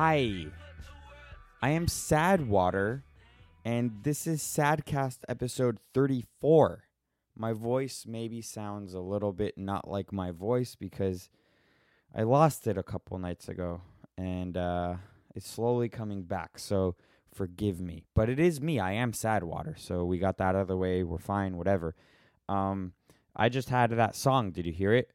hi. 0.00 0.46
I 1.60 1.70
am 1.70 1.86
Sadwater, 1.86 3.02
and 3.64 3.90
this 4.04 4.28
is 4.28 4.40
Sadcast 4.42 5.18
episode 5.28 5.80
34. 5.92 6.84
My 7.34 7.52
voice 7.52 8.04
maybe 8.06 8.40
sounds 8.40 8.94
a 8.94 9.00
little 9.00 9.32
bit 9.32 9.58
not 9.58 9.90
like 9.90 10.12
my 10.12 10.30
voice 10.30 10.76
because 10.76 11.28
I 12.14 12.22
lost 12.22 12.68
it 12.68 12.78
a 12.78 12.84
couple 12.84 13.18
nights 13.18 13.48
ago, 13.48 13.80
and 14.16 14.56
uh, 14.56 14.94
it's 15.34 15.50
slowly 15.50 15.88
coming 15.88 16.22
back, 16.22 16.60
so 16.60 16.94
forgive 17.34 17.80
me. 17.80 18.04
But 18.14 18.28
it 18.28 18.38
is 18.38 18.60
me. 18.60 18.78
I 18.78 18.92
am 18.92 19.10
Sadwater, 19.10 19.76
so 19.76 20.04
we 20.04 20.20
got 20.20 20.38
that 20.38 20.54
out 20.54 20.62
of 20.62 20.68
the 20.68 20.76
way. 20.76 21.02
We're 21.02 21.18
fine, 21.18 21.56
whatever. 21.56 21.96
Um, 22.48 22.92
I 23.34 23.48
just 23.48 23.68
had 23.68 23.90
that 23.90 24.14
song. 24.14 24.52
Did 24.52 24.64
you 24.64 24.72
hear 24.72 24.92
it? 24.92 25.10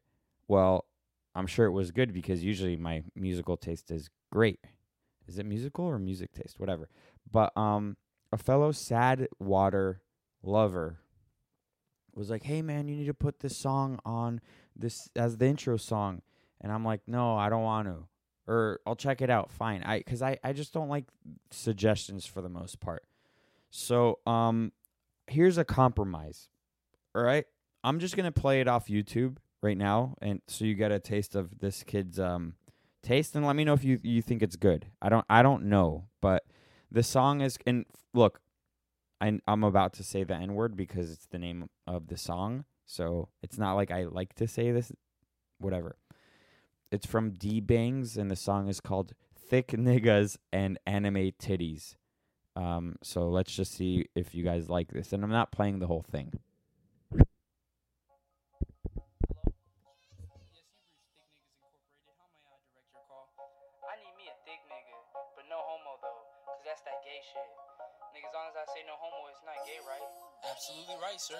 Well, 0.49 0.83
I'm 1.35 1.47
sure 1.47 1.65
it 1.65 1.71
was 1.71 1.91
good 1.91 2.13
because 2.13 2.43
usually 2.43 2.75
my 2.75 3.03
musical 3.15 3.57
taste 3.57 3.91
is 3.91 4.09
great. 4.31 4.59
Is 5.27 5.39
it 5.39 5.45
musical 5.45 5.85
or 5.85 5.97
music 5.97 6.31
taste? 6.33 6.59
Whatever. 6.59 6.89
But 7.29 7.55
um 7.57 7.97
a 8.31 8.37
fellow 8.37 8.71
sad 8.71 9.27
water 9.39 10.01
lover 10.41 10.99
was 12.15 12.29
like, 12.29 12.43
"Hey 12.43 12.61
man, 12.61 12.87
you 12.87 12.95
need 12.95 13.05
to 13.05 13.13
put 13.13 13.39
this 13.39 13.57
song 13.57 13.99
on 14.05 14.41
this 14.75 15.09
as 15.15 15.37
the 15.37 15.47
intro 15.47 15.77
song." 15.77 16.21
And 16.61 16.71
I'm 16.71 16.85
like, 16.85 17.01
"No, 17.07 17.35
I 17.35 17.49
don't 17.49 17.63
want 17.63 17.87
to." 17.87 18.07
Or 18.45 18.81
I'll 18.85 18.95
check 18.95 19.21
it 19.21 19.29
out. 19.29 19.51
Fine. 19.51 19.83
I 19.83 20.01
cuz 20.01 20.21
I 20.21 20.37
I 20.43 20.53
just 20.53 20.73
don't 20.73 20.89
like 20.89 21.05
suggestions 21.49 22.25
for 22.25 22.41
the 22.41 22.49
most 22.49 22.79
part. 22.79 23.05
So, 23.69 24.19
um 24.27 24.71
here's 25.27 25.57
a 25.57 25.65
compromise. 25.65 26.49
All 27.15 27.23
right? 27.23 27.45
I'm 27.83 27.99
just 27.99 28.15
going 28.15 28.31
to 28.31 28.41
play 28.41 28.61
it 28.61 28.67
off 28.67 28.87
YouTube 28.87 29.37
right 29.63 29.77
now 29.77 30.15
and 30.21 30.41
so 30.47 30.65
you 30.65 30.75
get 30.75 30.91
a 30.91 30.99
taste 30.99 31.35
of 31.35 31.59
this 31.59 31.83
kid's 31.83 32.19
um 32.19 32.53
taste 33.03 33.35
and 33.35 33.45
let 33.45 33.55
me 33.55 33.65
know 33.65 33.73
if 33.73 33.83
you 33.83 33.99
you 34.01 34.21
think 34.21 34.41
it's 34.41 34.55
good. 34.55 34.87
I 35.01 35.09
don't 35.09 35.25
I 35.29 35.43
don't 35.43 35.65
know, 35.65 36.05
but 36.21 36.45
the 36.89 37.03
song 37.03 37.41
is 37.41 37.57
and 37.67 37.85
look, 38.13 38.39
I 39.21 39.39
I'm 39.47 39.63
about 39.63 39.93
to 39.93 40.03
say 40.03 40.23
the 40.23 40.35
N 40.35 40.55
word 40.55 40.75
because 40.75 41.11
it's 41.11 41.27
the 41.27 41.37
name 41.37 41.69
of 41.85 42.07
the 42.07 42.17
song. 42.17 42.65
So 42.85 43.29
it's 43.43 43.57
not 43.57 43.73
like 43.73 43.91
I 43.91 44.05
like 44.05 44.33
to 44.35 44.47
say 44.47 44.71
this 44.71 44.91
whatever. 45.59 45.97
It's 46.91 47.05
from 47.05 47.31
D 47.31 47.59
Bangs 47.59 48.17
and 48.17 48.31
the 48.31 48.35
song 48.35 48.67
is 48.67 48.79
called 48.79 49.13
Thick 49.37 49.67
Niggas 49.67 50.37
and 50.51 50.79
Anime 50.87 51.31
Titties. 51.39 51.95
Um 52.55 52.95
so 53.03 53.29
let's 53.29 53.53
just 53.53 53.73
see 53.73 54.05
if 54.15 54.33
you 54.33 54.43
guys 54.43 54.69
like 54.69 54.91
this 54.91 55.13
and 55.13 55.23
I'm 55.23 55.29
not 55.29 55.51
playing 55.51 55.79
the 55.79 55.87
whole 55.87 56.05
thing. 56.09 56.33
No 65.53 65.61
homo 65.69 66.01
though, 66.01 66.21
cause 66.49 66.65
that's 66.65 66.81
that 66.81 66.97
gay 67.05 67.21
shit. 67.21 67.45
Nigga, 68.09 68.25
as 68.25 68.33
long 68.33 68.49
as 68.49 68.57
I 68.57 68.65
say 68.73 68.81
no 68.89 68.97
homo, 68.97 69.29
it's 69.29 69.45
not 69.45 69.53
gay, 69.69 69.77
right? 69.85 70.01
Absolutely 70.49 70.97
right, 70.97 71.21
sir. 71.21 71.37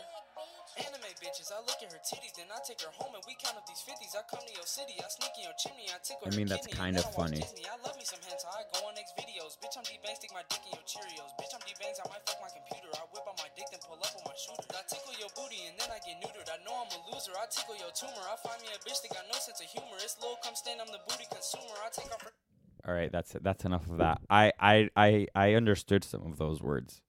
Anime 0.78 1.10
bitches, 1.18 1.50
I 1.50 1.58
look 1.66 1.82
at 1.82 1.90
her 1.90 1.98
titties, 2.06 2.38
then 2.38 2.46
I 2.54 2.62
take 2.62 2.78
her 2.86 2.94
home 2.94 3.18
and 3.18 3.26
we 3.26 3.34
count 3.42 3.58
up 3.58 3.66
these 3.66 3.82
50s. 3.82 4.14
I 4.14 4.22
come 4.30 4.46
to 4.46 4.54
your 4.54 4.70
city, 4.70 5.02
I 5.02 5.10
sneak 5.10 5.34
in 5.42 5.50
your 5.50 5.58
chimney, 5.58 5.90
I 5.90 5.98
tickle 6.06 6.30
I 6.30 6.38
mean, 6.38 6.46
your 6.46 6.62
that's 6.62 6.70
kind 6.78 6.94
of 6.94 7.02
I 7.02 7.10
watch 7.18 7.34
funny. 7.34 7.42
Disney. 7.42 7.66
I 7.66 7.74
love 7.82 7.98
me 7.98 8.06
some 8.06 8.22
hentai, 8.22 8.54
I 8.54 8.70
go 8.70 8.86
on 8.86 8.94
XVideos. 8.94 9.58
Bitch, 9.58 9.82
I'm 9.82 9.86
D-Bang, 9.90 10.14
stick 10.14 10.30
my 10.30 10.46
dick 10.46 10.62
in 10.62 10.78
your 10.78 10.86
Cheerios. 10.86 11.34
Bitch, 11.42 11.50
I'm 11.58 11.66
D-Bangs, 11.66 11.98
I 11.98 12.06
might 12.14 12.22
fuck 12.30 12.38
my 12.38 12.54
computer. 12.54 12.94
I 12.94 13.10
whip 13.18 13.26
out 13.26 13.42
my 13.42 13.50
dick, 13.58 13.66
then 13.74 13.82
pull 13.82 13.98
up 13.98 14.14
on 14.14 14.30
my 14.30 14.38
shooter. 14.38 14.78
I 14.78 14.86
tickle 14.86 15.18
your 15.18 15.34
booty 15.34 15.66
and 15.66 15.74
then 15.82 15.90
I 15.90 15.98
get 16.06 16.22
neutered. 16.22 16.54
I 16.54 16.62
know 16.62 16.86
I'm 16.86 16.94
a 16.94 17.02
loser, 17.10 17.34
I 17.34 17.50
tickle 17.50 17.82
your 17.82 17.90
tumor. 17.98 18.30
I 18.30 18.38
find 18.46 18.62
me 18.62 18.70
a 18.78 18.80
bitch 18.86 19.02
that 19.02 19.10
got 19.10 19.26
no 19.26 19.42
sense 19.42 19.58
of 19.58 19.66
humor. 19.74 19.98
It's 20.06 20.22
low, 20.22 20.38
come 20.46 20.54
stand, 20.54 20.86
I'm 20.86 20.94
the 20.94 21.02
booty 21.10 21.26
consumer. 21.34 21.74
I 21.82 21.90
take 21.90 22.14
off 22.14 22.22
her. 22.30 22.43
All 22.88 22.94
right, 22.94 23.12
that's. 23.12 23.36
That's 23.42 23.66
enough 23.66 23.90
of 23.90 23.98
that. 24.00 24.20
I 24.30 24.52
I 24.60 24.90
I 24.96 25.28
I 25.36 25.54
understood 25.54 26.04
some 26.04 26.24
of 26.26 26.38
those 26.38 26.62
words. 26.62 27.02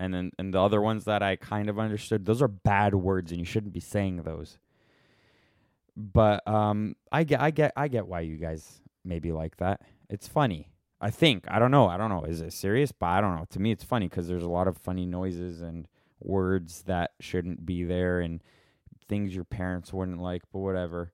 And 0.00 0.12
then 0.12 0.32
and 0.38 0.52
the 0.52 0.60
other 0.60 0.80
ones 0.80 1.04
that 1.04 1.22
I 1.22 1.36
kind 1.36 1.68
of 1.68 1.78
understood, 1.78 2.24
those 2.24 2.42
are 2.42 2.48
bad 2.48 2.94
words 2.96 3.30
and 3.30 3.38
you 3.38 3.44
shouldn't 3.44 3.72
be 3.72 3.78
saying 3.80 4.22
those. 4.22 4.58
But 5.96 6.46
um 6.48 6.96
I 7.12 7.22
get 7.22 7.40
I 7.40 7.52
get 7.52 7.72
I 7.76 7.86
get 7.86 8.08
why 8.08 8.20
you 8.20 8.36
guys 8.36 8.80
maybe 9.04 9.30
like 9.30 9.58
that. 9.58 9.82
It's 10.10 10.26
funny. 10.26 10.72
I 11.00 11.10
think. 11.10 11.44
I 11.48 11.60
don't 11.60 11.70
know. 11.70 11.86
I 11.86 11.96
don't 11.96 12.08
know. 12.10 12.24
Is 12.24 12.40
it 12.40 12.52
serious? 12.52 12.90
But 12.90 13.06
I 13.06 13.20
don't 13.20 13.36
know. 13.36 13.46
To 13.50 13.60
me 13.60 13.70
it's 13.70 13.84
funny 13.84 14.08
cuz 14.08 14.26
there's 14.26 14.42
a 14.42 14.48
lot 14.48 14.66
of 14.66 14.76
funny 14.76 15.06
noises 15.06 15.62
and 15.62 15.86
words 16.18 16.82
that 16.84 17.12
shouldn't 17.20 17.64
be 17.64 17.84
there 17.84 18.18
and 18.18 18.42
things 19.06 19.34
your 19.36 19.44
parents 19.44 19.92
wouldn't 19.92 20.20
like, 20.20 20.42
but 20.52 20.58
whatever. 20.60 21.12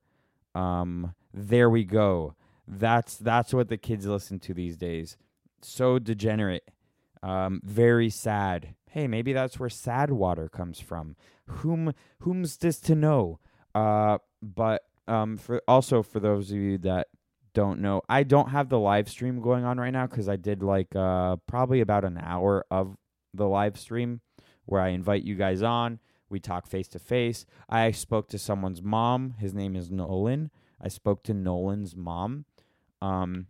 Um 0.55 1.13
there 1.31 1.69
we 1.69 1.83
go. 1.83 2.33
That's 2.71 3.17
that's 3.17 3.51
what 3.51 3.67
the 3.67 3.77
kids 3.77 4.05
listen 4.05 4.39
to 4.41 4.53
these 4.53 4.77
days. 4.77 5.17
So 5.61 5.97
degenerate. 5.97 6.69
Um, 7.23 7.61
very 7.65 8.11
sad. 8.11 8.75
Hey, 8.91 9.07
maybe 9.07 9.33
that's 9.33 9.59
where 9.59 9.69
sad 9.69 10.11
water 10.11 10.47
comes 10.47 10.79
from. 10.79 11.15
Whom 11.47 11.93
whom's 12.19 12.57
this 12.57 12.79
to 12.81 12.95
know? 12.95 13.39
Uh, 13.73 14.19
but 14.41 14.83
um, 15.07 15.37
for 15.37 15.63
also 15.67 16.03
for 16.03 16.19
those 16.19 16.51
of 16.51 16.57
you 16.57 16.77
that 16.79 17.07
don't 17.55 17.81
know, 17.81 18.03
I 18.07 18.21
don't 18.21 18.49
have 18.49 18.69
the 18.69 18.79
live 18.79 19.09
stream 19.09 19.41
going 19.41 19.65
on 19.65 19.79
right 19.79 19.91
now 19.91 20.05
because 20.05 20.29
I 20.29 20.35
did 20.35 20.61
like 20.61 20.95
uh 20.95 21.37
probably 21.47 21.81
about 21.81 22.05
an 22.05 22.19
hour 22.21 22.65
of 22.69 22.95
the 23.33 23.47
live 23.47 23.79
stream 23.79 24.21
where 24.65 24.81
I 24.81 24.89
invite 24.89 25.23
you 25.23 25.33
guys 25.33 25.63
on. 25.63 25.99
We 26.29 26.39
talk 26.39 26.67
face 26.67 26.87
to 26.89 26.99
face. 26.99 27.47
I 27.67 27.89
spoke 27.89 28.29
to 28.29 28.37
someone's 28.37 28.83
mom. 28.83 29.33
His 29.39 29.55
name 29.55 29.75
is 29.75 29.89
Nolan. 29.89 30.51
I 30.79 30.87
spoke 30.87 31.23
to 31.23 31.33
Nolan's 31.33 31.95
mom. 31.95 32.45
Um, 33.01 33.47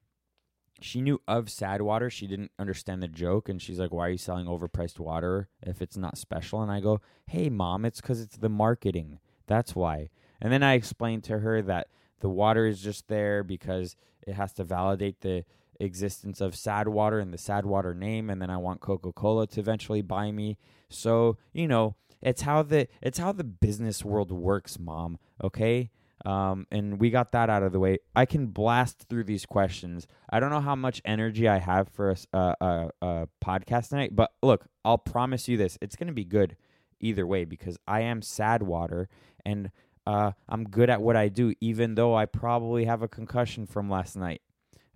she 0.81 1.01
knew 1.01 1.21
of 1.27 1.49
sad 1.49 1.81
water. 1.81 2.09
She 2.09 2.27
didn't 2.27 2.51
understand 2.57 3.03
the 3.03 3.07
joke, 3.07 3.49
and 3.49 3.61
she's 3.61 3.79
like, 3.79 3.91
"Why 3.91 4.07
are 4.07 4.11
you 4.11 4.17
selling 4.17 4.45
overpriced 4.45 4.99
water 4.99 5.49
if 5.61 5.81
it's 5.81 5.97
not 5.97 6.17
special?" 6.17 6.61
And 6.61 6.71
I 6.71 6.79
go, 6.79 7.01
"Hey, 7.27 7.49
mom, 7.49 7.85
it's 7.85 8.01
because 8.01 8.21
it's 8.21 8.37
the 8.37 8.49
marketing. 8.49 9.19
That's 9.47 9.75
why." 9.75 10.09
And 10.41 10.53
then 10.53 10.63
I 10.63 10.73
explained 10.73 11.23
to 11.25 11.39
her 11.39 11.61
that 11.63 11.87
the 12.21 12.29
water 12.29 12.65
is 12.65 12.81
just 12.81 13.07
there 13.07 13.43
because 13.43 13.95
it 14.25 14.33
has 14.33 14.53
to 14.53 14.63
validate 14.63 15.21
the 15.21 15.45
existence 15.79 16.41
of 16.41 16.55
sad 16.55 16.87
water 16.87 17.19
and 17.19 17.33
the 17.33 17.37
sad 17.37 17.65
water 17.65 17.93
name 17.93 18.29
and 18.29 18.41
then 18.41 18.49
I 18.49 18.57
want 18.57 18.81
Coca-Cola 18.81 19.47
to 19.47 19.59
eventually 19.61 20.01
buy 20.01 20.31
me. 20.31 20.57
So, 20.89 21.37
you 21.53 21.67
know, 21.67 21.95
it's 22.21 22.41
how 22.41 22.63
the 22.63 22.87
it's 23.01 23.17
how 23.17 23.31
the 23.31 23.45
business 23.45 24.03
world 24.03 24.31
works, 24.31 24.77
mom, 24.77 25.19
okay? 25.41 25.89
Um, 26.25 26.67
and 26.71 26.99
we 26.99 27.09
got 27.09 27.31
that 27.31 27.49
out 27.49 27.63
of 27.63 27.71
the 27.71 27.79
way. 27.79 27.99
I 28.15 28.25
can 28.25 28.47
blast 28.47 29.05
through 29.09 29.23
these 29.23 29.45
questions. 29.45 30.05
I 30.29 30.39
don't 30.39 30.49
know 30.49 30.59
how 30.59 30.75
much 30.75 31.01
energy 31.05 31.47
I 31.47 31.59
have 31.59 31.89
for 31.89 32.15
a 32.33 32.91
a 33.01 33.27
podcast 33.43 33.89
tonight, 33.89 34.15
but 34.15 34.31
look, 34.43 34.65
I'll 34.83 34.97
promise 34.97 35.47
you 35.47 35.57
this: 35.57 35.77
it's 35.81 35.95
gonna 35.95 36.11
be 36.13 36.25
good 36.25 36.57
either 36.99 37.25
way 37.25 37.45
because 37.45 37.77
I 37.87 38.01
am 38.01 38.21
sad 38.21 38.63
water 38.63 39.07
and 39.45 39.71
uh, 40.05 40.31
I'm 40.47 40.63
good 40.63 40.89
at 40.89 41.01
what 41.01 41.15
I 41.15 41.29
do, 41.29 41.53
even 41.61 41.95
though 41.95 42.15
I 42.15 42.25
probably 42.25 42.85
have 42.85 43.01
a 43.01 43.07
concussion 43.07 43.65
from 43.65 43.89
last 43.89 44.15
night. 44.15 44.41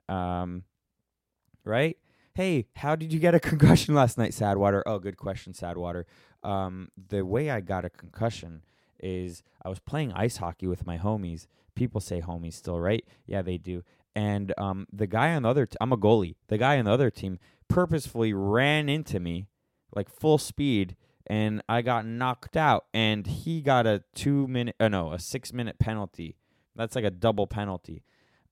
Um, 0.10 0.64
right? 1.64 1.98
Hey, 2.34 2.66
how 2.76 2.96
did 2.96 3.14
you 3.14 3.20
get 3.20 3.36
a 3.36 3.40
concussion 3.52 3.94
last 3.94 4.18
night, 4.18 4.32
Sadwater? 4.32 4.82
Oh, 4.86 5.00
good 5.00 5.18
question, 5.18 5.54
Sadwater. 5.54 6.06
Um, 6.42 6.90
the 7.10 7.24
way 7.24 7.50
I 7.50 7.62
got 7.62 7.86
a 7.86 7.90
concussion 7.90 8.64
is 9.04 9.44
I 9.64 9.70
was 9.70 9.80
playing 9.80 10.14
ice 10.14 10.38
hockey 10.38 10.66
with 10.66 10.88
my 10.88 10.98
homies. 10.98 11.46
People 11.76 12.02
say 12.02 12.22
homies 12.22 12.54
still, 12.54 12.80
right? 12.80 13.06
Yeah, 13.28 13.42
they 13.44 13.58
do. 13.58 13.84
And 14.16 14.54
um, 14.58 14.88
the 14.92 15.08
guy 15.08 15.34
on 15.34 15.44
the 15.44 15.50
other, 15.50 15.68
I'm 15.82 15.92
a 15.92 15.98
goalie. 15.98 16.36
The 16.48 16.58
guy 16.58 16.80
on 16.80 16.86
the 16.86 16.92
other 16.92 17.10
team 17.10 17.40
purposefully 17.68 18.34
ran 18.34 18.90
into 18.90 19.20
me, 19.20 19.48
like 19.96 20.10
full 20.10 20.38
speed, 20.38 20.96
and 21.28 21.62
I 21.68 21.82
got 21.82 22.06
knocked 22.06 22.58
out, 22.58 22.86
and 22.94 23.26
he 23.26 23.62
got 23.62 23.88
a 23.88 24.04
two 24.14 24.48
minute, 24.48 24.76
uh, 24.80 24.90
no, 24.90 25.14
a 25.14 25.20
six 25.20 25.54
minute 25.54 25.80
penalty. 25.80 26.36
That's 26.76 26.96
like 26.96 27.06
a 27.06 27.12
double 27.12 27.48
penalty, 27.48 28.04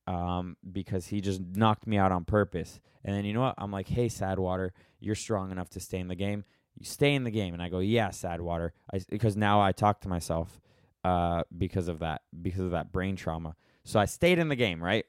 um, 0.07 0.57
because 0.71 1.07
he 1.07 1.21
just 1.21 1.42
knocked 1.42 1.86
me 1.86 1.97
out 1.97 2.12
on 2.12 2.25
purpose. 2.25 2.80
And 3.04 3.15
then 3.15 3.25
you 3.25 3.33
know 3.33 3.42
what? 3.42 3.56
I'm 3.57 3.71
like, 3.71 3.88
hey, 3.88 4.07
Sadwater, 4.07 4.71
you're 5.00 5.15
strong 5.15 5.51
enough 5.51 5.69
to 5.71 5.80
stay 5.80 6.00
in 6.00 6.07
the 6.07 6.15
game. 6.15 6.44
You 6.77 6.85
stay 6.85 7.13
in 7.13 7.23
the 7.23 7.31
game, 7.31 7.53
and 7.53 7.62
I 7.62 7.69
go, 7.69 7.79
yeah, 7.79 8.09
Sadwater, 8.09 8.71
I, 8.94 9.01
because 9.09 9.38
now 9.38 9.62
I 9.62 9.71
talk 9.71 10.01
to 10.01 10.07
myself, 10.07 10.59
uh, 11.03 11.44
because 11.56 11.88
of 11.88 12.00
that, 12.00 12.21
because 12.41 12.62
of 12.62 12.71
that 12.71 12.91
brain 12.91 13.15
trauma. 13.15 13.56
So 13.83 14.00
I 14.00 14.06
stayed 14.06 14.39
in 14.39 14.50
the 14.50 14.56
game, 14.56 14.83
right? 14.83 15.06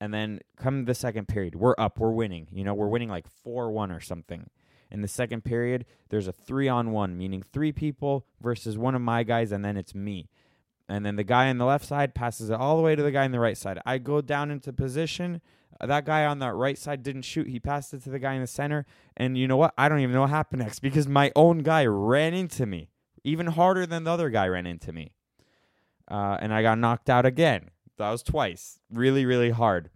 And 0.00 0.12
then 0.12 0.40
come 0.56 0.84
the 0.84 0.94
second 0.94 1.28
period, 1.28 1.54
we're 1.54 1.76
up, 1.78 2.00
we're 2.00 2.10
winning. 2.10 2.48
You 2.50 2.64
know, 2.64 2.74
we're 2.74 2.88
winning 2.88 3.08
like 3.08 3.28
four 3.28 3.70
one 3.70 3.92
or 3.92 4.00
something. 4.00 4.50
In 4.90 5.00
the 5.00 5.08
second 5.08 5.44
period, 5.44 5.86
there's 6.10 6.26
a 6.26 6.32
three 6.32 6.68
on 6.68 6.90
one, 6.90 7.16
meaning 7.16 7.42
three 7.42 7.72
people 7.72 8.26
versus 8.40 8.76
one 8.76 8.94
of 8.94 9.00
my 9.00 9.22
guys, 9.22 9.52
and 9.52 9.64
then 9.64 9.76
it's 9.76 9.94
me. 9.94 10.28
And 10.88 11.06
then 11.06 11.16
the 11.16 11.24
guy 11.24 11.48
on 11.48 11.58
the 11.58 11.64
left 11.64 11.86
side 11.86 12.14
passes 12.14 12.50
it 12.50 12.54
all 12.54 12.76
the 12.76 12.82
way 12.82 12.94
to 12.94 13.02
the 13.02 13.10
guy 13.10 13.24
on 13.24 13.30
the 13.30 13.40
right 13.40 13.56
side. 13.56 13.78
I 13.86 13.98
go 13.98 14.20
down 14.20 14.50
into 14.50 14.72
position. 14.72 15.40
That 15.82 16.04
guy 16.04 16.24
on 16.26 16.38
the 16.38 16.52
right 16.52 16.78
side 16.78 17.02
didn't 17.02 17.22
shoot. 17.22 17.48
He 17.48 17.58
passed 17.58 17.92
it 17.92 18.02
to 18.04 18.10
the 18.10 18.18
guy 18.18 18.34
in 18.34 18.40
the 18.40 18.46
center. 18.46 18.86
And 19.16 19.36
you 19.36 19.48
know 19.48 19.56
what? 19.56 19.74
I 19.76 19.88
don't 19.88 20.00
even 20.00 20.14
know 20.14 20.22
what 20.22 20.30
happened 20.30 20.62
next 20.62 20.78
because 20.80 21.08
my 21.08 21.32
own 21.34 21.58
guy 21.58 21.84
ran 21.86 22.34
into 22.34 22.66
me, 22.66 22.88
even 23.24 23.48
harder 23.48 23.86
than 23.86 24.04
the 24.04 24.10
other 24.10 24.30
guy 24.30 24.46
ran 24.46 24.66
into 24.66 24.92
me. 24.92 25.12
Uh, 26.08 26.36
and 26.40 26.52
I 26.52 26.62
got 26.62 26.78
knocked 26.78 27.10
out 27.10 27.26
again. 27.26 27.70
That 27.98 28.10
was 28.10 28.22
twice. 28.22 28.78
Really, 28.90 29.24
really 29.24 29.50
hard. 29.50 29.90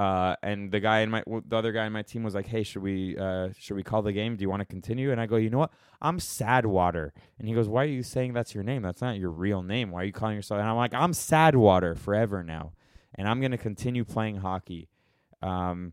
Uh, 0.00 0.34
and 0.42 0.72
the 0.72 0.80
guy 0.80 1.00
in 1.00 1.10
my 1.10 1.22
the 1.26 1.56
other 1.56 1.72
guy 1.72 1.84
in 1.84 1.92
my 1.92 2.02
team 2.02 2.22
was 2.22 2.34
like, 2.34 2.46
"Hey, 2.46 2.62
should 2.62 2.82
we 2.82 3.18
uh, 3.18 3.50
should 3.58 3.76
we 3.76 3.82
call 3.82 4.00
the 4.00 4.12
game? 4.12 4.34
Do 4.36 4.42
you 4.42 4.48
want 4.48 4.60
to 4.60 4.64
continue?" 4.64 5.12
And 5.12 5.20
I 5.20 5.26
go, 5.26 5.36
"You 5.36 5.50
know 5.50 5.58
what? 5.58 5.72
I'm 6.00 6.18
Sadwater." 6.18 7.10
And 7.38 7.46
he 7.46 7.54
goes, 7.54 7.68
"Why 7.68 7.82
are 7.82 7.86
you 7.88 8.02
saying 8.02 8.32
that's 8.32 8.54
your 8.54 8.64
name? 8.64 8.80
That's 8.80 9.02
not 9.02 9.18
your 9.18 9.30
real 9.30 9.62
name. 9.62 9.90
Why 9.90 10.00
are 10.00 10.04
you 10.04 10.12
calling 10.12 10.36
yourself?" 10.36 10.58
And 10.60 10.68
I'm 10.68 10.76
like, 10.76 10.94
"I'm 10.94 11.12
Sadwater 11.12 11.98
forever 11.98 12.42
now, 12.42 12.72
and 13.14 13.28
I'm 13.28 13.42
gonna 13.42 13.58
continue 13.58 14.04
playing 14.04 14.36
hockey." 14.36 14.88
Um, 15.42 15.92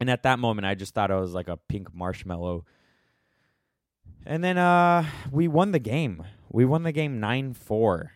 and 0.00 0.10
at 0.10 0.22
that 0.24 0.38
moment, 0.38 0.66
I 0.66 0.74
just 0.74 0.94
thought 0.94 1.10
I 1.10 1.20
was 1.20 1.32
like 1.32 1.48
a 1.48 1.56
pink 1.56 1.94
marshmallow. 1.94 2.64
And 4.24 4.42
then 4.42 4.58
uh, 4.58 5.04
we 5.30 5.48
won 5.48 5.72
the 5.72 5.78
game. 5.78 6.24
We 6.50 6.64
won 6.64 6.82
the 6.82 6.92
game 6.92 7.20
nine 7.20 7.54
four. 7.54 8.12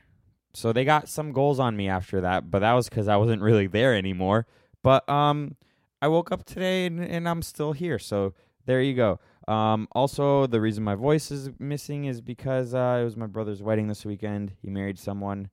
So 0.52 0.72
they 0.72 0.84
got 0.84 1.08
some 1.08 1.32
goals 1.32 1.60
on 1.60 1.76
me 1.76 1.88
after 1.88 2.20
that, 2.22 2.50
but 2.50 2.60
that 2.60 2.72
was 2.72 2.88
because 2.88 3.06
I 3.06 3.16
wasn't 3.16 3.42
really 3.42 3.68
there 3.68 3.94
anymore. 3.94 4.46
But 4.82 5.08
um, 5.08 5.56
I 6.02 6.08
woke 6.08 6.32
up 6.32 6.44
today 6.44 6.86
and, 6.86 7.00
and 7.00 7.28
I'm 7.28 7.42
still 7.42 7.72
here. 7.72 7.98
So 7.98 8.34
there 8.66 8.82
you 8.82 8.94
go. 8.94 9.20
Um, 9.46 9.88
also, 9.92 10.46
the 10.46 10.60
reason 10.60 10.84
my 10.84 10.94
voice 10.94 11.30
is 11.30 11.50
missing 11.58 12.04
is 12.04 12.20
because 12.20 12.74
uh, 12.74 12.98
it 13.00 13.04
was 13.04 13.16
my 13.16 13.26
brother's 13.26 13.62
wedding 13.62 13.88
this 13.88 14.04
weekend. 14.04 14.52
He 14.62 14.70
married 14.70 14.98
someone, 14.98 15.50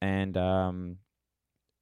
and 0.00 0.36
um, 0.36 0.96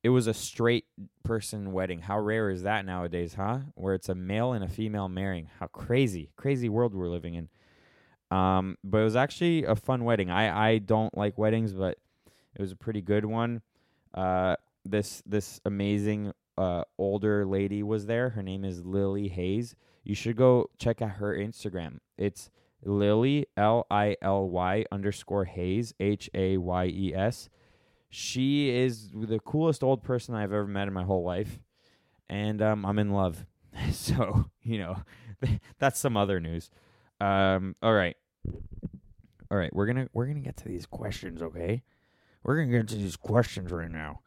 it 0.09 0.11
was 0.11 0.27
a 0.27 0.33
straight 0.33 0.87
person 1.23 1.71
wedding. 1.71 2.01
How 2.01 2.19
rare 2.19 2.49
is 2.49 2.63
that 2.63 2.87
nowadays, 2.87 3.35
huh? 3.35 3.59
Where 3.75 3.93
it's 3.93 4.09
a 4.09 4.15
male 4.15 4.55
and 4.55 4.65
a 4.65 4.69
female 4.69 5.07
marrying. 5.07 5.51
How 5.61 5.67
crazy, 5.67 6.31
crazy 6.35 6.71
world 6.71 6.95
we're 6.95 7.11
living 7.11 7.35
in. 7.35 7.51
Um, 8.35 8.79
but 8.83 9.03
it 9.03 9.05
was 9.05 9.17
actually 9.17 9.65
a 9.65 9.77
fun 9.77 10.05
wedding. 10.05 10.31
I 10.31 10.71
I 10.71 10.79
don't 10.79 11.15
like 11.15 11.37
weddings, 11.37 11.75
but 11.75 11.99
it 12.55 12.63
was 12.63 12.73
a 12.73 12.77
pretty 12.77 13.03
good 13.03 13.27
one. 13.27 13.61
Uh, 14.15 14.57
this 14.83 15.23
this 15.27 15.61
amazing 15.67 16.33
uh, 16.57 16.85
older 16.97 17.45
lady 17.45 17.83
was 17.83 18.07
there. 18.07 18.31
Her 18.31 18.43
name 18.43 18.65
is 18.65 18.87
Lily 18.87 19.29
Hayes. 19.29 19.77
You 20.05 20.15
should 20.15 20.37
go 20.37 20.71
check 20.79 21.03
out 21.03 21.17
her 21.21 21.37
Instagram. 21.37 21.99
It's 22.17 22.49
Lily 22.83 23.45
L 23.59 23.87
I 23.91 24.17
L 24.23 24.49
Y 24.49 24.87
underscore 24.91 25.45
Hayes 25.45 25.93
H 26.01 26.31
A 26.33 26.57
Y 26.57 26.87
E 26.87 27.15
S. 27.15 27.51
She 28.11 28.71
is 28.71 29.11
the 29.13 29.39
coolest 29.39 29.83
old 29.83 30.03
person 30.03 30.35
I've 30.35 30.53
ever 30.53 30.67
met 30.67 30.89
in 30.89 30.95
my 30.95 31.05
whole 31.05 31.25
life, 31.25 31.59
and 32.29 32.63
um, 32.63 32.87
I'm 32.87 32.99
in 32.99 33.11
love. 33.11 33.45
so 33.93 34.47
you 34.63 34.79
know, 34.79 34.97
that's 35.79 36.01
some 36.01 36.17
other 36.17 36.41
news. 36.41 36.71
Um, 37.21 37.77
all 37.83 37.93
right, 37.93 38.17
all 39.51 39.59
right. 39.59 39.75
We're 39.75 39.87
gonna 39.87 40.09
we're 40.13 40.27
gonna 40.27 40.41
get 40.41 40.57
to 40.59 40.69
these 40.69 40.87
questions, 40.87 41.43
okay? 41.43 41.83
We're 42.43 42.57
gonna 42.57 42.79
get 42.79 42.89
to 42.89 42.97
these 42.97 43.17
questions 43.17 43.71
right 43.71 43.91
now. 43.91 44.21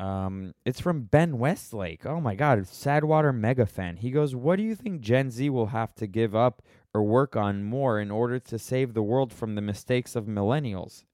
Um, 0.00 0.54
it's 0.64 0.80
from 0.80 1.02
Ben 1.02 1.38
Westlake. 1.38 2.04
Oh 2.04 2.20
my 2.20 2.34
God, 2.34 2.58
Sadwater 2.62 3.32
mega 3.32 3.66
fan. 3.66 3.98
He 3.98 4.10
goes, 4.10 4.34
"What 4.34 4.56
do 4.56 4.64
you 4.64 4.74
think 4.74 5.00
Gen 5.00 5.30
Z 5.30 5.48
will 5.50 5.66
have 5.66 5.94
to 5.96 6.08
give 6.08 6.34
up 6.34 6.60
or 6.92 7.04
work 7.04 7.36
on 7.36 7.62
more 7.62 8.00
in 8.00 8.10
order 8.10 8.40
to 8.40 8.58
save 8.58 8.94
the 8.94 9.02
world 9.02 9.32
from 9.32 9.54
the 9.54 9.60
mistakes 9.60 10.16
of 10.16 10.24
millennials?" 10.24 11.04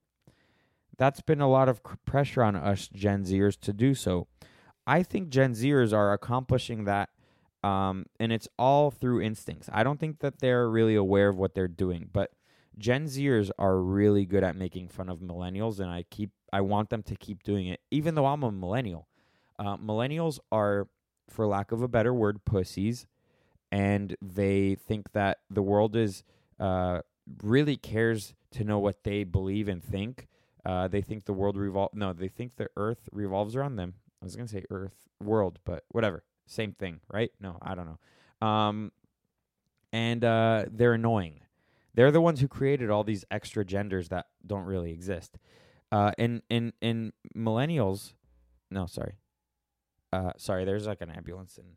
That's 0.99 1.21
been 1.21 1.41
a 1.41 1.49
lot 1.49 1.69
of 1.69 1.81
pressure 2.05 2.43
on 2.43 2.57
us 2.57 2.89
Gen 2.89 3.25
Zers 3.25 3.59
to 3.61 3.73
do 3.73 3.95
so. 3.95 4.27
I 4.87 5.03
think 5.03 5.29
Gen 5.31 5.53
Zers 5.55 5.93
are 5.93 6.13
accomplishing 6.13 6.85
that, 6.85 7.11
um, 7.63 8.07
and 8.19 8.33
it's 8.33 8.49
all 8.59 8.91
through 8.91 9.23
instincts. 9.23 9.71
I 9.73 9.85
don't 9.85 10.01
think 10.01 10.21
that 10.21 10.41
they're 10.41 10.69
really 10.69 10.95
aware 10.97 11.29
of 11.29 11.37
what 11.37 11.55
they're 11.55 11.69
doing, 11.69 12.09
but 12.13 12.33
Gen 12.77 13.07
Zers 13.07 13.51
are 13.59 13.79
really 13.79 14.25
good 14.25 14.45
at 14.45 14.57
making 14.57 14.89
fun 14.89 15.09
of 15.09 15.19
millennials, 15.19 15.79
and 15.79 15.91
I 15.91 16.05
keep 16.11 16.31
I 16.53 16.63
want 16.63 16.91
them 16.91 17.03
to 17.05 17.15
keep 17.15 17.43
doing 17.43 17.67
it, 17.67 17.81
even 17.91 18.15
though 18.15 18.27
I'm 18.27 18.43
a 18.43 18.51
millennial. 18.51 19.09
Uh, 19.59 19.77
millennials 19.77 20.39
are, 20.51 20.89
for 21.29 21.47
lack 21.47 21.73
of 21.73 21.83
a 21.83 21.89
better 21.89 22.15
word, 22.15 22.45
pussies, 22.45 23.07
and 23.71 24.17
they 24.23 24.75
think 24.75 25.13
that 25.13 25.39
the 25.51 25.63
world 25.63 25.95
is 25.95 26.25
uh, 26.59 27.03
really 27.43 27.77
cares 27.77 28.35
to 28.53 28.65
know 28.65 28.79
what 28.79 29.05
they 29.05 29.25
believe 29.25 29.69
and 29.69 29.85
think. 29.85 30.29
Uh, 30.65 30.89
they 30.89 31.01
think 31.01 31.25
the 31.25 31.33
world 31.33 31.57
revol 31.57 31.89
no, 31.95 32.13
they 32.13 32.29
think 32.29 32.57
the 32.57 32.69
Earth 32.77 33.09
revolves 33.13 33.57
around 33.57 33.77
them. 33.77 33.95
I 34.21 34.25
was 34.25 34.37
gonna 34.37 34.49
say 34.49 34.65
Earth 34.71 35.09
world, 35.23 35.59
but 35.65 35.85
whatever, 35.89 36.25
same 36.47 36.73
thing, 36.73 37.01
right? 37.13 37.31
No, 37.41 37.59
I 37.63 37.75
don't 37.75 37.87
know. 37.87 38.47
Um, 38.47 38.93
and 39.93 40.25
uh, 40.25 40.67
they're 40.71 40.95
annoying. 40.95 41.41
They're 41.95 42.11
the 42.11 42.21
ones 42.21 42.41
who 42.41 42.49
created 42.49 42.91
all 42.91 43.05
these 43.05 43.25
extra 43.31 43.65
genders 43.65 44.09
that 44.11 44.27
don't 44.47 44.65
really 44.65 44.93
exist. 44.93 45.39
Uh, 45.91 46.13
and 46.19 46.43
and 46.51 46.73
and 46.83 47.13
millennials, 47.35 48.13
no, 48.71 48.87
sorry, 48.87 49.15
uh, 50.13 50.33
sorry. 50.37 50.65
There's 50.65 50.87
like 50.87 51.01
an 51.01 51.11
ambulance 51.11 51.57
and 51.57 51.69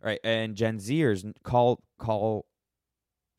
right, 0.00 0.20
and 0.22 0.54
Gen 0.54 0.78
Zers 0.78 1.30
call 1.42 1.82
call 1.98 2.46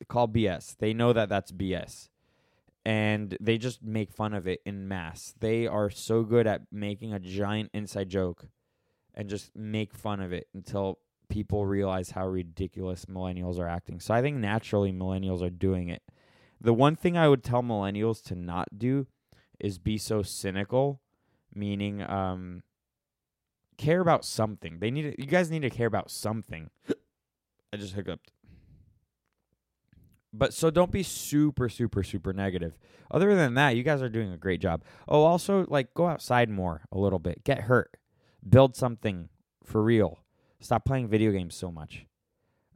call 0.06 0.28
BS. 0.28 0.76
They 0.78 0.92
know 0.92 1.12
that 1.14 1.30
that's 1.30 1.50
BS, 1.50 2.10
and 2.88 3.36
they 3.38 3.58
just 3.58 3.82
make 3.82 4.10
fun 4.10 4.32
of 4.32 4.46
it 4.46 4.60
in 4.64 4.88
mass. 4.88 5.34
They 5.38 5.66
are 5.66 5.90
so 5.90 6.22
good 6.22 6.46
at 6.46 6.62
making 6.72 7.12
a 7.12 7.18
giant 7.18 7.70
inside 7.74 8.08
joke, 8.08 8.46
and 9.12 9.28
just 9.28 9.54
make 9.54 9.92
fun 9.92 10.22
of 10.22 10.32
it 10.32 10.46
until 10.54 10.98
people 11.28 11.66
realize 11.66 12.12
how 12.12 12.26
ridiculous 12.26 13.04
millennials 13.04 13.58
are 13.58 13.68
acting. 13.68 14.00
So 14.00 14.14
I 14.14 14.22
think 14.22 14.38
naturally 14.38 14.90
millennials 14.90 15.42
are 15.42 15.50
doing 15.50 15.90
it. 15.90 16.02
The 16.62 16.72
one 16.72 16.96
thing 16.96 17.14
I 17.14 17.28
would 17.28 17.44
tell 17.44 17.62
millennials 17.62 18.22
to 18.24 18.34
not 18.34 18.78
do 18.78 19.06
is 19.60 19.78
be 19.78 19.98
so 19.98 20.22
cynical, 20.22 21.02
meaning 21.54 22.00
um 22.00 22.62
care 23.76 24.00
about 24.00 24.24
something. 24.24 24.78
They 24.78 24.90
need 24.90 25.02
to, 25.02 25.20
you 25.20 25.28
guys 25.28 25.50
need 25.50 25.62
to 25.62 25.70
care 25.70 25.86
about 25.86 26.10
something. 26.10 26.70
I 27.70 27.76
just 27.76 27.92
hiccuped. 27.92 28.32
But 30.32 30.52
so 30.52 30.70
don't 30.70 30.92
be 30.92 31.02
super 31.02 31.68
super 31.68 32.02
super 32.02 32.32
negative. 32.32 32.78
Other 33.10 33.34
than 33.34 33.54
that, 33.54 33.76
you 33.76 33.82
guys 33.82 34.02
are 34.02 34.08
doing 34.08 34.32
a 34.32 34.36
great 34.36 34.60
job. 34.60 34.82
Oh, 35.08 35.22
also 35.22 35.64
like 35.68 35.94
go 35.94 36.06
outside 36.06 36.50
more 36.50 36.82
a 36.92 36.98
little 36.98 37.18
bit. 37.18 37.44
Get 37.44 37.62
hurt. 37.62 37.96
Build 38.46 38.76
something 38.76 39.30
for 39.64 39.82
real. 39.82 40.20
Stop 40.60 40.84
playing 40.84 41.08
video 41.08 41.32
games 41.32 41.54
so 41.54 41.70
much. 41.70 42.06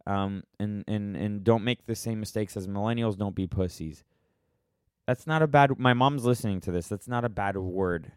Um 0.07 0.45
and 0.59 0.85
and 0.89 1.17
and 1.17 1.45
don't 1.45 1.65
make 1.65 1.87
the 1.87 1.95
same 1.95 2.21
mistakes 2.21 2.57
as 2.57 2.67
millennials. 2.67 3.19
Don't 3.19 3.35
be 3.35 3.47
pussies. 3.47 4.05
That's 5.07 5.27
not 5.27 5.43
a 5.43 5.47
bad. 5.47 5.79
My 5.79 5.95
mom's 5.95 6.25
listening 6.25 6.61
to 6.63 6.71
this. 6.71 6.89
That's 6.89 7.09
not 7.09 7.25
a 7.25 7.29
bad 7.29 7.57
word. 7.57 8.13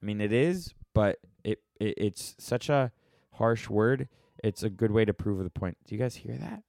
I 0.00 0.06
mean, 0.06 0.20
it 0.20 0.32
is, 0.32 0.74
but 0.94 1.18
it, 1.42 1.60
it 1.80 1.94
it's 1.96 2.34
such 2.38 2.68
a 2.68 2.92
harsh 3.32 3.68
word. 3.68 4.08
It's 4.44 4.62
a 4.62 4.70
good 4.70 4.90
way 4.90 5.04
to 5.04 5.14
prove 5.14 5.42
the 5.42 5.50
point. 5.50 5.76
Do 5.84 5.94
you 5.94 6.00
guys 6.00 6.16
hear 6.16 6.36
that? 6.36 6.62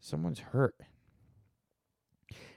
Someone's 0.00 0.40
hurt. 0.40 0.76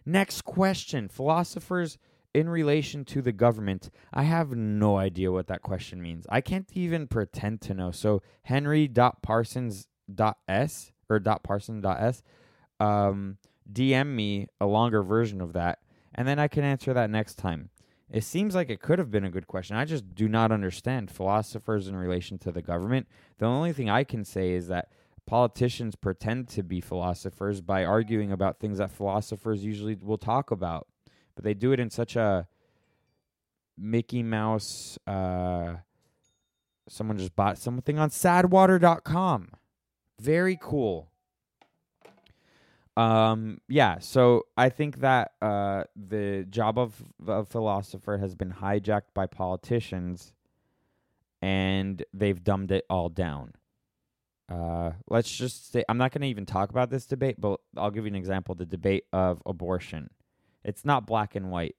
Next 0.05 0.43
question: 0.43 1.07
Philosophers 1.07 1.98
in 2.33 2.50
relation 2.50 3.03
to 3.05 3.21
the 3.21 3.31
government. 3.31 3.89
I 4.13 4.24
have 4.24 4.51
no 4.55 4.98
idea 4.98 5.31
what 5.31 5.48
that 5.48 5.62
question 5.62 6.01
means. 6.01 6.25
I 6.29 6.41
can't 6.41 6.69
even 6.74 7.07
pretend 7.07 7.62
to 7.62 7.74
know. 7.74 7.91
So 7.91 8.21
Henry 8.43 8.88
dot 8.88 9.21
Parsons 9.21 9.88
dot 10.13 10.38
s 10.48 10.91
or 11.10 11.19
dot 11.19 11.43
Parson 11.43 11.81
dot 11.81 12.01
s. 12.01 12.24
Um, 12.79 13.38
DM 13.71 14.07
me 14.07 14.48
a 14.60 14.65
longer 14.65 15.03
version 15.03 15.41
of 15.41 15.53
that, 15.53 15.79
and 16.15 16.27
then 16.27 16.39
I 16.39 16.48
can 16.48 16.63
answer 16.63 16.93
that 16.93 17.10
next 17.10 17.36
time. 17.36 17.69
It 18.10 18.24
seems 18.25 18.55
like 18.55 18.69
it 18.69 18.81
could 18.81 19.00
have 19.00 19.12
been 19.12 19.24
a 19.24 19.29
good 19.29 19.48
question. 19.48 19.77
I 19.77 19.86
just 19.86 20.13
do 20.13 20.27
not 20.27 20.51
understand 20.51 21.10
philosophers 21.10 21.88
in 21.88 21.95
relation 21.95 22.38
to 22.39 22.51
the 22.51 22.62
government. 22.62 23.07
The 23.38 23.45
only 23.45 23.71
thing 23.71 23.89
I 23.89 24.03
can 24.03 24.25
say 24.25 24.51
is 24.51 24.67
that 24.67 24.89
politicians 25.25 25.95
pretend 25.95 26.47
to 26.49 26.63
be 26.63 26.81
philosophers 26.81 27.61
by 27.61 27.85
arguing 27.85 28.31
about 28.31 28.59
things 28.59 28.79
that 28.79 28.91
philosophers 28.91 29.63
usually 29.63 29.95
will 29.95 30.17
talk 30.17 30.51
about, 30.51 30.87
but 31.35 31.43
they 31.43 31.53
do 31.53 31.71
it 31.71 31.79
in 31.79 31.89
such 31.89 32.15
a 32.15 32.47
Mickey 33.77 34.23
Mouse. 34.23 34.97
Uh, 35.07 35.75
someone 36.89 37.17
just 37.17 37.35
bought 37.35 37.57
something 37.57 37.97
on 37.97 38.09
sadwater.com. 38.09 39.49
Very 40.19 40.57
cool. 40.61 41.11
Um, 42.97 43.59
yeah, 43.69 43.99
so 43.99 44.43
I 44.57 44.69
think 44.69 44.99
that 44.99 45.31
uh, 45.41 45.85
the 45.95 46.45
job 46.49 46.77
of 46.77 47.01
a 47.25 47.45
philosopher 47.45 48.17
has 48.17 48.35
been 48.35 48.51
hijacked 48.51 49.13
by 49.13 49.27
politicians 49.27 50.33
and 51.41 52.03
they've 52.13 52.43
dumbed 52.43 52.71
it 52.71 52.85
all 52.89 53.09
down. 53.09 53.53
Uh, 54.51 54.91
let's 55.08 55.31
just 55.31 55.72
say 55.72 55.84
I'm 55.88 55.98
not 55.98 56.12
going 56.12 56.22
to 56.22 56.27
even 56.27 56.46
talk 56.46 56.70
about 56.70 56.89
this 56.89 57.05
debate, 57.05 57.39
but 57.39 57.60
I'll 57.77 57.91
give 57.91 58.03
you 58.05 58.10
an 58.10 58.15
example 58.15 58.53
the 58.53 58.65
debate 58.65 59.05
of 59.13 59.41
abortion. 59.46 60.10
It's 60.63 60.84
not 60.84 61.08
black 61.08 61.36
and 61.36 61.50
white. 61.50 61.75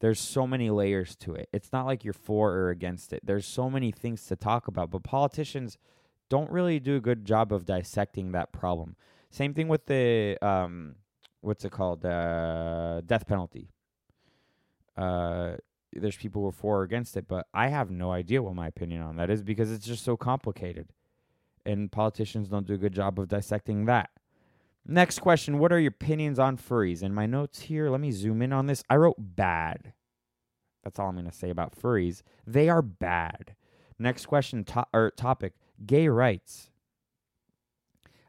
There's 0.00 0.20
so 0.20 0.46
many 0.46 0.70
layers 0.70 1.14
to 1.16 1.34
it. 1.34 1.48
It's 1.52 1.72
not 1.72 1.86
like 1.86 2.04
you're 2.04 2.14
for 2.14 2.52
or 2.52 2.70
against 2.70 3.12
it. 3.12 3.20
There's 3.24 3.46
so 3.46 3.70
many 3.70 3.90
things 3.90 4.26
to 4.26 4.36
talk 4.36 4.68
about, 4.68 4.90
but 4.90 5.02
politicians 5.02 5.78
don't 6.28 6.50
really 6.50 6.78
do 6.78 6.96
a 6.96 7.00
good 7.00 7.24
job 7.24 7.52
of 7.52 7.66
dissecting 7.66 8.32
that 8.32 8.52
problem. 8.52 8.96
Same 9.30 9.54
thing 9.54 9.68
with 9.68 9.86
the 9.86 10.38
um, 10.42 10.96
what's 11.40 11.64
it 11.64 11.72
called? 11.72 12.04
Uh, 12.04 13.00
death 13.02 13.26
penalty. 13.26 13.68
Uh, 14.96 15.56
there's 15.92 16.16
people 16.16 16.42
who 16.42 16.48
are 16.48 16.52
for 16.52 16.80
or 16.80 16.82
against 16.82 17.16
it, 17.16 17.26
but 17.26 17.46
I 17.52 17.68
have 17.68 17.90
no 17.90 18.12
idea 18.12 18.42
what 18.42 18.54
my 18.54 18.68
opinion 18.68 19.02
on 19.02 19.16
that 19.16 19.30
is 19.30 19.42
because 19.42 19.70
it's 19.72 19.86
just 19.86 20.04
so 20.04 20.16
complicated, 20.16 20.88
and 21.70 21.90
politicians 21.90 22.48
don't 22.48 22.66
do 22.66 22.74
a 22.74 22.78
good 22.78 22.92
job 22.94 23.18
of 23.18 23.28
dissecting 23.28 23.86
that. 23.86 24.10
Next 24.86 25.20
question: 25.20 25.58
What 25.58 25.72
are 25.72 25.78
your 25.78 25.90
opinions 25.90 26.38
on 26.38 26.56
furries? 26.56 27.02
In 27.02 27.14
my 27.14 27.26
notes 27.26 27.62
here, 27.62 27.90
let 27.90 28.00
me 28.00 28.10
zoom 28.10 28.42
in 28.42 28.52
on 28.52 28.66
this. 28.66 28.82
I 28.90 28.96
wrote 28.96 29.16
bad. 29.18 29.92
That's 30.82 30.98
all 30.98 31.08
I'm 31.08 31.14
going 31.14 31.26
to 31.26 31.32
say 31.32 31.50
about 31.50 31.78
furries. 31.78 32.22
They 32.46 32.68
are 32.68 32.82
bad. 32.82 33.54
Next 33.98 34.26
question 34.26 34.64
to- 34.64 34.86
or 34.92 35.10
topic: 35.10 35.54
Gay 35.84 36.08
rights. 36.08 36.70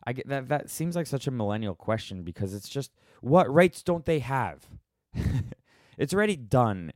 I 0.05 0.13
get 0.13 0.27
that. 0.29 0.49
That 0.49 0.69
seems 0.69 0.95
like 0.95 1.07
such 1.07 1.27
a 1.27 1.31
millennial 1.31 1.75
question 1.75 2.23
because 2.23 2.53
it's 2.53 2.69
just 2.69 2.91
what 3.21 3.51
rights 3.51 3.83
don't 3.83 4.05
they 4.05 4.19
have? 4.19 4.67
it's 5.97 6.13
already 6.13 6.35
done. 6.35 6.91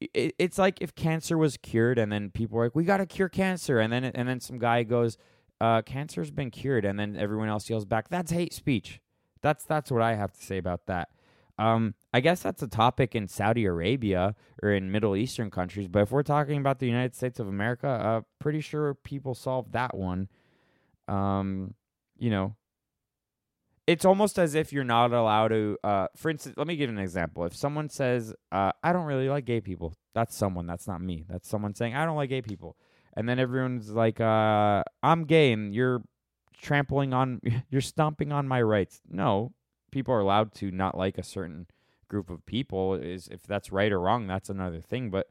It, 0.00 0.34
it's 0.38 0.58
like 0.58 0.78
if 0.80 0.94
cancer 0.94 1.38
was 1.38 1.56
cured 1.56 1.98
and 1.98 2.12
then 2.12 2.30
people 2.30 2.58
were 2.58 2.66
like, 2.66 2.76
"We 2.76 2.84
got 2.84 2.98
to 2.98 3.06
cure 3.06 3.28
cancer," 3.28 3.80
and 3.80 3.92
then 3.92 4.04
and 4.04 4.28
then 4.28 4.40
some 4.40 4.58
guy 4.58 4.82
goes, 4.84 5.16
uh, 5.62 5.80
"Cancer's 5.82 6.32
been 6.32 6.50
cured," 6.50 6.84
and 6.84 6.98
then 6.98 7.16
everyone 7.16 7.48
else 7.48 7.70
yells 7.70 7.84
back, 7.84 8.08
"That's 8.08 8.32
hate 8.32 8.52
speech." 8.52 9.00
That's 9.42 9.64
that's 9.64 9.90
what 9.90 10.02
I 10.02 10.14
have 10.14 10.32
to 10.32 10.44
say 10.44 10.58
about 10.58 10.86
that. 10.86 11.08
Um, 11.58 11.94
I 12.12 12.20
guess 12.20 12.42
that's 12.42 12.62
a 12.62 12.66
topic 12.66 13.14
in 13.14 13.28
Saudi 13.28 13.64
Arabia 13.64 14.34
or 14.62 14.72
in 14.72 14.90
Middle 14.90 15.14
Eastern 15.14 15.50
countries, 15.50 15.86
but 15.86 16.00
if 16.00 16.10
we're 16.10 16.24
talking 16.24 16.58
about 16.58 16.80
the 16.80 16.86
United 16.86 17.14
States 17.14 17.38
of 17.38 17.46
America, 17.46 17.86
uh, 17.86 18.20
pretty 18.40 18.60
sure 18.60 18.94
people 18.94 19.34
solved 19.34 19.72
that 19.72 19.96
one. 19.96 20.28
Um, 21.06 21.74
you 22.18 22.30
know, 22.30 22.56
it's 23.86 24.04
almost 24.04 24.38
as 24.38 24.54
if 24.54 24.72
you're 24.72 24.82
not 24.82 25.12
allowed 25.12 25.48
to. 25.48 25.78
Uh, 25.84 26.08
for 26.16 26.30
instance, 26.30 26.56
let 26.56 26.66
me 26.66 26.74
give 26.74 26.90
an 26.90 26.98
example. 26.98 27.44
If 27.44 27.54
someone 27.54 27.88
says, 27.88 28.34
uh, 28.50 28.72
"I 28.82 28.92
don't 28.92 29.06
really 29.06 29.28
like 29.28 29.44
gay 29.44 29.60
people," 29.60 29.94
that's 30.12 30.34
someone. 30.34 30.66
That's 30.66 30.88
not 30.88 31.00
me. 31.00 31.24
That's 31.28 31.48
someone 31.48 31.74
saying, 31.74 31.94
"I 31.94 32.04
don't 32.04 32.16
like 32.16 32.30
gay 32.30 32.42
people," 32.42 32.76
and 33.14 33.28
then 33.28 33.38
everyone's 33.38 33.90
like, 33.90 34.20
uh, 34.20 34.82
"I'm 35.02 35.24
gay," 35.24 35.52
and 35.52 35.74
you're 35.74 36.02
trampling 36.60 37.12
on, 37.12 37.40
you're 37.70 37.80
stomping 37.80 38.32
on 38.32 38.48
my 38.48 38.62
rights. 38.62 39.00
No, 39.08 39.52
people 39.90 40.14
are 40.14 40.20
allowed 40.20 40.54
to 40.54 40.70
not 40.70 40.96
like 40.96 41.18
a 41.18 41.22
certain 41.22 41.66
group 42.08 42.30
of 42.30 42.44
people. 42.46 42.94
Is 42.94 43.28
if 43.28 43.42
that's 43.42 43.72
right 43.72 43.92
or 43.92 44.00
wrong, 44.00 44.26
that's 44.26 44.50
another 44.50 44.80
thing. 44.80 45.10
But 45.10 45.28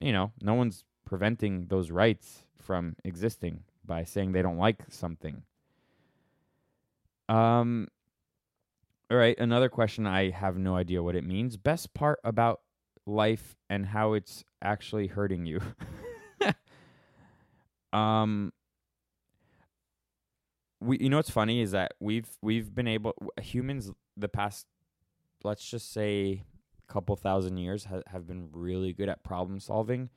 you 0.00 0.12
know, 0.12 0.32
no 0.40 0.54
one's 0.54 0.84
preventing 1.04 1.66
those 1.68 1.90
rights 1.90 2.44
from 2.56 2.96
existing 3.04 3.64
by 3.84 4.04
saying 4.04 4.32
they 4.32 4.42
don't 4.42 4.58
like 4.58 4.82
something. 4.90 5.42
Um. 7.28 7.88
All 9.10 9.16
right, 9.16 9.38
another 9.38 9.70
question. 9.70 10.06
I 10.06 10.28
have 10.28 10.58
no 10.58 10.76
idea 10.76 11.02
what 11.02 11.16
it 11.16 11.24
means. 11.24 11.56
Best 11.56 11.94
part 11.94 12.20
about 12.24 12.60
life 13.06 13.56
and 13.70 13.86
how 13.86 14.12
it's 14.12 14.44
actually 14.60 15.06
hurting 15.06 15.46
you. 15.46 15.60
um. 17.92 18.52
We, 20.80 20.98
you 21.00 21.08
know, 21.08 21.16
what's 21.16 21.30
funny 21.30 21.60
is 21.60 21.72
that 21.72 21.94
we've 21.98 22.28
we've 22.40 22.72
been 22.72 22.86
able 22.86 23.14
humans 23.40 23.90
the 24.16 24.28
past, 24.28 24.66
let's 25.42 25.68
just 25.68 25.92
say, 25.92 26.44
couple 26.88 27.16
thousand 27.16 27.58
years 27.58 27.84
ha- 27.84 28.02
have 28.08 28.26
been 28.26 28.48
really 28.52 28.92
good 28.92 29.08
at 29.08 29.22
problem 29.22 29.60
solving, 29.60 30.08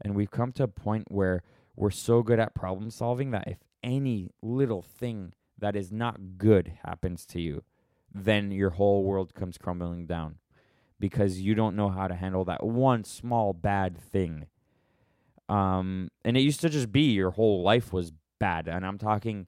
and 0.00 0.14
we've 0.14 0.30
come 0.30 0.52
to 0.52 0.64
a 0.64 0.68
point 0.68 1.10
where 1.10 1.42
we're 1.76 1.90
so 1.90 2.22
good 2.22 2.38
at 2.38 2.54
problem 2.54 2.90
solving 2.90 3.30
that 3.30 3.46
if 3.46 3.58
any 3.82 4.30
little 4.42 4.82
thing 4.82 5.32
that 5.56 5.74
is 5.74 5.90
not 5.92 6.36
good 6.36 6.72
happens 6.84 7.24
to 7.26 7.40
you, 7.40 7.62
then 8.14 8.50
your 8.50 8.70
whole 8.70 9.04
world 9.04 9.34
comes 9.34 9.58
crumbling 9.58 10.06
down 10.06 10.36
because 11.00 11.40
you 11.40 11.54
don't 11.54 11.76
know 11.76 11.88
how 11.88 12.08
to 12.08 12.14
handle 12.14 12.44
that 12.44 12.64
one 12.64 13.04
small 13.04 13.52
bad 13.52 13.96
thing. 13.96 14.46
Um, 15.48 16.10
and 16.24 16.36
it 16.36 16.40
used 16.40 16.60
to 16.60 16.68
just 16.68 16.92
be 16.92 17.12
your 17.12 17.30
whole 17.30 17.62
life 17.62 17.92
was 17.92 18.12
bad, 18.38 18.68
and 18.68 18.84
I'm 18.86 18.98
talking 18.98 19.46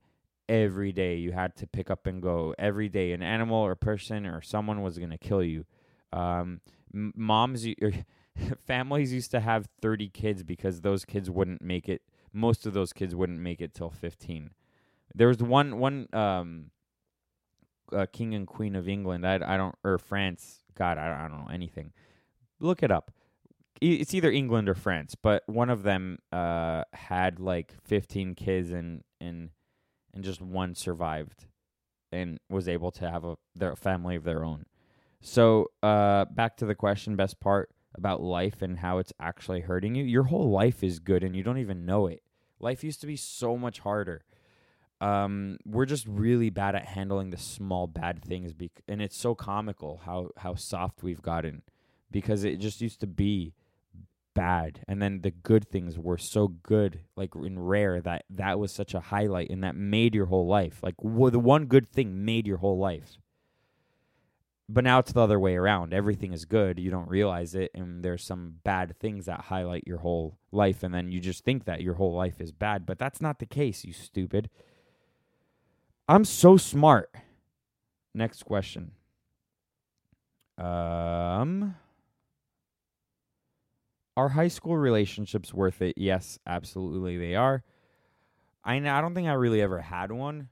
every 0.48 0.92
day 0.92 1.16
you 1.16 1.32
had 1.32 1.54
to 1.56 1.66
pick 1.66 1.90
up 1.90 2.06
and 2.06 2.22
go. 2.22 2.54
Every 2.58 2.88
day, 2.88 3.12
an 3.12 3.22
animal 3.22 3.58
or 3.58 3.74
person 3.74 4.26
or 4.26 4.40
someone 4.40 4.82
was 4.82 4.98
gonna 4.98 5.18
kill 5.18 5.42
you. 5.42 5.64
Um, 6.12 6.60
moms, 6.92 7.66
families 8.66 9.12
used 9.12 9.30
to 9.32 9.40
have 9.40 9.68
30 9.82 10.08
kids 10.08 10.42
because 10.42 10.80
those 10.80 11.04
kids 11.04 11.30
wouldn't 11.30 11.62
make 11.62 11.88
it. 11.88 12.02
Most 12.32 12.66
of 12.66 12.72
those 12.72 12.92
kids 12.92 13.14
wouldn't 13.14 13.40
make 13.40 13.60
it 13.60 13.74
till 13.74 13.90
15 13.90 14.50
there 15.14 15.28
was 15.28 15.38
one 15.38 15.78
one 15.78 16.06
um 16.12 16.70
uh, 17.92 18.06
king 18.12 18.34
and 18.34 18.46
queen 18.46 18.76
of 18.76 18.88
England. 18.88 19.26
I 19.26 19.34
I 19.34 19.56
don't 19.56 19.74
or 19.84 19.98
France. 19.98 20.60
God, 20.76 20.98
I 20.98 21.24
I 21.24 21.28
don't 21.28 21.38
know 21.38 21.52
anything. 21.52 21.92
Look 22.60 22.82
it 22.82 22.90
up. 22.90 23.10
It's 23.80 24.12
either 24.14 24.30
England 24.30 24.68
or 24.68 24.74
France, 24.74 25.14
but 25.14 25.42
one 25.46 25.70
of 25.70 25.82
them 25.82 26.18
uh 26.32 26.84
had 26.92 27.40
like 27.40 27.74
15 27.84 28.34
kids 28.34 28.70
and 28.70 29.02
and 29.20 29.50
and 30.12 30.24
just 30.24 30.42
one 30.42 30.74
survived 30.74 31.46
and 32.12 32.38
was 32.48 32.68
able 32.68 32.90
to 32.92 33.10
have 33.10 33.24
a 33.24 33.36
their 33.54 33.76
family 33.76 34.16
of 34.16 34.24
their 34.24 34.44
own. 34.44 34.66
So, 35.20 35.68
uh 35.82 36.26
back 36.26 36.56
to 36.58 36.66
the 36.66 36.74
question 36.74 37.16
best 37.16 37.40
part 37.40 37.70
about 37.94 38.22
life 38.22 38.62
and 38.62 38.78
how 38.78 38.98
it's 38.98 39.12
actually 39.20 39.60
hurting 39.62 39.94
you. 39.94 40.04
Your 40.04 40.24
whole 40.24 40.50
life 40.50 40.84
is 40.84 40.98
good 40.98 41.24
and 41.24 41.34
you 41.34 41.42
don't 41.42 41.58
even 41.58 41.86
know 41.86 42.06
it. 42.06 42.22
Life 42.60 42.84
used 42.84 43.00
to 43.00 43.06
be 43.06 43.16
so 43.16 43.56
much 43.56 43.80
harder 43.80 44.22
um, 45.00 45.56
we're 45.64 45.86
just 45.86 46.06
really 46.06 46.50
bad 46.50 46.74
at 46.74 46.84
handling 46.84 47.30
the 47.30 47.38
small 47.38 47.86
bad 47.86 48.22
things, 48.22 48.52
bec- 48.52 48.82
and 48.86 49.00
it's 49.00 49.16
so 49.16 49.34
comical 49.34 50.02
how 50.04 50.30
how 50.36 50.54
soft 50.54 51.02
we've 51.02 51.22
gotten 51.22 51.62
because 52.10 52.44
it 52.44 52.56
just 52.60 52.80
used 52.80 53.00
to 53.00 53.06
be 53.06 53.54
bad, 54.34 54.84
and 54.88 55.00
then 55.02 55.20
the 55.22 55.30
good 55.30 55.68
things 55.68 55.98
were 55.98 56.18
so 56.18 56.48
good, 56.48 57.00
like 57.16 57.34
in 57.34 57.58
rare 57.58 58.00
that 58.00 58.24
that 58.30 58.58
was 58.58 58.72
such 58.72 58.94
a 58.94 59.00
highlight, 59.00 59.50
and 59.50 59.62
that 59.64 59.76
made 59.76 60.14
your 60.14 60.26
whole 60.26 60.46
life. 60.46 60.80
Like 60.82 60.96
w- 60.98 61.30
the 61.30 61.38
one 61.38 61.66
good 61.66 61.90
thing 61.90 62.24
made 62.24 62.46
your 62.46 62.58
whole 62.58 62.78
life. 62.78 63.18
But 64.68 64.84
now 64.84 65.00
it's 65.00 65.12
the 65.12 65.20
other 65.20 65.40
way 65.40 65.56
around. 65.56 65.92
Everything 65.92 66.32
is 66.32 66.44
good. 66.44 66.78
You 66.78 66.90
don't 66.90 67.08
realize 67.08 67.54
it, 67.56 67.72
and 67.74 68.04
there's 68.04 68.24
some 68.24 68.56
bad 68.62 68.96
things 69.00 69.26
that 69.26 69.42
highlight 69.42 69.84
your 69.86 69.98
whole 69.98 70.38
life, 70.52 70.82
and 70.84 70.94
then 70.94 71.10
you 71.10 71.18
just 71.20 71.44
think 71.44 71.64
that 71.64 71.82
your 71.82 71.94
whole 71.94 72.14
life 72.14 72.40
is 72.40 72.52
bad. 72.52 72.86
But 72.86 72.98
that's 72.98 73.20
not 73.20 73.40
the 73.40 73.46
case, 73.46 73.84
you 73.84 73.92
stupid. 73.92 74.48
I'm 76.08 76.24
so 76.24 76.56
smart. 76.56 77.14
Next 78.14 78.44
question. 78.44 78.92
Um 80.58 81.74
Are 84.16 84.30
high 84.30 84.48
school 84.48 84.76
relationships 84.76 85.54
worth 85.54 85.80
it? 85.82 85.94
Yes, 85.96 86.38
absolutely 86.46 87.16
they 87.16 87.34
are. 87.34 87.62
I 88.64 88.76
I 88.76 89.00
don't 89.00 89.14
think 89.14 89.28
I 89.28 89.32
really 89.32 89.62
ever 89.62 89.80
had 89.80 90.12
one. 90.12 90.48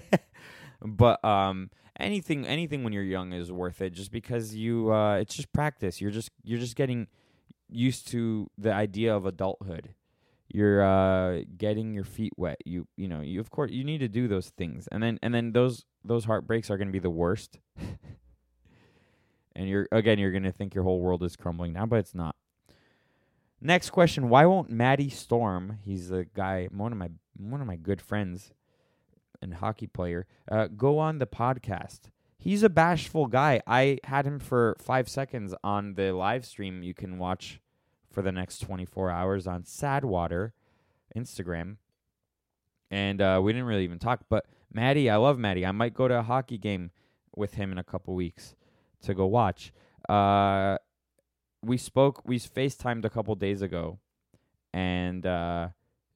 but 0.84 1.24
um 1.24 1.70
anything 1.98 2.46
anything 2.46 2.84
when 2.84 2.92
you're 2.92 3.02
young 3.02 3.32
is 3.32 3.52
worth 3.52 3.80
it 3.80 3.90
just 3.90 4.10
because 4.10 4.54
you 4.54 4.92
uh 4.92 5.16
it's 5.16 5.34
just 5.34 5.52
practice. 5.52 6.00
You're 6.00 6.10
just 6.10 6.30
you're 6.42 6.60
just 6.60 6.76
getting 6.76 7.06
used 7.68 8.08
to 8.08 8.50
the 8.58 8.72
idea 8.72 9.14
of 9.14 9.24
adulthood 9.24 9.94
you're 10.52 10.84
uh 10.84 11.42
getting 11.56 11.94
your 11.94 12.04
feet 12.04 12.32
wet 12.36 12.58
you 12.64 12.86
you 12.96 13.08
know 13.08 13.20
you 13.22 13.40
of 13.40 13.50
course 13.50 13.70
you 13.70 13.84
need 13.84 13.98
to 13.98 14.08
do 14.08 14.28
those 14.28 14.50
things 14.50 14.86
and 14.92 15.02
then 15.02 15.18
and 15.22 15.34
then 15.34 15.52
those 15.52 15.86
those 16.04 16.24
heartbreaks 16.26 16.70
are 16.70 16.76
going 16.76 16.88
to 16.88 16.92
be 16.92 16.98
the 16.98 17.10
worst 17.10 17.58
and 19.56 19.68
you're 19.68 19.88
again 19.90 20.18
you're 20.18 20.30
going 20.30 20.42
to 20.42 20.52
think 20.52 20.74
your 20.74 20.84
whole 20.84 21.00
world 21.00 21.22
is 21.22 21.36
crumbling 21.36 21.72
down 21.72 21.88
but 21.88 21.98
it's 21.98 22.14
not 22.14 22.36
next 23.62 23.90
question 23.90 24.28
why 24.28 24.44
won't 24.44 24.70
maddie 24.70 25.10
storm 25.10 25.78
he's 25.84 26.10
a 26.10 26.24
guy 26.24 26.68
one 26.72 26.92
of 26.92 26.98
my 26.98 27.08
one 27.36 27.60
of 27.60 27.66
my 27.66 27.76
good 27.76 28.00
friends 28.00 28.52
and 29.42 29.54
hockey 29.54 29.86
player. 29.86 30.26
Uh, 30.50 30.68
go 30.68 30.98
on 30.98 31.18
the 31.18 31.26
podcast. 31.26 32.10
He's 32.38 32.62
a 32.62 32.70
bashful 32.70 33.26
guy. 33.26 33.60
I 33.66 33.98
had 34.04 34.26
him 34.26 34.38
for 34.38 34.76
five 34.80 35.08
seconds 35.08 35.54
on 35.62 35.94
the 35.94 36.12
live 36.12 36.44
stream 36.44 36.82
you 36.82 36.94
can 36.94 37.18
watch 37.18 37.60
for 38.10 38.22
the 38.22 38.32
next 38.32 38.60
24 38.60 39.10
hours 39.10 39.46
on 39.46 39.62
Sadwater 39.62 40.52
Instagram. 41.16 41.76
And 42.90 43.20
uh, 43.20 43.40
we 43.42 43.52
didn't 43.52 43.66
really 43.66 43.84
even 43.84 43.98
talk. 43.98 44.24
But 44.28 44.46
Maddie, 44.72 45.08
I 45.10 45.16
love 45.16 45.38
Maddie. 45.38 45.66
I 45.66 45.72
might 45.72 45.94
go 45.94 46.08
to 46.08 46.18
a 46.18 46.22
hockey 46.22 46.58
game 46.58 46.90
with 47.34 47.54
him 47.54 47.72
in 47.72 47.78
a 47.78 47.84
couple 47.84 48.14
weeks 48.14 48.54
to 49.02 49.14
go 49.14 49.26
watch. 49.26 49.72
Uh, 50.08 50.78
we 51.64 51.76
spoke, 51.76 52.22
we 52.24 52.38
FaceTimed 52.38 53.04
a 53.04 53.10
couple 53.10 53.34
days 53.34 53.62
ago. 53.62 53.98
And 54.72 55.24
uh, 55.26 55.68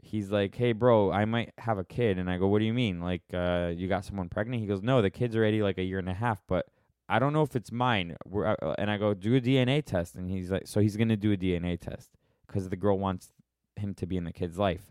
he's 0.07 0.31
like, 0.31 0.55
"Hey, 0.55 0.73
bro, 0.73 1.13
I 1.13 1.25
might 1.25 1.53
have 1.59 1.79
a 1.79 1.85
kid." 1.85 2.19
And 2.19 2.31
I 2.31 2.39
go, 2.39 2.47
"What 2.47 2.61
do 2.61 2.65
you 2.65 2.73
mean? 2.73 3.01
Like, 3.01 3.23
uh, 3.35 3.73
you 3.75 3.89
got 3.89 4.05
someone 4.05 4.29
pregnant?" 4.29 4.61
He 4.61 4.67
goes, 4.67 4.83
"No, 4.83 5.03
the 5.03 5.11
kid's 5.11 5.37
already 5.37 5.63
like 5.63 5.79
a 5.79 5.83
year 5.83 5.99
and 5.99 6.09
a 6.09 6.15
half, 6.15 6.43
but 6.47 6.67
I 7.09 7.19
don't 7.19 7.33
know 7.33 7.43
if 7.43 7.55
it's 7.55 7.71
mine." 7.71 8.17
We're, 8.27 8.47
uh, 8.47 8.75
and 8.79 8.91
I 8.91 8.97
go, 8.97 9.13
"Do 9.15 9.37
a 9.37 9.41
DNA 9.41 9.85
test." 9.85 10.15
And 10.15 10.31
he's 10.31 10.51
like, 10.51 10.67
"So 10.67 10.81
he's 10.81 10.97
gonna 10.97 11.17
do 11.17 11.33
a 11.33 11.37
DNA 11.37 11.77
test 11.79 12.11
because 12.47 12.69
the 12.69 12.77
girl 12.77 12.99
wants 12.99 13.31
him 13.77 13.95
to 13.95 14.07
be 14.07 14.17
in 14.17 14.25
the 14.25 14.33
kid's 14.33 14.59
life." 14.59 14.91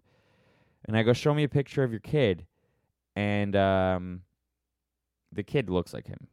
And 0.85 0.95
I 0.95 1.03
go, 1.03 1.13
"Show 1.13 1.33
me 1.33 1.43
a 1.43 1.49
picture 1.49 1.83
of 1.83 1.91
your 1.91 2.01
kid," 2.01 2.45
and 3.15 3.55
um, 3.55 4.21
the 5.31 5.43
kid 5.43 5.69
looks 5.71 5.93
like 5.93 6.07
him. 6.07 6.27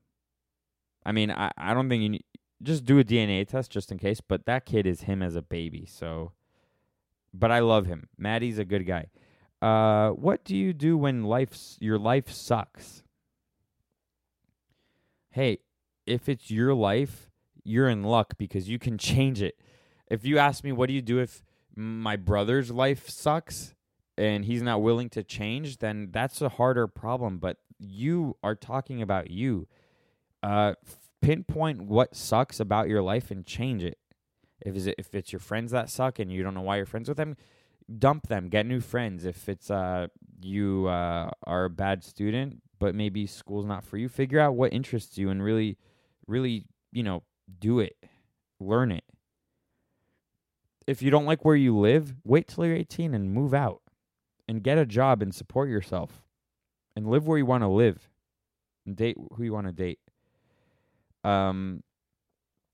I 1.05 1.13
mean, 1.13 1.31
I 1.31 1.51
I 1.57 1.73
don't 1.73 1.89
think 1.89 2.03
you 2.03 2.11
need, 2.11 2.25
just 2.63 2.85
do 2.85 2.99
a 2.99 3.05
DNA 3.05 3.47
test 3.47 3.71
just 3.71 3.91
in 3.91 3.99
case, 3.99 4.21
but 4.21 4.47
that 4.47 4.67
kid 4.67 4.87
is 4.87 5.03
him 5.03 5.23
as 5.23 5.37
a 5.37 5.43
baby, 5.43 5.87
so 5.87 6.33
but 7.35 7.51
I 7.51 7.61
love 7.61 7.87
him. 7.87 8.09
Maddie's 8.19 8.59
a 8.59 8.65
good 8.65 8.87
guy. 8.87 9.07
Uh, 9.61 10.11
what 10.11 10.45
do 10.45 10.57
you 10.57 10.73
do 10.73 10.99
when 10.99 11.25
life's 11.25 11.79
your 11.81 11.99
life 11.99 12.31
sucks? 12.31 13.03
Hey, 15.31 15.59
if 16.07 16.29
it's 16.29 16.51
your 16.51 16.75
life, 16.75 17.31
you're 17.65 17.89
in 17.89 18.03
luck 18.03 18.35
because 18.37 18.69
you 18.69 18.79
can 18.79 18.99
change 18.99 19.41
it. 19.41 19.57
If 20.09 20.27
you 20.27 20.39
ask 20.39 20.63
me, 20.65 20.73
what 20.73 20.89
do 20.89 20.95
you 20.95 21.01
do 21.03 21.21
if 21.21 21.43
my 21.75 22.17
brother's 22.17 22.71
life 22.71 23.09
sucks 23.09 23.75
and 24.19 24.45
he's 24.45 24.63
not 24.63 24.83
willing 24.83 25.09
to 25.11 25.23
change, 25.23 25.79
then 25.79 26.09
that's 26.11 26.43
a 26.43 26.51
harder 26.51 26.87
problem. 26.87 27.39
But 27.39 27.59
you 27.79 28.37
are 28.43 28.55
talking 28.55 29.01
about 29.01 29.31
you. 29.31 29.69
Uh, 30.43 30.75
pinpoint 31.23 31.81
what 31.83 32.15
sucks 32.15 32.61
about 32.61 32.89
your 32.89 33.01
life 33.01 33.31
and 33.31 33.47
change 33.47 33.83
it. 33.83 33.97
If 34.61 34.77
is 34.77 34.87
it, 34.87 34.97
if 34.99 35.15
it's 35.15 35.33
your 35.33 35.41
friends 35.41 35.73
that 35.73 35.89
suck 35.89 36.19
and 36.19 36.31
you 36.31 36.43
don't 36.43 36.55
know 36.55 36.61
why 36.61 36.77
you're 36.77 36.87
friends 36.87 37.09
with 37.09 37.17
them, 37.17 37.37
dump 37.99 38.29
them, 38.29 38.49
get 38.49 38.67
new 38.67 38.81
friends. 38.81 39.25
If 39.25 39.49
it's 39.49 39.71
uh 39.71 40.09
you 40.43 40.89
uh 40.89 41.31
are 41.45 41.65
a 41.65 41.71
bad 41.71 42.05
student, 42.05 42.61
but 42.79 42.95
maybe 42.95 43.27
school's 43.27 43.65
not 43.65 43.85
for 43.85 43.97
you, 43.97 44.09
figure 44.09 44.41
out 44.41 44.55
what 44.55 44.73
interests 44.73 45.17
you 45.17 45.31
and 45.31 45.43
really 45.43 45.79
really, 46.27 46.67
you 46.93 47.03
know, 47.03 47.23
do 47.59 47.81
it. 47.81 47.97
Learn 48.61 48.93
it. 48.93 49.05
If 50.87 51.03
you 51.03 51.11
don't 51.11 51.27
like 51.27 51.45
where 51.45 51.57
you 51.57 51.77
live, 51.77 52.15
wait 52.25 52.49
till 52.49 52.67
you're 52.67 52.77
18 52.77 53.15
and 53.15 53.33
move 53.33 53.55
out 53.55 53.83
and 54.49 54.63
get 54.63 54.79
a 54.79 54.87
job 54.87 55.23
and 55.23 55.35
support 55.35 55.69
yourself 55.69 56.23
and 56.97 57.09
live 57.09 57.27
where 57.27 57.39
you 57.39 57.47
want 57.47 57.63
to 57.63 57.69
live 57.69 58.09
and 58.85 58.97
date 58.97 59.17
who 59.37 59.45
you 59.45 59.53
want 59.53 59.67
to 59.67 59.73
date. 59.73 60.01
Um 61.25 61.83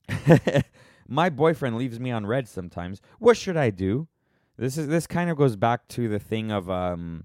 my 1.09 1.29
boyfriend 1.29 1.77
leaves 1.77 2.01
me 2.01 2.11
on 2.11 2.27
read 2.27 2.49
sometimes. 2.49 3.01
What 3.19 3.37
should 3.37 3.57
I 3.57 3.71
do? 3.71 4.09
This 4.57 4.77
is 4.77 4.89
this 4.89 5.07
kind 5.07 5.31
of 5.31 5.37
goes 5.37 5.57
back 5.57 5.87
to 5.89 6.09
the 6.09 6.19
thing 6.19 6.51
of 6.51 6.69
um 6.71 7.25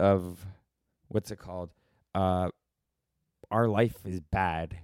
of 0.00 0.46
what's 1.08 1.30
it 1.30 1.38
called? 1.38 1.70
Uh 2.14 2.50
our 3.50 3.68
life 3.68 3.98
is 4.04 4.20
bad. 4.20 4.78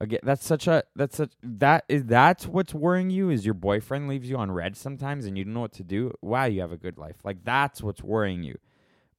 Again, 0.00 0.20
that's 0.22 0.44
such 0.44 0.66
a 0.66 0.82
that's 0.96 1.16
such 1.16 1.32
that 1.42 1.84
is 1.88 2.04
that's 2.04 2.46
what's 2.46 2.74
worrying 2.74 3.10
you 3.10 3.30
is 3.30 3.44
your 3.44 3.54
boyfriend 3.54 4.08
leaves 4.08 4.28
you 4.28 4.36
on 4.36 4.50
read 4.50 4.76
sometimes 4.76 5.24
and 5.24 5.38
you 5.38 5.44
don't 5.44 5.54
know 5.54 5.60
what 5.60 5.72
to 5.74 5.84
do. 5.84 6.12
Wow, 6.20 6.46
you 6.46 6.60
have 6.62 6.72
a 6.72 6.76
good 6.76 6.98
life. 6.98 7.16
Like 7.24 7.44
that's 7.44 7.82
what's 7.82 8.02
worrying 8.02 8.42
you. 8.42 8.58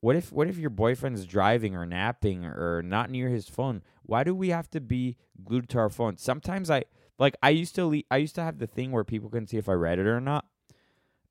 What 0.02 0.16
if 0.16 0.32
what 0.32 0.48
if 0.48 0.58
your 0.58 0.70
boyfriend's 0.70 1.26
driving 1.26 1.76
or 1.76 1.86
napping 1.86 2.46
or 2.46 2.82
not 2.84 3.10
near 3.10 3.30
his 3.30 3.50
phone? 3.50 3.82
Why 4.04 4.24
do 4.24 4.36
we 4.36 4.50
have 4.50 4.70
to 4.72 4.82
be 4.82 5.18
glued 5.44 5.70
to 5.70 5.80
our 5.80 5.90
phones? 5.90 6.22
Sometimes 6.22 6.70
I 6.70 6.84
like 7.18 7.36
I 7.42 7.50
used 7.50 7.76
to 7.76 7.86
le- 7.88 8.04
I 8.12 8.18
used 8.18 8.36
to 8.36 8.44
have 8.44 8.60
the 8.60 8.68
thing 8.68 8.92
where 8.92 9.04
people 9.04 9.30
can 9.30 9.48
see 9.48 9.58
if 9.58 9.68
I 9.68 9.74
read 9.74 10.00
it 10.00 10.06
or 10.08 10.22
not. 10.22 10.46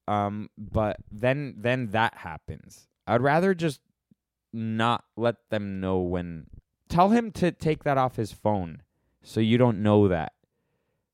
Um, 0.09 0.50
but 0.59 0.96
then 1.11 1.55
then 1.59 1.88
that 1.88 2.14
happens. 2.18 2.88
I'd 3.07 3.22
rather 3.22 3.55
just 3.55 3.81
not 4.53 5.05
let 5.16 5.37
them 5.50 5.81
know 5.81 5.98
when. 5.98 6.46
Tell 6.88 7.11
him 7.11 7.31
to 7.33 7.50
take 7.50 7.85
that 7.85 7.98
off 7.98 8.16
his 8.16 8.33
phone, 8.33 8.83
so 9.22 9.40
you 9.40 9.57
don't 9.59 9.83
know 9.83 10.09
that. 10.09 10.33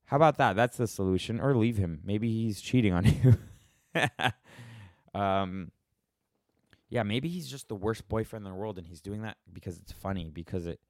How 0.06 0.16
about 0.16 0.38
that? 0.38 0.56
That's 0.56 0.76
the 0.76 0.86
solution. 0.88 1.40
Or 1.40 1.54
leave 1.54 1.76
him. 1.76 2.00
Maybe 2.04 2.28
he's 2.32 2.60
cheating 2.60 2.92
on 2.92 3.04
you. 5.14 5.20
um. 5.20 5.70
Yeah, 6.90 7.05
maybe 7.05 7.29
he's 7.29 7.48
just 7.48 7.68
the 7.68 7.76
worst 7.76 8.09
boyfriend 8.09 8.44
in 8.44 8.53
the 8.53 8.59
world, 8.59 8.76
and 8.76 8.87
he's 8.87 9.00
doing 9.00 9.22
that 9.22 9.37
because 9.53 9.79
it's 9.79 9.92
funny, 9.92 10.29
because 10.29 10.66
it, 10.66 10.81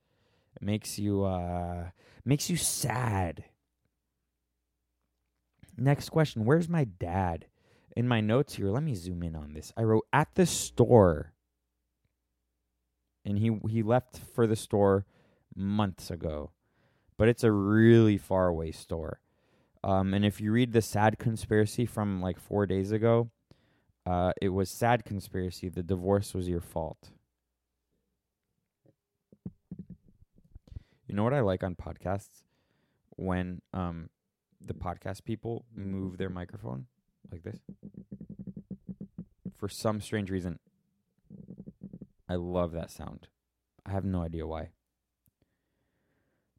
it 0.56 0.62
makes 0.62 0.98
you 0.98 1.24
uh 1.24 1.90
makes 2.24 2.48
you 2.50 2.56
sad. 2.56 3.44
Next 5.76 6.08
question. 6.08 6.44
Where's 6.44 6.68
my 6.68 6.84
dad? 6.84 7.46
In 7.96 8.08
my 8.08 8.20
notes 8.20 8.54
here, 8.54 8.70
let 8.70 8.82
me 8.82 8.94
zoom 8.94 9.22
in 9.22 9.36
on 9.36 9.52
this. 9.52 9.72
I 9.76 9.82
wrote 9.82 10.06
at 10.12 10.34
the 10.34 10.46
store. 10.46 11.34
And 13.24 13.38
he 13.38 13.58
he 13.68 13.82
left 13.82 14.18
for 14.18 14.46
the 14.46 14.56
store 14.56 15.04
months 15.54 16.10
ago. 16.10 16.52
But 17.18 17.28
it's 17.28 17.44
a 17.44 17.52
really 17.52 18.16
far 18.16 18.46
away 18.48 18.72
store. 18.72 19.20
Um, 19.84 20.14
and 20.14 20.24
if 20.24 20.40
you 20.40 20.52
read 20.52 20.72
the 20.72 20.82
sad 20.82 21.18
conspiracy 21.18 21.84
from 21.84 22.22
like 22.22 22.38
four 22.38 22.64
days 22.66 22.92
ago, 22.92 23.30
uh, 24.10 24.32
it 24.42 24.48
was 24.48 24.68
sad 24.68 25.04
conspiracy. 25.04 25.68
The 25.68 25.84
divorce 25.84 26.34
was 26.34 26.48
your 26.48 26.60
fault. 26.60 27.10
You 31.06 31.14
know 31.14 31.22
what 31.22 31.32
I 31.32 31.40
like 31.40 31.62
on 31.62 31.76
podcasts? 31.76 32.42
When 33.10 33.62
um 33.72 34.10
the 34.60 34.74
podcast 34.74 35.24
people 35.24 35.64
move 35.74 36.18
their 36.18 36.28
microphone 36.28 36.86
like 37.30 37.44
this. 37.44 37.60
For 39.56 39.68
some 39.68 40.00
strange 40.00 40.28
reason, 40.28 40.58
I 42.28 42.34
love 42.34 42.72
that 42.72 42.90
sound. 42.90 43.28
I 43.86 43.92
have 43.92 44.04
no 44.04 44.22
idea 44.22 44.44
why. 44.44 44.70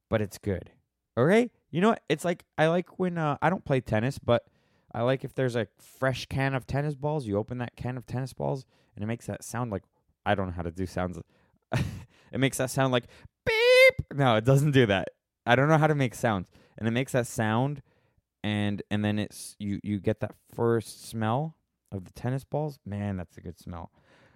But 0.10 0.22
it's 0.22 0.38
good. 0.38 0.72
Okay? 1.18 1.52
You 1.70 1.82
know 1.82 1.90
what? 1.90 2.04
It's 2.08 2.24
like 2.24 2.46
I 2.58 2.68
like 2.68 2.98
when 2.98 3.18
uh, 3.18 3.38
I 3.42 3.50
don't 3.50 3.66
play 3.66 3.82
tennis, 3.82 4.20
but 4.20 4.46
I 4.94 5.04
like 5.04 5.24
if 5.24 5.34
there's 5.34 5.56
a 5.56 5.68
fresh 5.80 6.26
can 6.26 6.54
of 6.54 6.68
tennis 6.68 6.96
balls, 6.96 7.26
you 7.26 7.38
open 7.38 7.60
that 7.60 7.76
can 7.76 7.98
of 7.98 8.06
tennis 8.06 8.34
balls 8.34 8.66
and 8.96 9.04
it 9.04 9.08
makes 9.08 9.26
that 9.28 9.44
sound 9.44 9.72
like 9.72 9.84
I 10.26 10.36
don't 10.36 10.48
know 10.48 10.54
how 10.54 10.62
to 10.62 10.72
do 10.72 10.86
sounds. 10.86 11.20
it 11.72 12.40
makes 12.40 12.58
that 12.58 12.70
sound 12.70 12.92
like 12.92 13.06
beep. 13.46 14.14
No, 14.14 14.36
it 14.36 14.46
doesn't 14.46 14.72
do 14.72 14.86
that. 14.88 15.10
I 15.46 15.56
don't 15.56 15.70
know 15.70 15.78
how 15.78 15.88
to 15.88 15.96
make 15.96 16.14
sounds. 16.14 16.50
And 16.78 16.88
it 16.88 16.92
makes 16.92 17.12
that 17.14 17.28
sound 17.28 17.82
and 18.44 18.82
and 18.90 19.06
then 19.06 19.20
it's 19.20 19.56
you 19.60 19.80
you 19.84 20.00
get 20.00 20.20
that 20.22 20.36
first 20.54 21.08
smell 21.08 21.56
of 21.92 22.06
the 22.06 22.12
tennis 22.12 22.44
balls. 22.44 22.80
Man, 22.86 23.18
that's 23.18 23.38
a 23.38 23.42
good 23.42 23.60
smell. 23.60 23.92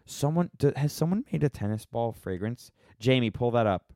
Someone 0.06 0.52
has 0.76 0.94
someone 0.94 1.26
made 1.32 1.44
a 1.44 1.50
tennis 1.50 1.86
ball 1.86 2.12
fragrance? 2.12 2.72
Jamie, 3.00 3.32
pull 3.32 3.52
that 3.52 3.66
up. 3.68 3.92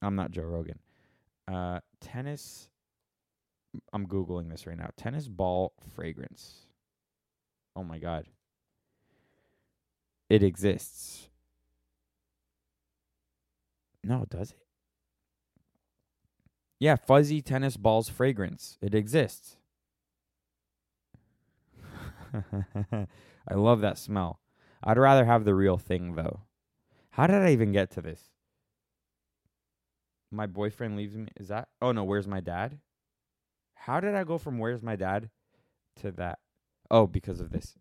I'm 0.00 0.16
not 0.16 0.30
Joe 0.30 0.42
Rogan. 0.42 0.78
Uh, 1.46 1.80
tennis. 2.00 2.68
I'm 3.92 4.06
googling 4.06 4.50
this 4.50 4.66
right 4.66 4.76
now. 4.76 4.90
Tennis 4.96 5.28
ball 5.28 5.72
fragrance. 5.94 6.66
Oh 7.74 7.84
my 7.84 7.98
god. 7.98 8.26
It 10.28 10.42
exists. 10.42 11.28
No, 14.04 14.24
does 14.28 14.50
it? 14.50 14.58
Yeah, 16.80 16.96
fuzzy 16.96 17.40
tennis 17.40 17.76
balls 17.76 18.08
fragrance. 18.08 18.76
It 18.82 18.94
exists. 18.94 19.56
I 22.34 23.54
love 23.54 23.80
that 23.82 23.98
smell. 23.98 24.40
I'd 24.82 24.98
rather 24.98 25.24
have 25.24 25.44
the 25.44 25.54
real 25.54 25.78
thing 25.78 26.14
though. 26.14 26.40
How 27.10 27.26
did 27.26 27.42
I 27.42 27.50
even 27.50 27.72
get 27.72 27.90
to 27.92 28.02
this? 28.02 28.30
My 30.30 30.46
boyfriend 30.46 30.96
leaves 30.96 31.14
me. 31.16 31.28
Is 31.36 31.48
that? 31.48 31.68
Oh 31.80 31.92
no, 31.92 32.04
where's 32.04 32.26
my 32.26 32.40
dad? 32.40 32.78
How 33.86 33.98
did 33.98 34.14
I 34.14 34.24
go 34.24 34.38
from 34.38 34.58
where's 34.58 34.82
my 34.82 34.94
dad 34.96 35.28
to 35.96 36.12
that? 36.12 36.38
Oh, 36.90 37.06
because 37.06 37.40
of 37.40 37.50
this. 37.50 37.74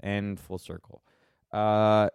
And 0.00 0.38
full 0.40 0.58
circle. 0.58 1.02
Uh 1.52 2.08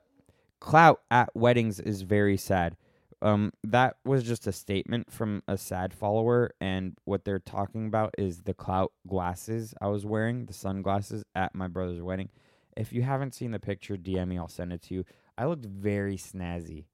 clout 0.60 1.02
at 1.10 1.36
weddings 1.36 1.80
is 1.80 2.02
very 2.02 2.38
sad. 2.38 2.76
Um, 3.22 3.52
that 3.64 3.98
was 4.04 4.24
just 4.24 4.48
a 4.48 4.52
statement 4.52 5.12
from 5.12 5.44
a 5.48 5.58
sad 5.58 5.94
follower, 5.94 6.52
and 6.60 6.98
what 7.06 7.24
they're 7.24 7.40
talking 7.40 7.86
about 7.86 8.16
is 8.18 8.42
the 8.42 8.54
clout 8.54 8.94
glasses 9.08 9.76
I 9.80 9.88
was 9.88 10.06
wearing, 10.06 10.46
the 10.46 10.54
sunglasses 10.54 11.24
at 11.36 11.54
my 11.54 11.68
brother's 11.68 12.02
wedding. 12.02 12.30
If 12.76 12.92
you 12.92 13.04
haven't 13.04 13.36
seen 13.36 13.52
the 13.52 13.60
picture, 13.60 13.96
DM 13.96 14.30
me, 14.30 14.40
I'll 14.40 14.48
send 14.48 14.74
it 14.74 14.82
to 14.84 14.96
you. 14.96 15.06
I 15.38 15.46
looked 15.46 15.66
very 15.66 16.18
snazzy. 16.18 16.86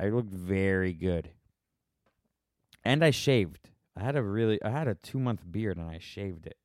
I 0.00 0.08
looked 0.08 0.32
very 0.32 0.92
good. 0.92 1.30
And 2.84 3.04
I 3.04 3.10
shaved. 3.10 3.70
I 3.96 4.02
had 4.02 4.16
a 4.16 4.22
really 4.22 4.62
I 4.62 4.70
had 4.70 4.88
a 4.88 4.94
2 4.94 5.18
month 5.18 5.42
beard 5.50 5.76
and 5.76 5.88
I 5.88 5.98
shaved 5.98 6.46
it. 6.46 6.56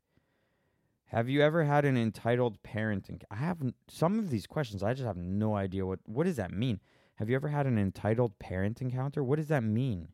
Have 1.08 1.28
you 1.28 1.42
ever 1.42 1.64
had 1.64 1.86
an 1.86 1.98
entitled 1.98 2.62
parenting? 2.62 3.24
I 3.32 3.38
have 3.38 3.58
some 3.88 4.20
of 4.20 4.30
these 4.30 4.46
questions. 4.46 4.84
I 4.84 4.94
just 4.94 5.06
have 5.06 5.18
no 5.18 5.56
idea 5.56 5.86
what 5.86 6.00
what 6.06 6.26
does 6.26 6.36
that 6.38 6.52
mean. 6.52 6.80
Have 7.16 7.30
you 7.30 7.36
ever 7.36 7.50
had 7.50 7.66
an 7.66 7.78
entitled 7.78 8.38
parent 8.40 8.82
encounter? 8.82 9.24
What 9.24 9.38
does 9.38 9.50
that 9.50 9.64
mean? 9.64 10.10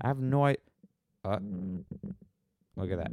I 0.00 0.08
have 0.08 0.20
no 0.20 0.44
idea. 0.44 0.62
Uh, 1.24 1.38
look 2.76 2.90
at 2.90 2.98
that. 2.98 3.12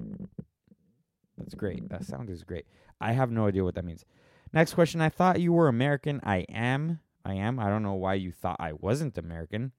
That's 1.37 1.55
great. 1.55 1.89
That 1.89 2.05
sound 2.05 2.29
is 2.29 2.43
great. 2.43 2.65
I 3.01 3.13
have 3.13 3.31
no 3.31 3.47
idea 3.47 3.63
what 3.63 3.75
that 3.75 3.85
means. 3.85 4.05
Next 4.53 4.75
question. 4.75 5.01
I 5.01 5.09
thought 5.09 5.41
you 5.41 5.51
were 5.51 5.67
American. 5.67 6.21
I 6.23 6.45
am. 6.49 6.99
I 7.25 7.33
am. 7.33 7.59
I 7.59 7.69
don't 7.69 7.83
know 7.83 7.95
why 7.95 8.13
you 8.13 8.31
thought 8.31 8.57
I 8.59 8.73
wasn't 8.73 9.17
American. 9.17 9.71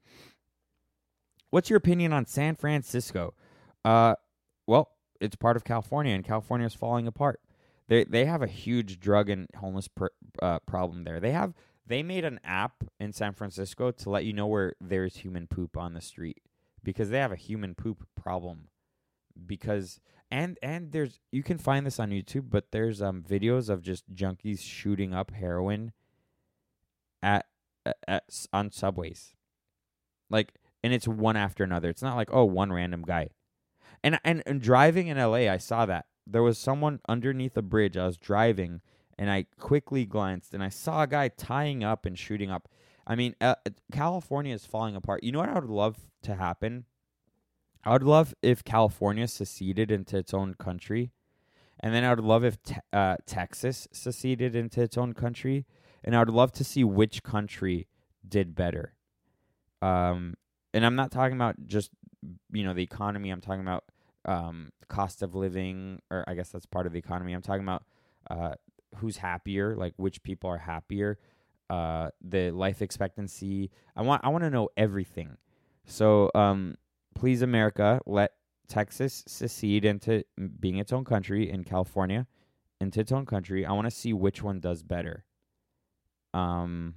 What's 1.51 1.71
your 1.71 1.77
opinion 1.77 2.13
on 2.13 2.27
San 2.27 2.57
Francisco? 2.57 3.35
Uh, 3.85 4.14
well, 4.66 4.90
it's 5.20 5.37
part 5.37 5.57
of 5.57 5.64
California, 5.64 6.14
and 6.14 6.25
California 6.25 6.66
is 6.66 6.75
falling 6.75 7.07
apart. 7.07 7.40
They 7.88 8.05
they 8.05 8.25
have 8.25 8.42
a 8.42 8.47
huge 8.47 8.99
drug 8.99 9.29
and 9.29 9.47
homeless 9.57 9.88
pr- 9.88 10.07
uh, 10.40 10.61
problem 10.61 11.05
there. 11.05 11.20
They 11.20 11.33
have 11.33 11.55
they 11.87 12.03
made 12.03 12.25
an 12.25 12.40
app 12.44 12.85
in 12.99 13.12
San 13.12 13.35
Francisco 13.35 13.90
to 13.90 14.11
let 14.11 14.25
you 14.25 14.33
know 14.33 14.47
where 14.47 14.75
there's 14.81 15.16
human 15.16 15.47
poop 15.47 15.77
on 15.77 15.92
the 15.92 16.01
street 16.01 16.42
because 16.83 17.11
they 17.11 17.18
have 17.18 17.33
a 17.33 17.37
human 17.37 17.75
poop 17.75 18.07
problem. 18.14 18.68
Because 19.47 20.01
and 20.31 20.59
and 20.62 20.92
there's 20.92 21.20
you 21.31 21.42
can 21.42 21.59
find 21.59 21.85
this 21.85 21.99
on 22.01 22.11
YouTube, 22.11 22.49
but 22.49 22.70
there's 22.70 23.03
um 23.03 23.23
videos 23.23 23.68
of 23.68 23.83
just 23.83 24.12
junkies 24.14 24.61
shooting 24.61 25.12
up 25.12 25.33
heroin 25.33 25.92
at, 27.23 27.47
at, 27.85 27.97
at 28.07 28.47
on 28.53 28.70
subways, 28.70 29.35
like 30.31 30.55
and 30.83 30.92
it's 30.92 31.09
one 31.09 31.37
after 31.37 31.64
another. 31.64 31.88
It's 31.88 32.03
not 32.03 32.16
like 32.16 32.31
oh 32.33 32.44
one 32.44 32.73
random 32.73 33.03
guy, 33.03 33.31
and 34.05 34.21
and 34.23 34.43
and 34.47 34.61
driving 34.61 35.09
in 35.09 35.19
L.A. 35.19 35.49
I 35.49 35.57
saw 35.57 35.87
that 35.87 36.07
there 36.27 36.43
was 36.43 36.59
someone 36.59 37.01
underneath 37.09 37.57
a 37.57 37.62
bridge. 37.62 37.97
I 37.97 38.07
was 38.07 38.19
driving 38.19 38.83
and 39.19 39.31
I 39.31 39.47
quickly 39.59 40.05
glanced 40.05 40.55
and 40.55 40.62
I 40.62 40.69
saw 40.69 41.03
a 41.03 41.07
guy 41.07 41.29
tying 41.29 41.83
up 41.83 42.07
and 42.07 42.19
shooting 42.19 42.51
up. 42.51 42.69
I 43.07 43.17
mean, 43.17 43.35
uh, 43.40 43.57
California 43.93 44.55
is 44.55 44.67
falling 44.67 44.95
apart. 44.95 45.25
You 45.25 45.33
know 45.33 45.40
what 45.40 45.49
I 45.49 45.55
would 45.59 45.71
love 45.71 45.97
to 46.23 46.35
happen? 46.37 46.85
I 47.85 47.93
would 47.93 48.03
love 48.03 48.35
if 48.43 48.64
California 48.64 49.29
seceded 49.29 49.90
into 49.90 50.17
its 50.17 50.33
own 50.33 50.55
country, 50.55 51.12
and 51.81 51.95
then 51.95 52.03
I 52.03 52.11
would 52.11 52.25
love 52.25 52.43
if 52.43 52.62
te- 52.62 52.77
uh, 52.95 53.17
Texas 53.27 53.87
seceded 53.93 54.57
into 54.57 54.81
its 54.81 54.97
own 54.97 55.12
country, 55.12 55.67
and 56.03 56.17
I 56.17 56.21
would 56.21 56.31
love 56.31 56.51
to 56.53 56.64
see 56.64 56.83
which 56.83 57.23
country 57.23 57.88
did 58.27 58.55
better. 58.55 58.95
Um, 59.83 60.35
and 60.73 60.87
I'm 60.87 60.97
not 60.97 61.11
talking 61.11 61.37
about 61.37 61.67
just 61.67 61.90
you 62.53 62.64
know 62.64 62.73
the 62.73 62.83
economy. 62.83 63.29
I'm 63.29 63.43
talking 63.43 63.61
about 63.61 63.85
um, 64.25 64.71
cost 64.89 65.23
of 65.23 65.35
living, 65.35 66.01
or 66.11 66.25
I 66.27 66.35
guess 66.35 66.51
that's 66.51 66.67
part 66.67 66.87
of 66.87 66.93
the 66.93 66.99
economy. 66.99 67.33
I'm 67.33 67.43
talking 67.43 67.63
about 67.63 67.85
uh, 68.31 68.55
who's 68.97 69.17
happier, 69.17 69.77
like 69.77 69.95
which 69.97 70.23
people 70.23 70.51
are 70.51 70.59
happier, 70.59 71.19
uh, 71.71 72.11
the 72.21 72.51
life 72.51 72.83
expectancy. 72.83 73.71
I 73.97 74.03
want 74.03 74.23
I 74.25 74.29
want 74.29 74.45
to 74.45 74.51
know 74.51 74.69
everything. 74.77 75.37
So, 75.87 76.31
um, 76.35 76.77
please, 77.15 77.43
America, 77.43 78.01
let 78.07 78.33
Texas 78.69 79.23
secede 79.27 79.85
into 79.85 80.25
being 80.61 80.79
its 80.79 80.93
own 80.93 81.05
country, 81.05 81.51
and 81.51 81.67
California 81.67 82.27
into 82.81 83.01
its 83.01 83.13
own 83.13 83.27
country. 83.27 83.67
I 83.67 83.73
want 83.73 83.87
to 83.87 83.91
see 83.91 84.13
which 84.13 84.43
one 84.43 84.61
does 84.61 84.83
better. 84.83 85.25
Um, 86.33 86.95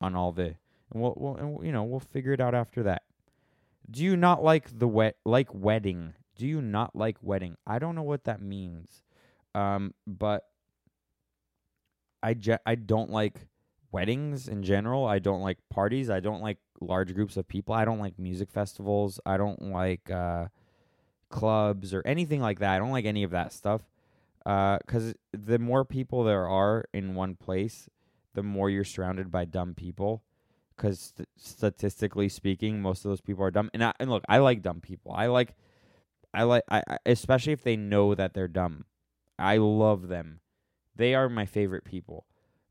on 0.00 0.14
all 0.14 0.32
the, 0.32 0.54
and 0.92 1.02
we'll, 1.02 1.14
we'll, 1.16 1.36
and 1.36 1.66
you 1.66 1.72
know, 1.72 1.82
we'll 1.82 2.00
figure 2.00 2.32
it 2.32 2.40
out 2.40 2.54
after 2.54 2.84
that. 2.84 3.02
Do 3.90 4.02
you 4.04 4.16
not 4.16 4.42
like 4.42 4.78
the 4.78 4.88
wet 4.88 5.16
like 5.24 5.52
wedding? 5.54 6.14
Do 6.36 6.46
you 6.46 6.60
not 6.60 6.94
like 6.94 7.16
wedding? 7.22 7.56
I 7.66 7.78
don't 7.78 7.94
know 7.94 8.02
what 8.02 8.24
that 8.24 8.40
means. 8.42 9.02
Um, 9.54 9.94
but 10.06 10.44
I 12.22 12.34
ge- 12.34 12.62
I 12.66 12.74
don't 12.74 13.10
like 13.10 13.46
weddings 13.90 14.48
in 14.48 14.62
general. 14.62 15.06
I 15.06 15.18
don't 15.18 15.40
like 15.40 15.58
parties. 15.70 16.10
I 16.10 16.20
don't 16.20 16.42
like 16.42 16.58
large 16.80 17.14
groups 17.14 17.36
of 17.36 17.48
people. 17.48 17.74
I 17.74 17.84
don't 17.84 17.98
like 17.98 18.18
music 18.18 18.50
festivals. 18.50 19.18
I 19.24 19.36
don't 19.36 19.60
like 19.72 20.10
uh, 20.10 20.48
clubs 21.30 21.94
or 21.94 22.02
anything 22.04 22.40
like 22.40 22.58
that. 22.60 22.74
I 22.74 22.78
don't 22.78 22.90
like 22.92 23.06
any 23.06 23.22
of 23.22 23.30
that 23.30 23.52
stuff. 23.52 23.82
Because 24.44 25.14
the 25.32 25.58
more 25.58 25.84
people 25.84 26.24
there 26.24 26.46
are 26.48 26.84
in 26.92 27.14
one 27.14 27.34
place, 27.34 27.88
the 28.34 28.42
more 28.42 28.70
you're 28.70 28.84
surrounded 28.84 29.30
by 29.30 29.44
dumb 29.44 29.74
people. 29.74 30.22
Because 30.78 31.12
st- 31.14 31.28
statistically 31.36 32.30
speaking, 32.30 32.80
most 32.80 33.04
of 33.04 33.10
those 33.10 33.20
people 33.20 33.44
are 33.44 33.50
dumb. 33.50 33.70
And, 33.74 33.84
I, 33.84 33.92
and 34.00 34.08
look, 34.08 34.24
I 34.28 34.38
like 34.38 34.62
dumb 34.62 34.80
people. 34.80 35.12
I 35.12 35.26
like, 35.26 35.54
I 36.32 36.44
like, 36.44 36.62
I, 36.70 36.82
I 36.88 36.98
especially 37.04 37.52
if 37.52 37.62
they 37.62 37.76
know 37.76 38.14
that 38.14 38.32
they're 38.32 38.48
dumb. 38.48 38.86
I 39.38 39.58
love 39.58 40.08
them. 40.08 40.40
They 40.96 41.14
are 41.14 41.28
my 41.28 41.44
favorite 41.44 41.84
people. 41.84 42.24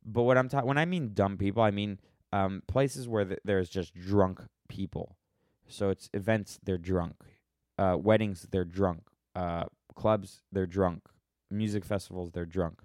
But 0.06 0.24
what 0.24 0.38
I'm 0.38 0.50
talking 0.50 0.68
when 0.68 0.78
I 0.78 0.86
mean 0.86 1.12
dumb 1.14 1.38
people, 1.38 1.62
I 1.62 1.72
mean 1.72 2.00
um, 2.32 2.64
places 2.68 3.08
where 3.08 3.26
th- 3.26 3.40
there's 3.44 3.70
just 3.70 3.94
drunk 3.94 4.42
people. 4.70 5.18
So 5.68 5.90
it's 5.90 6.10
events 6.14 6.60
they're 6.64 6.78
drunk, 6.78 7.16
uh, 7.78 7.98
weddings 8.00 8.48
they're 8.52 8.66
drunk, 8.66 9.02
uh, 9.36 9.66
clubs 9.96 10.42
they're 10.52 10.66
drunk, 10.66 11.04
music 11.52 11.84
festivals 11.84 12.32
they're 12.32 12.46
drunk. 12.46 12.82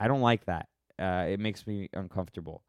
I 0.00 0.08
don't 0.08 0.22
like 0.22 0.46
that. 0.46 0.68
Uh, 0.98 1.26
it 1.28 1.40
makes 1.40 1.66
me 1.66 1.88
uncomfortable. 1.92 2.62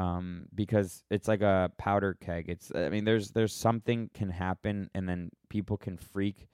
Um, 0.00 0.46
because 0.54 1.04
it's 1.10 1.28
like 1.28 1.42
a 1.42 1.70
powder 1.76 2.16
keg. 2.18 2.48
It's 2.48 2.72
I 2.74 2.88
mean 2.88 3.04
there's 3.04 3.32
there's 3.32 3.52
something 3.52 4.08
can 4.14 4.30
happen 4.30 4.88
and 4.94 5.06
then 5.06 5.30
people 5.50 5.76
can 5.76 5.98
freak 5.98 6.46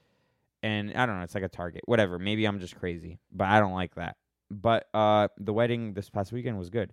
and 0.65 0.93
I 0.97 1.07
don't 1.07 1.19
know, 1.19 1.23
it's 1.23 1.35
like 1.37 1.45
a 1.45 1.49
target. 1.49 1.83
Whatever. 1.85 2.19
Maybe 2.19 2.45
I'm 2.45 2.59
just 2.59 2.77
crazy, 2.77 3.21
but 3.31 3.47
I 3.47 3.61
don't 3.61 3.73
like 3.73 3.95
that. 3.95 4.17
But 4.51 4.87
uh 4.93 5.29
the 5.39 5.53
wedding 5.53 5.95
this 5.95 6.11
past 6.11 6.33
weekend 6.33 6.59
was 6.59 6.71
good. 6.71 6.91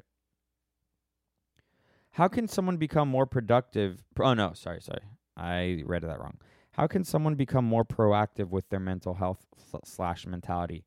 How 2.11 2.27
can 2.27 2.47
someone 2.47 2.77
become 2.77 3.07
more 3.07 3.25
productive? 3.25 4.03
Oh 4.19 4.35
no, 4.35 4.53
sorry, 4.53 4.81
sorry. 4.81 5.05
I 5.35 5.81
read 5.87 6.03
that 6.03 6.19
wrong. 6.19 6.37
How 6.73 6.85
can 6.85 7.03
someone 7.03 7.33
become 7.33 7.65
more 7.65 7.83
proactive 7.83 8.49
with 8.49 8.69
their 8.69 8.79
mental 8.79 9.15
health 9.15 9.43
slash 9.85 10.27
mentality? 10.27 10.85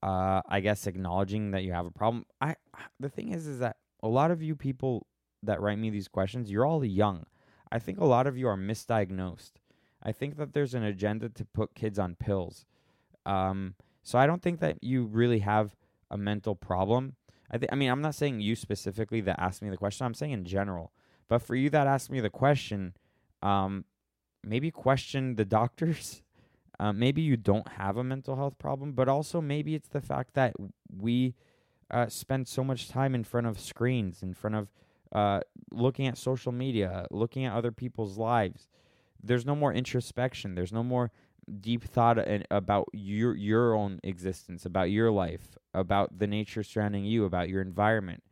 Uh, 0.00 0.40
I 0.48 0.60
guess 0.60 0.86
acknowledging 0.86 1.50
that 1.50 1.64
you 1.64 1.72
have 1.72 1.86
a 1.86 1.90
problem. 1.90 2.26
I 2.40 2.54
the 3.00 3.08
thing 3.08 3.32
is, 3.32 3.48
is 3.48 3.58
that 3.58 3.76
a 4.02 4.08
lot 4.08 4.30
of 4.30 4.42
you 4.42 4.54
people 4.56 5.06
that 5.42 5.60
write 5.60 5.78
me 5.78 5.90
these 5.90 6.08
questions, 6.08 6.50
you're 6.50 6.66
all 6.66 6.84
young. 6.84 7.24
I 7.70 7.78
think 7.78 7.98
a 8.00 8.04
lot 8.04 8.26
of 8.26 8.36
you 8.36 8.48
are 8.48 8.56
misdiagnosed. 8.56 9.52
I 10.02 10.12
think 10.12 10.36
that 10.36 10.52
there's 10.52 10.74
an 10.74 10.84
agenda 10.84 11.28
to 11.28 11.44
put 11.44 11.74
kids 11.74 11.98
on 11.98 12.14
pills. 12.14 12.64
Um, 13.26 13.74
so 14.02 14.18
I 14.18 14.26
don't 14.26 14.42
think 14.42 14.60
that 14.60 14.82
you 14.82 15.04
really 15.04 15.40
have 15.40 15.76
a 16.10 16.16
mental 16.16 16.54
problem. 16.54 17.16
I 17.52 17.58
I 17.70 17.74
mean 17.74 17.90
I'm 17.90 18.00
not 18.00 18.14
saying 18.14 18.40
you 18.40 18.56
specifically 18.56 19.20
that 19.22 19.38
asked 19.38 19.62
me 19.62 19.70
the 19.70 19.76
question. 19.76 20.06
I'm 20.06 20.14
saying 20.14 20.32
in 20.32 20.44
general. 20.44 20.92
But 21.28 21.42
for 21.42 21.54
you 21.54 21.68
that 21.70 21.86
asked 21.86 22.10
me 22.10 22.20
the 22.20 22.30
question, 22.30 22.94
um, 23.42 23.84
maybe 24.42 24.70
question 24.70 25.36
the 25.36 25.44
doctors. 25.44 26.22
Uh, 26.80 26.92
maybe 26.92 27.20
you 27.20 27.36
don't 27.36 27.66
have 27.70 27.96
a 27.96 28.04
mental 28.04 28.36
health 28.36 28.56
problem, 28.56 28.92
but 28.92 29.08
also 29.08 29.40
maybe 29.40 29.74
it's 29.74 29.88
the 29.88 30.00
fact 30.00 30.34
that 30.34 30.54
we 30.96 31.34
uh, 31.90 32.08
spend 32.08 32.48
so 32.48 32.62
much 32.62 32.88
time 32.88 33.14
in 33.14 33.24
front 33.24 33.46
of 33.46 33.58
screens, 33.58 34.22
in 34.22 34.34
front 34.34 34.56
of 34.56 34.68
uh, 35.12 35.40
looking 35.70 36.06
at 36.06 36.18
social 36.18 36.52
media, 36.52 37.06
looking 37.10 37.44
at 37.44 37.54
other 37.54 37.72
people's 37.72 38.18
lives. 38.18 38.68
There's 39.22 39.46
no 39.46 39.56
more 39.56 39.72
introspection. 39.72 40.54
There's 40.54 40.72
no 40.72 40.82
more 40.82 41.10
deep 41.60 41.84
thought 41.84 42.18
in, 42.18 42.44
about 42.50 42.88
your 42.92 43.34
your 43.34 43.74
own 43.74 44.00
existence, 44.02 44.66
about 44.66 44.90
your 44.90 45.10
life, 45.10 45.56
about 45.74 46.18
the 46.18 46.26
nature 46.26 46.62
surrounding 46.62 47.04
you, 47.04 47.24
about 47.24 47.48
your 47.48 47.62
environment. 47.62 48.22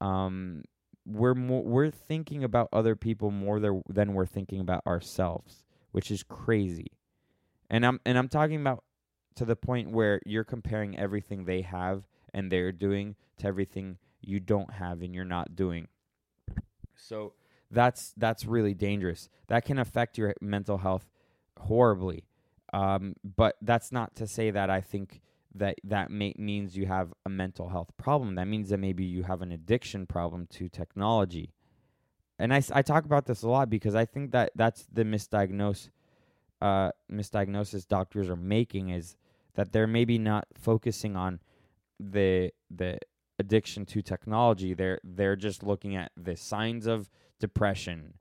Um, 0.00 0.62
we're 1.06 1.34
more 1.34 1.62
we're 1.62 1.90
thinking 1.90 2.44
about 2.44 2.68
other 2.72 2.96
people 2.96 3.30
more 3.30 3.60
ther- 3.60 3.82
than 3.88 4.14
we're 4.14 4.26
thinking 4.26 4.60
about 4.60 4.86
ourselves, 4.86 5.64
which 5.92 6.10
is 6.10 6.22
crazy. 6.22 6.92
And 7.70 7.84
I'm 7.84 8.00
and 8.04 8.16
I'm 8.16 8.28
talking 8.28 8.60
about 8.60 8.84
to 9.36 9.44
the 9.44 9.56
point 9.56 9.90
where 9.90 10.20
you're 10.26 10.44
comparing 10.44 10.98
everything 10.98 11.44
they 11.44 11.62
have 11.62 12.06
and 12.34 12.50
they're 12.50 12.72
doing 12.72 13.16
to 13.38 13.46
everything 13.46 13.98
you 14.20 14.40
don't 14.40 14.74
have 14.74 15.02
and 15.02 15.14
you're 15.14 15.24
not 15.24 15.56
doing. 15.56 15.88
So 16.96 17.32
that's 17.70 18.12
that's 18.16 18.44
really 18.44 18.74
dangerous. 18.74 19.28
That 19.48 19.64
can 19.64 19.78
affect 19.78 20.18
your 20.18 20.34
mental 20.40 20.78
health 20.78 21.08
horribly. 21.56 22.24
Um, 22.72 23.14
but 23.24 23.56
that's 23.62 23.92
not 23.92 24.14
to 24.16 24.26
say 24.26 24.50
that 24.50 24.68
I 24.68 24.80
think 24.80 25.22
that 25.54 25.76
that 25.84 26.10
may, 26.10 26.34
means 26.36 26.76
you 26.76 26.86
have 26.86 27.12
a 27.24 27.28
mental 27.28 27.68
health 27.68 27.90
problem. 27.96 28.34
That 28.34 28.46
means 28.46 28.68
that 28.68 28.78
maybe 28.78 29.04
you 29.04 29.22
have 29.22 29.42
an 29.42 29.52
addiction 29.52 30.06
problem 30.06 30.46
to 30.52 30.68
technology. 30.68 31.52
And 32.38 32.52
I, 32.52 32.62
I 32.72 32.82
talk 32.82 33.04
about 33.04 33.26
this 33.26 33.42
a 33.42 33.48
lot 33.48 33.70
because 33.70 33.94
I 33.94 34.04
think 34.04 34.32
that 34.32 34.52
that's 34.54 34.86
the 34.92 35.04
misdiagnose, 35.04 35.88
uh, 36.60 36.90
misdiagnosis 37.10 37.88
doctors 37.88 38.28
are 38.28 38.36
making 38.36 38.90
is 38.90 39.16
that 39.54 39.72
they're 39.72 39.88
maybe 39.88 40.18
not 40.18 40.46
focusing 40.54 41.16
on 41.16 41.40
the 41.98 42.52
the 42.70 42.98
addiction 43.38 43.86
to 43.86 44.02
technology. 44.02 44.74
They're 44.74 45.00
they're 45.04 45.36
just 45.36 45.62
looking 45.62 45.96
at 45.96 46.12
the 46.16 46.36
signs 46.36 46.86
of 46.86 47.10
depression. 47.40 48.14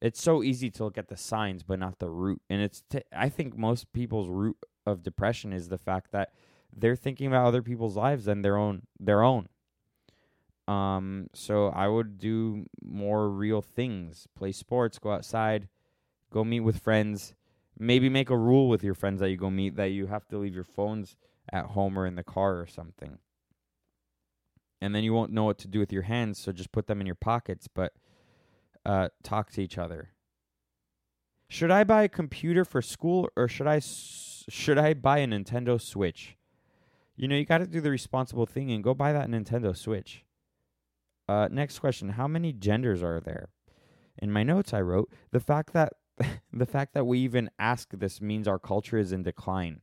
It's 0.00 0.22
so 0.22 0.42
easy 0.42 0.70
to 0.70 0.84
look 0.84 0.98
at 0.98 1.08
the 1.08 1.16
signs 1.16 1.62
but 1.62 1.78
not 1.78 1.98
the 1.98 2.10
root. 2.10 2.40
And 2.48 2.62
it's 2.62 2.82
t- 2.88 3.02
I 3.14 3.28
think 3.28 3.56
most 3.56 3.92
people's 3.92 4.28
root 4.28 4.56
of 4.86 5.02
depression 5.02 5.52
is 5.52 5.68
the 5.68 5.78
fact 5.78 6.12
that 6.12 6.32
they're 6.74 6.96
thinking 6.96 7.26
about 7.26 7.46
other 7.46 7.62
people's 7.62 7.96
lives 7.96 8.24
than 8.24 8.42
their 8.42 8.56
own 8.56 8.82
their 8.98 9.22
own. 9.22 9.48
Um 10.68 11.28
so 11.34 11.68
I 11.68 11.88
would 11.88 12.18
do 12.18 12.66
more 12.82 13.28
real 13.28 13.62
things, 13.62 14.26
play 14.36 14.52
sports, 14.52 14.98
go 14.98 15.12
outside, 15.12 15.68
go 16.30 16.44
meet 16.44 16.60
with 16.60 16.78
friends, 16.78 17.34
maybe 17.78 18.08
make 18.08 18.30
a 18.30 18.36
rule 18.36 18.68
with 18.68 18.84
your 18.84 18.94
friends 18.94 19.20
that 19.20 19.30
you 19.30 19.36
go 19.36 19.50
meet 19.50 19.76
that 19.76 19.90
you 19.90 20.06
have 20.06 20.28
to 20.28 20.38
leave 20.38 20.54
your 20.54 20.64
phones 20.64 21.16
at 21.52 21.66
home 21.66 21.98
or 21.98 22.06
in 22.06 22.16
the 22.16 22.24
car 22.24 22.60
or 22.60 22.66
something. 22.66 23.18
And 24.80 24.94
then 24.94 25.04
you 25.04 25.12
won't 25.12 25.32
know 25.32 25.44
what 25.44 25.58
to 25.58 25.68
do 25.68 25.78
with 25.78 25.92
your 25.92 26.02
hands, 26.02 26.38
so 26.38 26.52
just 26.52 26.72
put 26.72 26.86
them 26.86 27.00
in 27.00 27.06
your 27.06 27.14
pockets, 27.14 27.68
but 27.68 27.92
uh, 28.86 29.08
talk 29.22 29.50
to 29.52 29.62
each 29.62 29.76
other. 29.76 30.10
Should 31.48 31.70
I 31.70 31.84
buy 31.84 32.04
a 32.04 32.08
computer 32.08 32.64
for 32.64 32.80
school 32.80 33.28
or 33.36 33.48
should 33.48 33.66
I 33.66 33.80
should 33.80 34.78
I 34.78 34.94
buy 34.94 35.18
a 35.18 35.26
Nintendo 35.26 35.80
Switch? 35.80 36.36
You 37.16 37.28
know, 37.28 37.36
you 37.36 37.44
got 37.44 37.58
to 37.58 37.66
do 37.66 37.80
the 37.80 37.90
responsible 37.90 38.46
thing 38.46 38.70
and 38.70 38.84
go 38.84 38.94
buy 38.94 39.12
that 39.12 39.28
Nintendo 39.28 39.76
Switch. 39.76 40.24
Uh, 41.28 41.48
next 41.50 41.80
question: 41.80 42.10
How 42.10 42.28
many 42.28 42.52
genders 42.52 43.02
are 43.02 43.20
there? 43.20 43.48
In 44.16 44.30
my 44.30 44.42
notes, 44.42 44.72
I 44.72 44.80
wrote 44.80 45.12
the 45.32 45.40
fact 45.40 45.72
that 45.72 45.94
the 46.52 46.66
fact 46.66 46.94
that 46.94 47.06
we 47.06 47.18
even 47.18 47.50
ask 47.58 47.90
this 47.92 48.20
means 48.20 48.46
our 48.46 48.58
culture 48.58 48.96
is 48.96 49.12
in 49.12 49.24
decline. 49.24 49.80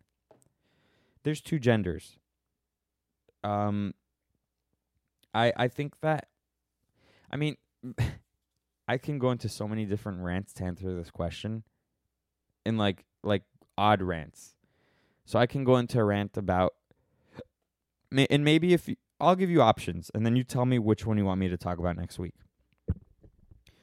There's 1.27 1.41
two 1.41 1.59
genders. 1.59 2.19
Um, 3.43 3.93
I 5.33 5.51
I 5.57 5.67
think 5.67 5.99
that, 5.99 6.29
I 7.29 7.35
mean, 7.35 7.57
I 8.87 8.97
can 8.97 9.19
go 9.19 9.31
into 9.31 9.49
so 9.49 9.67
many 9.67 9.83
different 9.83 10.21
rants 10.21 10.53
to 10.53 10.63
answer 10.63 10.95
this 10.95 11.11
question, 11.11 11.63
in 12.65 12.77
like 12.77 13.03
like 13.25 13.43
odd 13.77 14.01
rants. 14.01 14.55
So 15.25 15.37
I 15.37 15.47
can 15.47 15.65
go 15.65 15.75
into 15.75 15.99
a 15.99 16.05
rant 16.05 16.37
about, 16.37 16.75
and 18.09 18.45
maybe 18.45 18.71
if 18.73 18.87
you, 18.87 18.95
I'll 19.19 19.35
give 19.35 19.49
you 19.49 19.61
options, 19.61 20.09
and 20.15 20.25
then 20.25 20.37
you 20.37 20.45
tell 20.45 20.65
me 20.65 20.79
which 20.79 21.05
one 21.05 21.17
you 21.17 21.25
want 21.25 21.41
me 21.41 21.49
to 21.49 21.57
talk 21.57 21.77
about 21.77 21.97
next 21.97 22.17
week. 22.17 22.35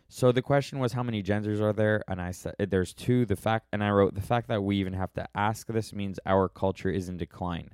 So 0.08 0.32
the 0.32 0.42
question 0.42 0.78
was 0.78 0.92
how 0.92 1.02
many 1.02 1.22
genders 1.22 1.60
are 1.60 1.72
there, 1.72 2.04
and 2.06 2.20
I 2.20 2.30
said 2.30 2.54
uh, 2.60 2.66
there's 2.68 2.92
two. 2.92 3.24
The 3.26 3.36
fact, 3.36 3.66
and 3.72 3.82
I 3.82 3.90
wrote 3.90 4.14
the 4.14 4.20
fact 4.20 4.48
that 4.48 4.62
we 4.62 4.76
even 4.76 4.92
have 4.92 5.12
to 5.14 5.26
ask 5.34 5.66
this 5.66 5.92
means 5.92 6.18
our 6.26 6.48
culture 6.48 6.90
is 6.90 7.08
in 7.08 7.16
decline. 7.16 7.70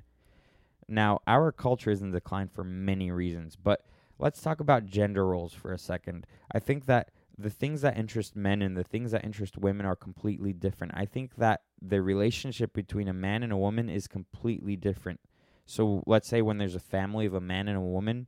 Now, 0.87 1.19
our 1.27 1.51
culture 1.51 1.91
is 1.91 2.01
in 2.01 2.11
decline 2.11 2.47
for 2.47 2.63
many 2.63 3.11
reasons, 3.11 3.55
but 3.55 3.85
let's 4.17 4.41
talk 4.41 4.59
about 4.59 4.85
gender 4.85 5.25
roles 5.25 5.53
for 5.53 5.71
a 5.71 5.77
second. 5.77 6.25
I 6.53 6.59
think 6.59 6.85
that 6.85 7.11
the 7.37 7.49
things 7.49 7.81
that 7.81 7.97
interest 7.97 8.35
men 8.35 8.61
and 8.61 8.77
the 8.77 8.83
things 8.83 9.11
that 9.11 9.23
interest 9.23 9.57
women 9.57 9.85
are 9.85 9.95
completely 9.95 10.53
different. 10.53 10.93
I 10.95 11.05
think 11.05 11.35
that 11.35 11.61
the 11.81 12.01
relationship 12.01 12.73
between 12.73 13.07
a 13.07 13.13
man 13.13 13.43
and 13.43 13.51
a 13.51 13.57
woman 13.57 13.89
is 13.89 14.07
completely 14.07 14.75
different. 14.75 15.19
So 15.65 16.03
let's 16.05 16.27
say 16.27 16.41
when 16.41 16.57
there's 16.57 16.75
a 16.75 16.79
family 16.79 17.25
of 17.25 17.33
a 17.33 17.41
man 17.41 17.67
and 17.67 17.77
a 17.77 17.81
woman, 17.81 18.27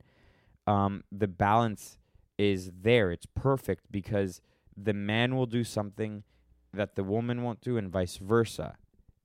um, 0.66 1.04
the 1.12 1.28
balance 1.28 1.98
is 2.38 2.70
there. 2.82 3.10
It's 3.10 3.26
perfect 3.34 3.90
because 3.90 4.40
the 4.76 4.94
man 4.94 5.36
will 5.36 5.46
do 5.46 5.64
something 5.64 6.24
that 6.72 6.96
the 6.96 7.04
woman 7.04 7.42
won't 7.42 7.60
do, 7.60 7.76
and 7.76 7.90
vice 7.90 8.16
versa. 8.16 8.76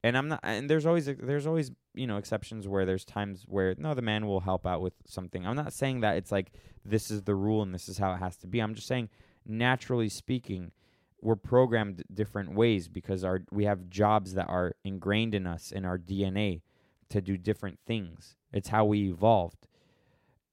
And 0.03 0.17
I'm 0.17 0.29
not. 0.29 0.39
And 0.43 0.69
there's 0.69 0.85
always 0.85 1.05
there's 1.05 1.47
always 1.47 1.71
you 1.93 2.07
know 2.07 2.17
exceptions 2.17 2.67
where 2.67 2.85
there's 2.85 3.03
times 3.03 3.43
where 3.47 3.75
no, 3.77 3.93
the 3.93 4.01
man 4.01 4.27
will 4.27 4.39
help 4.41 4.65
out 4.65 4.81
with 4.81 4.93
something. 5.05 5.45
I'm 5.45 5.55
not 5.55 5.73
saying 5.73 6.01
that 6.01 6.17
it's 6.17 6.31
like 6.31 6.51
this 6.85 7.11
is 7.11 7.23
the 7.23 7.35
rule 7.35 7.61
and 7.61 7.73
this 7.73 7.89
is 7.89 7.97
how 7.97 8.13
it 8.13 8.17
has 8.17 8.37
to 8.37 8.47
be. 8.47 8.59
I'm 8.59 8.75
just 8.75 8.87
saying 8.87 9.09
naturally 9.45 10.09
speaking, 10.09 10.71
we're 11.21 11.35
programmed 11.35 12.03
different 12.13 12.53
ways 12.53 12.87
because 12.87 13.23
our 13.23 13.43
we 13.51 13.65
have 13.65 13.89
jobs 13.89 14.33
that 14.35 14.47
are 14.47 14.75
ingrained 14.83 15.35
in 15.35 15.45
us 15.45 15.71
in 15.71 15.83
our 15.85 15.97
DNA 15.97 16.61
to 17.09 17.21
do 17.21 17.37
different 17.37 17.79
things. 17.85 18.35
It's 18.53 18.69
how 18.69 18.85
we 18.85 19.09
evolved. 19.09 19.67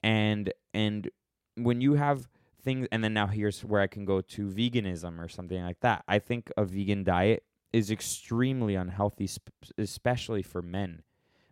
And 0.02 0.52
and 0.74 1.10
when 1.54 1.80
you 1.80 1.94
have 1.94 2.28
things 2.66 2.88
and 2.92 3.02
then 3.02 3.14
now 3.14 3.28
here's 3.28 3.64
where 3.64 3.80
I 3.80 3.86
can 3.86 4.04
go 4.04 4.20
to 4.20 4.48
veganism 4.48 5.18
or 5.18 5.28
something 5.28 5.62
like 5.62 5.80
that. 5.80 6.04
I 6.06 6.18
think 6.18 6.50
a 6.56 6.64
vegan 6.64 7.04
diet 7.04 7.44
is 7.72 7.90
extremely 7.90 8.74
unhealthy 8.74 9.28
sp- 9.30 9.54
especially 9.78 10.42
for 10.42 10.60
men. 10.60 11.02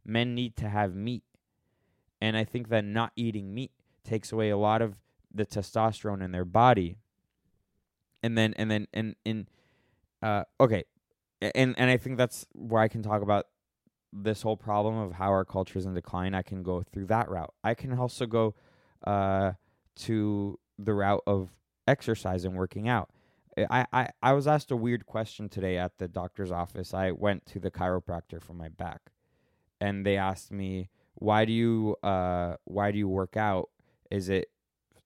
Men 0.04 0.34
need 0.34 0.56
to 0.56 0.68
have 0.68 0.94
meat. 0.94 1.22
And 2.20 2.36
I 2.36 2.44
think 2.44 2.68
that 2.68 2.84
not 2.84 3.12
eating 3.16 3.54
meat 3.54 3.70
takes 4.04 4.32
away 4.32 4.50
a 4.50 4.58
lot 4.58 4.82
of 4.82 4.98
the 5.32 5.46
testosterone 5.46 6.22
in 6.22 6.32
their 6.32 6.44
body 6.44 6.98
and 8.22 8.38
then 8.38 8.54
and 8.56 8.70
then 8.70 8.86
and 8.92 9.16
in 9.24 9.46
uh 10.22 10.44
okay 10.60 10.84
and 11.40 11.74
and 11.76 11.90
i 11.90 11.96
think 11.96 12.16
that's 12.16 12.46
where 12.54 12.80
i 12.80 12.88
can 12.88 13.02
talk 13.02 13.22
about 13.22 13.46
this 14.12 14.42
whole 14.42 14.56
problem 14.56 14.96
of 14.96 15.12
how 15.12 15.30
our 15.30 15.44
culture 15.44 15.78
is 15.78 15.86
in 15.86 15.94
decline 15.94 16.34
i 16.34 16.42
can 16.42 16.62
go 16.62 16.82
through 16.82 17.06
that 17.06 17.28
route 17.28 17.52
i 17.64 17.74
can 17.74 17.92
also 17.98 18.26
go 18.26 18.54
uh 19.04 19.52
to 19.96 20.58
the 20.78 20.94
route 20.94 21.22
of 21.26 21.50
exercise 21.86 22.44
and 22.44 22.54
working 22.54 22.88
out 22.88 23.10
I, 23.56 23.86
I, 23.92 24.08
I 24.22 24.32
was 24.32 24.46
asked 24.46 24.70
a 24.70 24.76
weird 24.76 25.06
question 25.06 25.48
today 25.48 25.78
at 25.78 25.98
the 25.98 26.08
doctor's 26.08 26.50
office. 26.50 26.92
I 26.92 27.12
went 27.12 27.46
to 27.46 27.60
the 27.60 27.70
chiropractor 27.70 28.42
for 28.42 28.52
my 28.54 28.68
back, 28.68 29.12
and 29.80 30.04
they 30.04 30.16
asked 30.16 30.50
me, 30.50 30.90
"Why 31.14 31.44
do 31.44 31.52
you 31.52 31.96
uh 32.02 32.56
why 32.64 32.90
do 32.90 32.98
you 32.98 33.08
work 33.08 33.36
out? 33.36 33.70
Is 34.10 34.28
it 34.28 34.50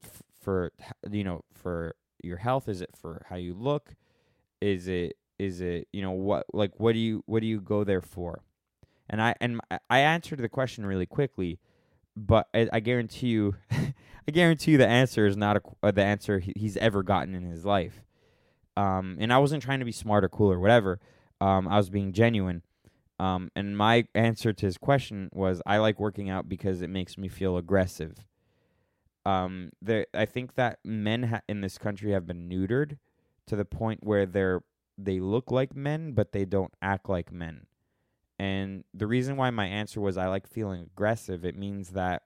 f- 0.02 0.22
for 0.40 0.72
you 1.10 1.24
know 1.24 1.44
for 1.52 1.94
your 2.22 2.38
health? 2.38 2.68
Is 2.68 2.80
it 2.80 2.90
for 2.96 3.26
how 3.28 3.36
you 3.36 3.54
look? 3.54 3.94
Is 4.60 4.88
it 4.88 5.16
is 5.38 5.60
it 5.60 5.88
you 5.92 6.02
know 6.02 6.12
what 6.12 6.46
like 6.52 6.72
what 6.78 6.92
do 6.92 6.98
you 6.98 7.22
what 7.26 7.40
do 7.40 7.46
you 7.46 7.60
go 7.60 7.84
there 7.84 8.02
for? 8.02 8.42
And 9.10 9.20
I 9.20 9.34
and 9.40 9.60
I 9.90 10.00
answered 10.00 10.38
the 10.38 10.48
question 10.48 10.86
really 10.86 11.06
quickly, 11.06 11.58
but 12.26 12.48
I, 12.54 12.68
I 12.72 12.80
guarantee 12.80 13.28
you, 13.28 13.54
I 13.70 14.30
guarantee 14.32 14.72
you 14.72 14.78
the 14.78 14.86
answer 14.86 15.26
is 15.26 15.36
not 15.36 15.56
a, 15.56 15.60
uh, 15.82 15.90
the 15.90 16.04
answer 16.04 16.38
he, 16.38 16.52
he's 16.56 16.76
ever 16.76 17.02
gotten 17.02 17.34
in 17.34 17.44
his 17.44 17.64
life. 17.64 18.02
Um, 18.76 19.16
and 19.18 19.32
I 19.32 19.38
wasn't 19.38 19.62
trying 19.62 19.80
to 19.80 19.84
be 19.84 19.92
smart 19.92 20.24
or 20.24 20.28
cool 20.28 20.52
or 20.52 20.60
whatever. 20.60 21.00
Um, 21.40 21.66
I 21.68 21.76
was 21.76 21.90
being 21.90 22.12
genuine. 22.12 22.62
Um, 23.18 23.50
and 23.56 23.76
my 23.76 24.06
answer 24.14 24.52
to 24.52 24.66
his 24.66 24.78
question 24.78 25.28
was, 25.32 25.60
I 25.66 25.78
like 25.78 25.98
working 25.98 26.30
out 26.30 26.48
because 26.48 26.82
it 26.82 26.90
makes 26.90 27.18
me 27.18 27.28
feel 27.28 27.56
aggressive 27.56 28.24
um 29.28 29.70
there 29.82 30.06
i 30.14 30.24
think 30.24 30.54
that 30.54 30.78
men 30.84 31.24
ha- 31.24 31.42
in 31.48 31.60
this 31.60 31.76
country 31.76 32.12
have 32.12 32.26
been 32.26 32.48
neutered 32.48 32.96
to 33.46 33.56
the 33.56 33.64
point 33.64 34.00
where 34.02 34.24
they're 34.24 34.62
they 34.96 35.20
look 35.20 35.50
like 35.50 35.76
men 35.76 36.12
but 36.12 36.32
they 36.32 36.44
don't 36.44 36.72
act 36.80 37.08
like 37.08 37.30
men 37.30 37.66
and 38.38 38.84
the 38.94 39.06
reason 39.06 39.36
why 39.36 39.50
my 39.50 39.66
answer 39.66 40.00
was 40.00 40.16
i 40.16 40.26
like 40.26 40.46
feeling 40.46 40.82
aggressive 40.82 41.44
it 41.44 41.56
means 41.56 41.90
that 41.90 42.22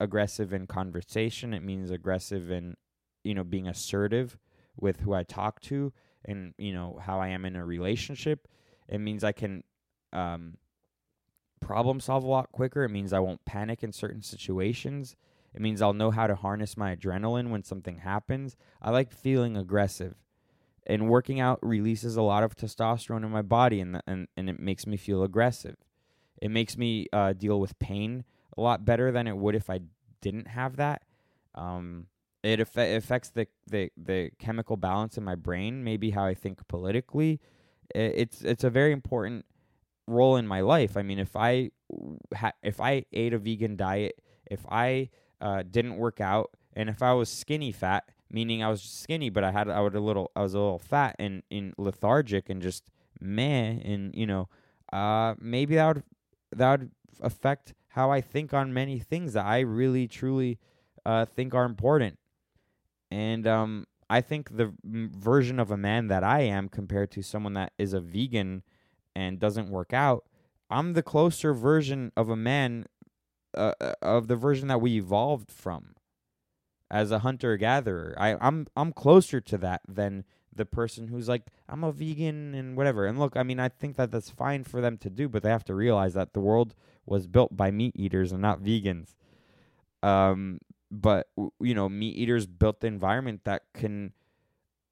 aggressive 0.00 0.52
in 0.52 0.66
conversation 0.66 1.52
it 1.52 1.62
means 1.62 1.90
aggressive 1.90 2.50
in 2.50 2.76
you 3.24 3.34
know 3.34 3.44
being 3.44 3.66
assertive 3.66 4.38
with 4.76 5.00
who 5.00 5.12
i 5.12 5.22
talk 5.22 5.60
to 5.60 5.92
and 6.24 6.54
you 6.58 6.72
know 6.72 6.98
how 7.02 7.20
i 7.20 7.28
am 7.28 7.44
in 7.44 7.56
a 7.56 7.64
relationship 7.64 8.48
it 8.88 8.98
means 8.98 9.24
i 9.24 9.32
can 9.32 9.62
um 10.12 10.56
problem 11.60 11.98
solve 11.98 12.22
a 12.22 12.28
lot 12.28 12.52
quicker 12.52 12.84
it 12.84 12.90
means 12.90 13.12
i 13.12 13.18
won't 13.18 13.44
panic 13.44 13.82
in 13.82 13.92
certain 13.92 14.22
situations 14.22 15.16
it 15.54 15.62
means 15.62 15.82
I'll 15.82 15.92
know 15.92 16.10
how 16.10 16.26
to 16.26 16.34
harness 16.34 16.76
my 16.76 16.94
adrenaline 16.94 17.50
when 17.50 17.62
something 17.62 17.98
happens. 17.98 18.56
I 18.80 18.90
like 18.90 19.10
feeling 19.10 19.56
aggressive. 19.56 20.14
And 20.88 21.08
working 21.08 21.38
out 21.38 21.58
releases 21.62 22.16
a 22.16 22.22
lot 22.22 22.42
of 22.42 22.56
testosterone 22.56 23.24
in 23.24 23.30
my 23.30 23.42
body 23.42 23.80
and 23.80 24.00
and, 24.06 24.26
and 24.36 24.48
it 24.48 24.58
makes 24.58 24.86
me 24.86 24.96
feel 24.96 25.22
aggressive. 25.22 25.76
It 26.40 26.50
makes 26.50 26.78
me 26.78 27.06
uh, 27.12 27.32
deal 27.34 27.60
with 27.60 27.78
pain 27.78 28.24
a 28.56 28.60
lot 28.60 28.84
better 28.84 29.12
than 29.12 29.26
it 29.26 29.36
would 29.36 29.54
if 29.54 29.68
I 29.68 29.80
didn't 30.20 30.48
have 30.48 30.76
that. 30.76 31.02
Um, 31.54 32.06
it 32.42 32.60
aff- 32.60 32.76
affects 32.76 33.30
the, 33.30 33.48
the 33.66 33.90
the 33.96 34.30
chemical 34.38 34.76
balance 34.76 35.18
in 35.18 35.24
my 35.24 35.34
brain, 35.34 35.84
maybe 35.84 36.10
how 36.10 36.24
I 36.24 36.34
think 36.34 36.66
politically. 36.68 37.40
I- 37.94 37.98
It's 38.22 38.42
it's 38.42 38.64
a 38.64 38.70
very 38.70 38.92
important 38.92 39.44
role 40.06 40.36
in 40.36 40.46
my 40.46 40.60
life. 40.60 40.96
I 40.96 41.02
mean, 41.02 41.18
if 41.18 41.36
I 41.36 41.70
ha- 42.34 42.52
if 42.62 42.80
I 42.80 43.04
ate 43.12 43.34
a 43.34 43.38
vegan 43.38 43.76
diet, 43.76 44.20
if 44.50 44.64
I 44.70 45.10
uh, 45.40 45.62
didn't 45.68 45.96
work 45.96 46.20
out, 46.20 46.50
and 46.74 46.88
if 46.88 47.02
I 47.02 47.12
was 47.12 47.28
skinny 47.28 47.72
fat, 47.72 48.04
meaning 48.30 48.62
I 48.62 48.68
was 48.68 48.82
skinny, 48.82 49.30
but 49.30 49.44
I 49.44 49.50
had 49.50 49.68
I 49.68 49.80
would 49.80 49.94
a 49.94 50.00
little 50.00 50.30
I 50.36 50.42
was 50.42 50.54
a 50.54 50.58
little 50.58 50.78
fat 50.78 51.16
and 51.18 51.42
in 51.50 51.74
lethargic 51.78 52.48
and 52.48 52.62
just 52.62 52.84
meh, 53.20 53.78
and 53.84 54.14
you 54.14 54.26
know, 54.26 54.48
uh, 54.92 55.34
maybe 55.40 55.74
that 55.76 55.86
would 55.86 56.02
that 56.56 56.80
would 56.80 56.90
affect 57.20 57.74
how 57.88 58.10
I 58.10 58.20
think 58.20 58.52
on 58.54 58.72
many 58.72 58.98
things 58.98 59.32
that 59.32 59.46
I 59.46 59.60
really 59.60 60.06
truly 60.06 60.58
uh, 61.04 61.24
think 61.24 61.54
are 61.54 61.64
important, 61.64 62.18
and 63.10 63.46
um, 63.46 63.86
I 64.10 64.20
think 64.20 64.56
the 64.56 64.72
version 64.84 65.58
of 65.58 65.70
a 65.70 65.76
man 65.76 66.08
that 66.08 66.24
I 66.24 66.40
am 66.40 66.68
compared 66.68 67.10
to 67.12 67.22
someone 67.22 67.54
that 67.54 67.72
is 67.78 67.92
a 67.92 68.00
vegan 68.00 68.62
and 69.14 69.38
doesn't 69.38 69.70
work 69.70 69.92
out, 69.92 70.24
I'm 70.70 70.92
the 70.92 71.02
closer 71.02 71.52
version 71.52 72.12
of 72.16 72.28
a 72.28 72.36
man 72.36 72.86
uh, 73.54 73.72
uh, 73.80 73.94
of 74.02 74.28
the 74.28 74.36
version 74.36 74.68
that 74.68 74.80
we 74.80 74.96
evolved 74.96 75.50
from 75.50 75.94
as 76.90 77.10
a 77.10 77.20
hunter 77.20 77.56
gatherer. 77.56 78.14
I 78.18 78.36
I'm 78.40 78.66
I'm 78.76 78.92
closer 78.92 79.40
to 79.40 79.58
that 79.58 79.82
than 79.88 80.24
the 80.54 80.64
person 80.64 81.08
who's 81.08 81.28
like 81.28 81.46
I'm 81.68 81.84
a 81.84 81.92
vegan 81.92 82.54
and 82.54 82.76
whatever. 82.76 83.06
And 83.06 83.18
look, 83.18 83.36
I 83.36 83.42
mean, 83.42 83.60
I 83.60 83.68
think 83.68 83.96
that 83.96 84.10
that's 84.10 84.30
fine 84.30 84.64
for 84.64 84.80
them 84.80 84.98
to 84.98 85.10
do, 85.10 85.28
but 85.28 85.42
they 85.42 85.50
have 85.50 85.64
to 85.66 85.74
realize 85.74 86.14
that 86.14 86.32
the 86.32 86.40
world 86.40 86.74
was 87.06 87.26
built 87.26 87.56
by 87.56 87.70
meat 87.70 87.94
eaters 87.96 88.32
and 88.32 88.42
not 88.42 88.62
vegans. 88.62 89.14
Um, 90.02 90.60
but 90.90 91.28
you 91.60 91.74
know, 91.74 91.88
meat 91.88 92.16
eaters 92.16 92.46
built 92.46 92.80
the 92.80 92.86
environment 92.86 93.42
that 93.44 93.62
can 93.74 94.12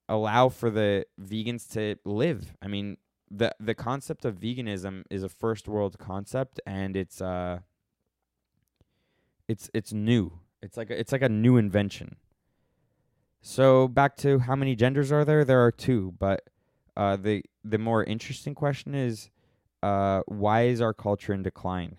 allow 0.09 0.49
for 0.49 0.71
the 0.71 1.07
vegans 1.21 1.69
to 1.73 1.97
live. 2.05 2.57
I 2.63 2.69
mean, 2.69 2.99
the 3.31 3.55
the 3.59 3.75
concept 3.75 4.25
of 4.25 4.37
veganism 4.37 5.05
is 5.11 5.23
a 5.23 5.29
first 5.29 5.69
world 5.69 5.99
concept, 5.99 6.61
and 6.67 6.97
it's 6.97 7.21
uh, 7.21 7.61
it's 9.49 9.71
it's 9.75 9.93
new. 9.93 10.41
It's 10.67 10.77
like 10.77 10.91
a, 10.91 10.99
it's 10.99 11.13
like 11.13 11.23
a 11.23 11.29
new 11.29 11.57
invention. 11.57 12.17
So 13.41 13.87
back 13.87 14.17
to 14.19 14.41
how 14.41 14.57
many 14.57 14.75
genders 14.75 15.13
are 15.13 15.25
there? 15.25 15.45
There 15.45 15.65
are 15.65 15.71
two, 15.71 16.15
but 16.19 16.43
uh, 16.97 17.15
the 17.15 17.45
the 17.63 17.79
more 17.79 18.03
interesting 18.03 18.53
question 18.53 18.93
is, 18.93 19.31
uh, 19.85 20.23
why 20.27 20.63
is 20.63 20.81
our 20.81 20.93
culture 20.93 21.33
in 21.33 21.45
decline? 21.45 21.97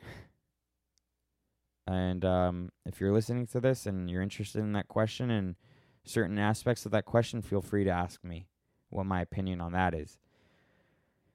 And 1.88 2.26
um, 2.26 2.72
if 2.86 3.00
you're 3.00 3.14
listening 3.14 3.48
to 3.48 3.62
this 3.62 3.86
and 3.86 4.10
you're 4.12 4.22
interested 4.22 4.60
in 4.60 4.74
that 4.74 4.90
question 4.90 5.32
and 5.32 5.56
certain 6.04 6.38
aspects 6.38 6.86
of 6.86 6.92
that 6.92 7.06
question, 7.06 7.42
feel 7.42 7.62
free 7.62 7.86
to 7.86 7.90
ask 7.90 8.22
me 8.26 8.48
what 8.90 9.06
my 9.06 9.22
opinion 9.22 9.62
on 9.62 9.72
that 9.72 9.94
is, 9.94 10.20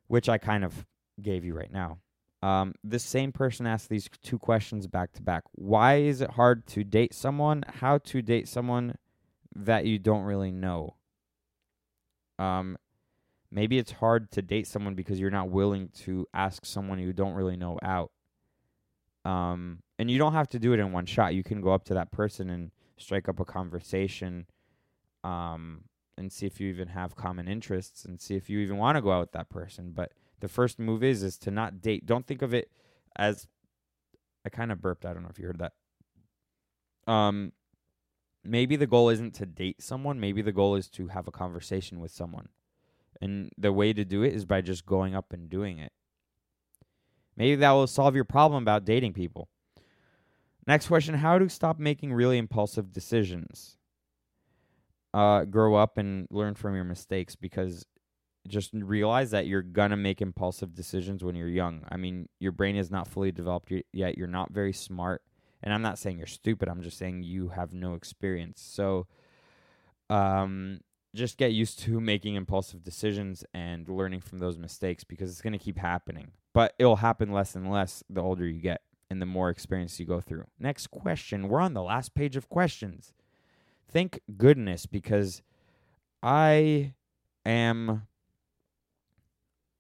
which 0.09 0.29
I 0.29 0.37
kind 0.37 0.65
of 0.65 0.85
gave 1.23 1.47
you 1.47 1.55
right 1.55 1.73
now. 1.73 1.97
Um, 2.43 2.75
this 2.83 3.05
same 3.05 3.31
person 3.31 3.67
asked 3.67 3.89
these 3.89 4.11
two 4.23 4.39
questions 4.39 4.89
back 4.89 5.13
to 5.13 5.23
back. 5.23 5.45
Why 5.53 5.97
is 5.97 6.21
it 6.21 6.31
hard 6.31 6.67
to 6.69 6.83
date 6.83 7.15
someone? 7.15 7.63
How 7.69 7.99
to 7.99 8.21
date 8.21 8.49
someone 8.49 8.97
that 9.55 9.87
you 9.87 9.99
don't 9.99 10.25
really 10.25 10.51
know? 10.51 10.97
Um, 12.41 12.77
maybe 13.53 13.79
it's 13.79 13.93
hard 13.93 14.33
to 14.33 14.43
date 14.43 14.67
someone 14.67 14.95
because 14.95 15.21
you're 15.21 15.31
not 15.31 15.51
willing 15.51 15.91
to 16.01 16.27
ask 16.35 16.67
someone 16.67 16.99
you 16.99 17.13
don't 17.13 17.35
really 17.35 17.57
know 17.57 17.79
out. 17.83 18.11
Um, 19.25 19.79
and 20.01 20.11
you 20.11 20.19
don't 20.19 20.33
have 20.33 20.49
to 20.49 20.59
do 20.59 20.73
it 20.73 20.81
in 20.81 20.91
one 20.91 21.07
shot. 21.07 21.35
You 21.35 21.45
can 21.45 21.61
go 21.61 21.71
up 21.71 21.85
to 21.85 21.95
that 21.95 22.11
person 22.11 22.51
and 22.51 22.73
strike 22.97 23.29
up 23.29 23.39
a 23.39 23.45
conversation, 23.45 24.47
um, 25.23 25.85
and 26.19 26.33
see 26.33 26.47
if 26.47 26.61
you 26.61 26.69
even 26.69 26.89
have 26.89 27.15
common 27.15 27.47
interests 27.47 28.05
and 28.05 28.21
see 28.21 28.35
if 28.35 28.51
you 28.51 28.59
even 28.59 28.79
want 28.79 28.97
to 28.97 29.03
go 29.03 29.13
out 29.13 29.21
with 29.21 29.33
that 29.33 29.49
person. 29.49 29.93
But 29.95 30.13
the 30.43 30.49
first 30.49 30.79
move 30.79 31.05
is 31.05 31.23
is 31.23 31.39
to 31.39 31.51
not 31.51 31.81
date. 31.81 32.05
Don't 32.05 32.27
think 32.27 32.43
of 32.43 32.53
it 32.53 32.71
as 33.17 33.47
I 34.45 34.49
kind 34.51 34.73
of 34.73 34.83
burped. 34.83 35.07
I 35.07 35.15
don't 35.15 35.23
know 35.23 35.31
if 35.31 35.39
you 35.39 35.47
heard 35.47 35.61
that. 35.61 37.11
Um, 37.11 37.53
maybe 38.45 38.75
the 38.75 38.89
goal 38.89 39.09
isn't 39.09 39.35
to 39.37 39.47
date 39.47 39.81
someone. 39.81 40.19
Maybe 40.19 40.43
the 40.43 40.53
goal 40.53 40.75
is 40.75 40.89
to 40.91 41.07
have 41.09 41.29
a 41.29 41.33
conversation 41.33 42.01
with 42.01 42.11
someone, 42.11 42.49
and 43.21 43.51
the 43.57 43.73
way 43.73 43.93
to 43.93 44.05
do 44.05 44.25
it 44.25 44.35
is 44.35 44.45
by 44.45 44.61
just 44.61 44.85
going 44.85 45.15
up 45.15 45.33
and 45.33 45.49
doing 45.49 45.79
it. 45.79 45.93
Maybe 47.37 47.55
that 47.57 47.71
will 47.71 47.87
solve 47.87 48.17
your 48.17 48.25
problem 48.25 48.63
about 48.63 48.85
dating 48.85 49.13
people. 49.13 49.49
Next 50.67 50.89
question 50.89 51.15
How 51.15 51.39
to 51.39 51.49
stop 51.49 51.79
making 51.79 52.13
really 52.13 52.37
impulsive 52.37 52.93
decisions? 52.93 53.77
Uh, 55.15 55.45
grow 55.45 55.77
up 55.77 55.99
and 55.99 56.27
learn 56.31 56.55
from 56.55 56.75
your 56.75 56.85
mistakes 56.85 57.37
because 57.37 57.85
just 58.49 58.71
realize 58.73 59.31
that 59.31 59.47
you're 59.47 59.63
gonna 59.63 59.97
make 59.97 60.21
impulsive 60.21 60.75
decisions 60.75 61.23
when 61.23 61.35
you're 61.35 61.49
young. 61.49 61.85
I 61.91 61.97
mean, 61.97 62.29
your 62.41 62.53
brain 62.53 62.77
is 62.77 62.91
not 62.91 63.09
fully 63.09 63.33
developed 63.33 63.73
yet. 63.93 64.19
You're 64.19 64.27
not 64.27 64.53
very 64.53 64.73
smart, 64.73 65.23
and 65.63 65.73
I'm 65.73 65.83
not 65.83 65.99
saying 65.99 66.19
you're 66.19 66.27
stupid. 66.27 66.69
I'm 66.69 66.83
just 66.83 66.99
saying 66.99 67.23
you 67.23 67.49
have 67.49 67.73
no 67.73 67.95
experience. 67.95 68.61
So, 68.61 69.07
um, 70.11 70.81
just 71.15 71.37
get 71.37 71.53
used 71.53 71.79
to 71.81 72.01
making 72.01 72.35
impulsive 72.35 72.83
decisions 72.83 73.45
and 73.53 73.89
learning 73.89 74.21
from 74.21 74.39
those 74.39 74.59
mistakes 74.59 75.05
because 75.05 75.31
it's 75.31 75.43
gonna 75.43 75.59
keep 75.59 75.79
happening. 75.79 76.33
But 76.53 76.75
it'll 76.79 76.97
happen 76.97 77.33
less 77.33 77.55
and 77.55 77.71
less 77.71 78.03
the 78.11 78.23
older 78.23 78.47
you 78.47 78.61
get 78.61 78.83
and 79.09 79.21
the 79.21 79.27
more 79.27 79.51
experience 79.51 80.01
you 80.01 80.07
go 80.07 80.21
through. 80.21 80.47
Next 80.59 80.91
question. 80.91 81.49
We're 81.49 81.61
on 81.61 81.75
the 81.75 81.83
last 81.83 82.15
page 82.15 82.35
of 82.35 82.49
questions. 82.49 83.13
Thank 83.91 84.21
goodness 84.39 84.87
because 84.87 85.43
I 86.23 86.95
am 87.45 88.07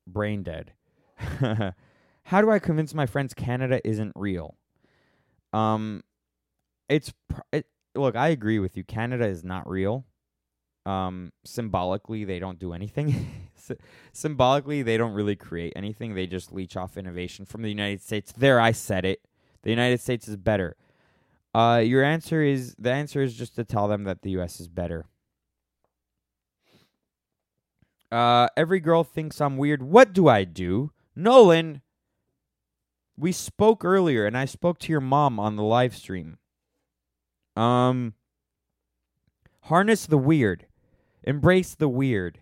brain 0.07 0.43
dead. 0.43 0.73
How 2.25 2.41
do 2.41 2.51
I 2.51 2.59
convince 2.59 2.95
my 2.95 3.07
friends 3.07 3.35
Canada 3.35 3.81
isn't 3.87 4.13
real? 4.15 4.57
Um, 5.53 6.03
it's 6.89 7.13
it, 7.53 7.67
look. 7.95 8.17
I 8.17 8.29
agree 8.29 8.59
with 8.59 8.77
you. 8.77 8.85
Canada 8.85 9.27
is 9.27 9.45
not 9.45 9.69
real. 9.69 10.07
Um, 10.85 11.33
symbolically, 11.45 12.25
they 12.25 12.39
don't 12.39 12.59
do 12.59 12.73
anything. 12.73 13.27
Symbolically, 14.13 14.83
they 14.83 14.97
don't 14.97 15.13
really 15.13 15.37
create 15.37 15.73
anything. 15.77 16.15
They 16.15 16.27
just 16.27 16.53
leech 16.53 16.77
off 16.77 16.97
innovation 16.97 17.45
from 17.45 17.63
the 17.63 17.69
United 17.69 18.03
States. 18.03 18.33
There, 18.33 18.61
I 18.61 18.73
said 18.73 19.05
it. 19.05 19.21
The 19.63 19.71
United 19.71 20.01
States 20.01 20.27
is 20.27 20.37
better. 20.37 20.77
Uh, 21.55 21.83
your 21.85 22.03
answer 22.03 22.43
is 22.43 22.75
the 22.79 22.91
answer 22.91 23.23
is 23.23 23.35
just 23.35 23.55
to 23.57 23.65
tell 23.65 23.87
them 23.87 24.05
that 24.05 24.23
the 24.23 24.31
U.S. 24.33 24.59
is 24.59 24.69
better. 24.69 25.07
Uh, 28.13 28.47
every 28.59 28.79
girl 28.79 29.03
thinks 29.05 29.41
I'm 29.41 29.57
weird. 29.57 29.83
What 29.83 30.13
do 30.13 30.29
I 30.29 30.45
do? 30.45 30.93
Nolan, 31.17 31.81
we 33.17 33.33
spoke 33.33 33.87
earlier 33.87 34.27
and 34.27 34.37
I 34.37 34.45
spoke 34.45 34.79
to 34.81 34.93
your 34.93 35.01
mom 35.01 35.41
on 35.41 35.57
the 35.57 35.63
live 35.63 35.97
stream. 35.97 36.37
Um, 37.57 38.13
harness 39.63 40.05
the 40.05 40.19
weird, 40.19 40.67
embrace 41.25 41.75
the 41.75 41.89
weird, 41.89 42.41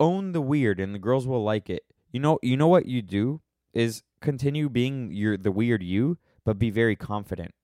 own 0.00 0.32
the 0.32 0.40
weird, 0.40 0.80
and 0.80 0.94
the 0.94 0.98
girls 0.98 1.26
will 1.26 1.44
like 1.44 1.68
it. 1.68 1.84
You 2.10 2.20
know, 2.20 2.38
you 2.42 2.56
know 2.56 2.68
what 2.68 2.86
you 2.86 3.02
do 3.02 3.42
is 3.74 4.02
continue 4.22 4.70
being 4.70 5.12
your 5.12 5.36
the 5.36 5.52
weird 5.52 5.82
you, 5.82 6.16
but 6.42 6.58
be 6.58 6.70
very 6.70 6.96
confident. 6.96 7.54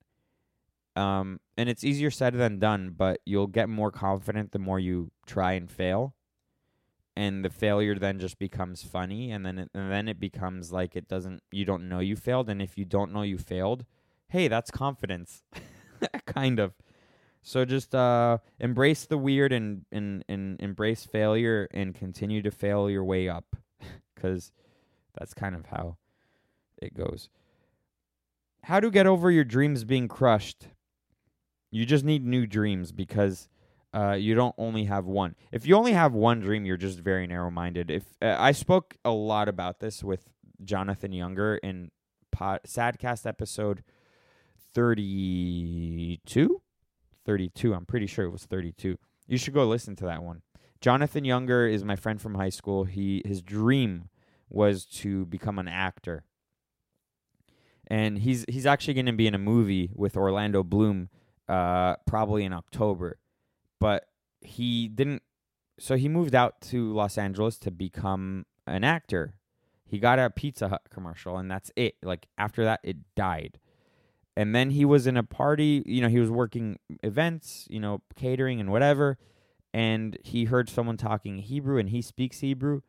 Um, 0.96 1.40
and 1.56 1.70
it's 1.70 1.84
easier 1.84 2.10
said 2.10 2.34
than 2.34 2.58
done, 2.58 2.94
but 2.94 3.20
you'll 3.24 3.46
get 3.46 3.70
more 3.70 3.90
confident 3.90 4.52
the 4.52 4.58
more 4.58 4.78
you 4.78 5.10
try 5.24 5.52
and 5.52 5.70
fail 5.70 6.14
and 7.16 7.44
the 7.44 7.50
failure 7.50 7.96
then 7.96 8.18
just 8.18 8.38
becomes 8.38 8.82
funny 8.82 9.30
and 9.30 9.44
then 9.44 9.58
it, 9.58 9.70
and 9.74 9.90
then 9.90 10.08
it 10.08 10.20
becomes 10.20 10.72
like 10.72 10.96
it 10.96 11.08
doesn't 11.08 11.42
you 11.50 11.64
don't 11.64 11.88
know 11.88 11.98
you 11.98 12.16
failed 12.16 12.48
and 12.48 12.62
if 12.62 12.78
you 12.78 12.84
don't 12.84 13.12
know 13.12 13.22
you 13.22 13.38
failed 13.38 13.84
hey 14.30 14.48
that's 14.48 14.70
confidence. 14.70 15.42
Kind 16.26 16.58
of. 16.58 16.72
So 17.42 17.64
just 17.64 17.94
uh 17.94 18.38
embrace 18.58 19.04
the 19.04 19.18
weird 19.18 19.52
and 19.52 19.84
and 19.92 20.24
and 20.28 20.60
embrace 20.60 21.04
failure 21.04 21.68
and 21.72 21.94
continue 21.94 22.42
to 22.42 22.50
fail 22.50 22.88
your 22.88 23.04
way 23.04 23.28
up 23.28 23.56
cuz 24.16 24.52
that's 25.18 25.34
kind 25.34 25.54
of 25.54 25.66
how 25.66 25.96
it 26.80 26.94
goes. 26.94 27.28
How 28.64 28.80
to 28.80 28.90
get 28.90 29.06
over 29.06 29.30
your 29.30 29.44
dreams 29.44 29.84
being 29.84 30.06
crushed. 30.06 30.68
You 31.70 31.86
just 31.86 32.04
need 32.04 32.24
new 32.24 32.46
dreams 32.46 32.92
because 32.92 33.48
uh, 33.92 34.12
you 34.12 34.34
don't 34.34 34.54
only 34.56 34.84
have 34.84 35.06
one. 35.06 35.34
If 35.52 35.66
you 35.66 35.74
only 35.74 35.92
have 35.92 36.12
one 36.12 36.40
dream, 36.40 36.64
you're 36.64 36.76
just 36.76 37.00
very 37.00 37.26
narrow-minded. 37.26 37.90
If 37.90 38.04
uh, 38.22 38.36
I 38.38 38.52
spoke 38.52 38.96
a 39.04 39.10
lot 39.10 39.48
about 39.48 39.80
this 39.80 40.04
with 40.04 40.28
Jonathan 40.62 41.12
Younger 41.12 41.56
in 41.56 41.90
pod, 42.30 42.60
Sadcast 42.66 43.26
episode 43.26 43.82
32, 44.74 46.62
32. 47.26 47.74
I'm 47.74 47.86
pretty 47.86 48.06
sure 48.06 48.24
it 48.24 48.30
was 48.30 48.44
32. 48.44 48.96
You 49.26 49.38
should 49.38 49.54
go 49.54 49.66
listen 49.66 49.96
to 49.96 50.04
that 50.06 50.22
one. 50.22 50.42
Jonathan 50.80 51.24
Younger 51.24 51.66
is 51.66 51.84
my 51.84 51.96
friend 51.96 52.20
from 52.20 52.36
high 52.36 52.48
school. 52.48 52.84
He 52.84 53.22
his 53.24 53.42
dream 53.42 54.08
was 54.48 54.86
to 54.86 55.26
become 55.26 55.58
an 55.58 55.68
actor. 55.68 56.24
And 57.86 58.18
he's 58.18 58.44
he's 58.48 58.66
actually 58.66 58.94
going 58.94 59.06
to 59.06 59.12
be 59.12 59.26
in 59.26 59.34
a 59.34 59.38
movie 59.38 59.90
with 59.94 60.16
Orlando 60.16 60.62
Bloom 60.62 61.08
uh 61.48 61.96
probably 62.06 62.44
in 62.44 62.52
October 62.52 63.18
but 63.80 64.06
he 64.40 64.88
didn't 64.88 65.22
so 65.78 65.96
he 65.96 66.08
moved 66.08 66.34
out 66.34 66.60
to 66.60 66.92
Los 66.92 67.16
Angeles 67.16 67.56
to 67.58 67.70
become 67.70 68.44
an 68.66 68.84
actor. 68.84 69.34
He 69.84 69.98
got 69.98 70.18
a 70.18 70.28
Pizza 70.30 70.68
Hut 70.68 70.82
commercial 70.90 71.38
and 71.38 71.50
that's 71.50 71.72
it. 71.74 71.94
Like 72.02 72.26
after 72.38 72.62
that 72.64 72.80
it 72.84 72.98
died. 73.16 73.58
And 74.36 74.54
then 74.54 74.70
he 74.70 74.84
was 74.84 75.06
in 75.06 75.16
a 75.16 75.22
party, 75.22 75.82
you 75.86 76.00
know, 76.00 76.08
he 76.08 76.20
was 76.20 76.30
working 76.30 76.78
events, 77.02 77.66
you 77.68 77.80
know, 77.80 78.02
catering 78.14 78.60
and 78.60 78.70
whatever, 78.70 79.18
and 79.74 80.16
he 80.22 80.44
heard 80.44 80.68
someone 80.68 80.96
talking 80.96 81.38
Hebrew 81.38 81.78
and 81.78 81.88
he 81.88 82.02
speaks 82.02 82.40
Hebrew 82.40 82.82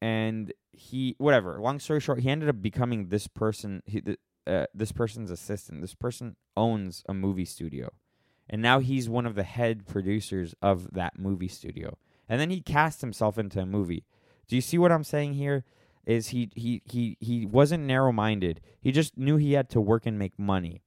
and 0.00 0.52
he 0.72 1.16
whatever, 1.18 1.60
long 1.60 1.80
story 1.80 2.00
short, 2.00 2.20
he 2.20 2.30
ended 2.30 2.48
up 2.48 2.62
becoming 2.62 3.08
this 3.08 3.26
person 3.26 3.82
he, 3.86 4.02
uh, 4.46 4.66
this 4.72 4.92
person's 4.92 5.30
assistant. 5.30 5.80
This 5.80 5.94
person 5.94 6.36
owns 6.56 7.02
a 7.08 7.14
movie 7.14 7.44
studio 7.44 7.90
and 8.50 8.60
now 8.60 8.80
he's 8.80 9.08
one 9.08 9.24
of 9.24 9.34
the 9.34 9.44
head 9.44 9.86
producers 9.86 10.54
of 10.60 10.92
that 10.92 11.18
movie 11.18 11.48
studio. 11.48 11.96
And 12.28 12.38
then 12.38 12.50
he 12.50 12.60
cast 12.60 13.00
himself 13.00 13.38
into 13.38 13.60
a 13.60 13.66
movie. 13.66 14.04
Do 14.46 14.56
you 14.56 14.62
see 14.62 14.76
what 14.76 14.92
I'm 14.92 15.04
saying 15.04 15.34
here? 15.34 15.64
is 16.06 16.28
he 16.28 16.50
he 16.54 16.82
he 16.84 17.16
he 17.20 17.46
wasn't 17.46 17.84
narrow 17.84 18.12
minded. 18.12 18.60
He 18.80 18.92
just 18.92 19.16
knew 19.16 19.36
he 19.36 19.52
had 19.52 19.68
to 19.70 19.80
work 19.80 20.06
and 20.06 20.18
make 20.18 20.38
money. 20.38 20.82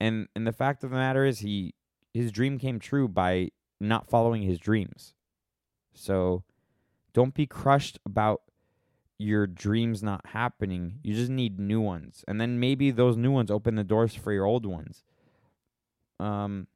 And 0.00 0.28
and 0.34 0.46
the 0.46 0.52
fact 0.52 0.84
of 0.84 0.90
the 0.90 0.96
matter 0.96 1.24
is 1.24 1.40
he 1.40 1.74
his 2.14 2.32
dream 2.32 2.58
came 2.58 2.78
true 2.78 3.08
by 3.08 3.50
not 3.80 4.08
following 4.08 4.42
his 4.42 4.58
dreams. 4.58 5.14
So 5.94 6.44
don't 7.12 7.34
be 7.34 7.46
crushed 7.46 7.98
about 8.06 8.42
your 9.18 9.46
dreams 9.46 10.02
not 10.02 10.26
happening. 10.28 11.00
You 11.02 11.14
just 11.14 11.30
need 11.30 11.58
new 11.58 11.80
ones. 11.80 12.24
And 12.28 12.40
then 12.40 12.60
maybe 12.60 12.90
those 12.90 13.16
new 13.16 13.32
ones 13.32 13.50
open 13.50 13.74
the 13.74 13.84
doors 13.84 14.14
for 14.14 14.32
your 14.32 14.46
old 14.46 14.64
ones. 14.64 15.04
Um 16.20 16.68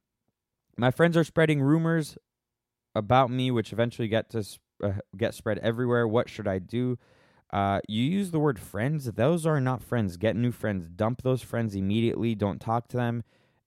my 0.77 0.91
friends 0.91 1.17
are 1.17 1.25
spreading 1.25 1.61
rumors 1.61 2.17
about 2.95 3.31
me 3.31 3.51
which 3.51 3.73
eventually 3.73 4.09
get 4.09 4.31
to 4.31 4.45
uh, 4.83 4.93
get 5.17 5.35
spread 5.35 5.59
everywhere. 5.59 6.07
What 6.07 6.29
should 6.29 6.49
I 6.49 6.59
do? 6.59 6.99
Uh, 7.53 7.81
you 7.87 8.03
use 8.03 8.31
the 8.31 8.41
word 8.41 8.59
friends. 8.59 9.05
Those 9.05 9.47
are 9.47 9.61
not 9.61 9.83
friends. 9.83 10.17
Get 10.17 10.37
new 10.37 10.51
friends. 10.51 10.89
Dump 10.89 11.23
those 11.23 11.43
friends 11.43 11.75
immediately. 11.75 12.35
Don't 12.35 12.61
talk 12.61 12.89
to 12.89 12.97
them. 12.97 13.25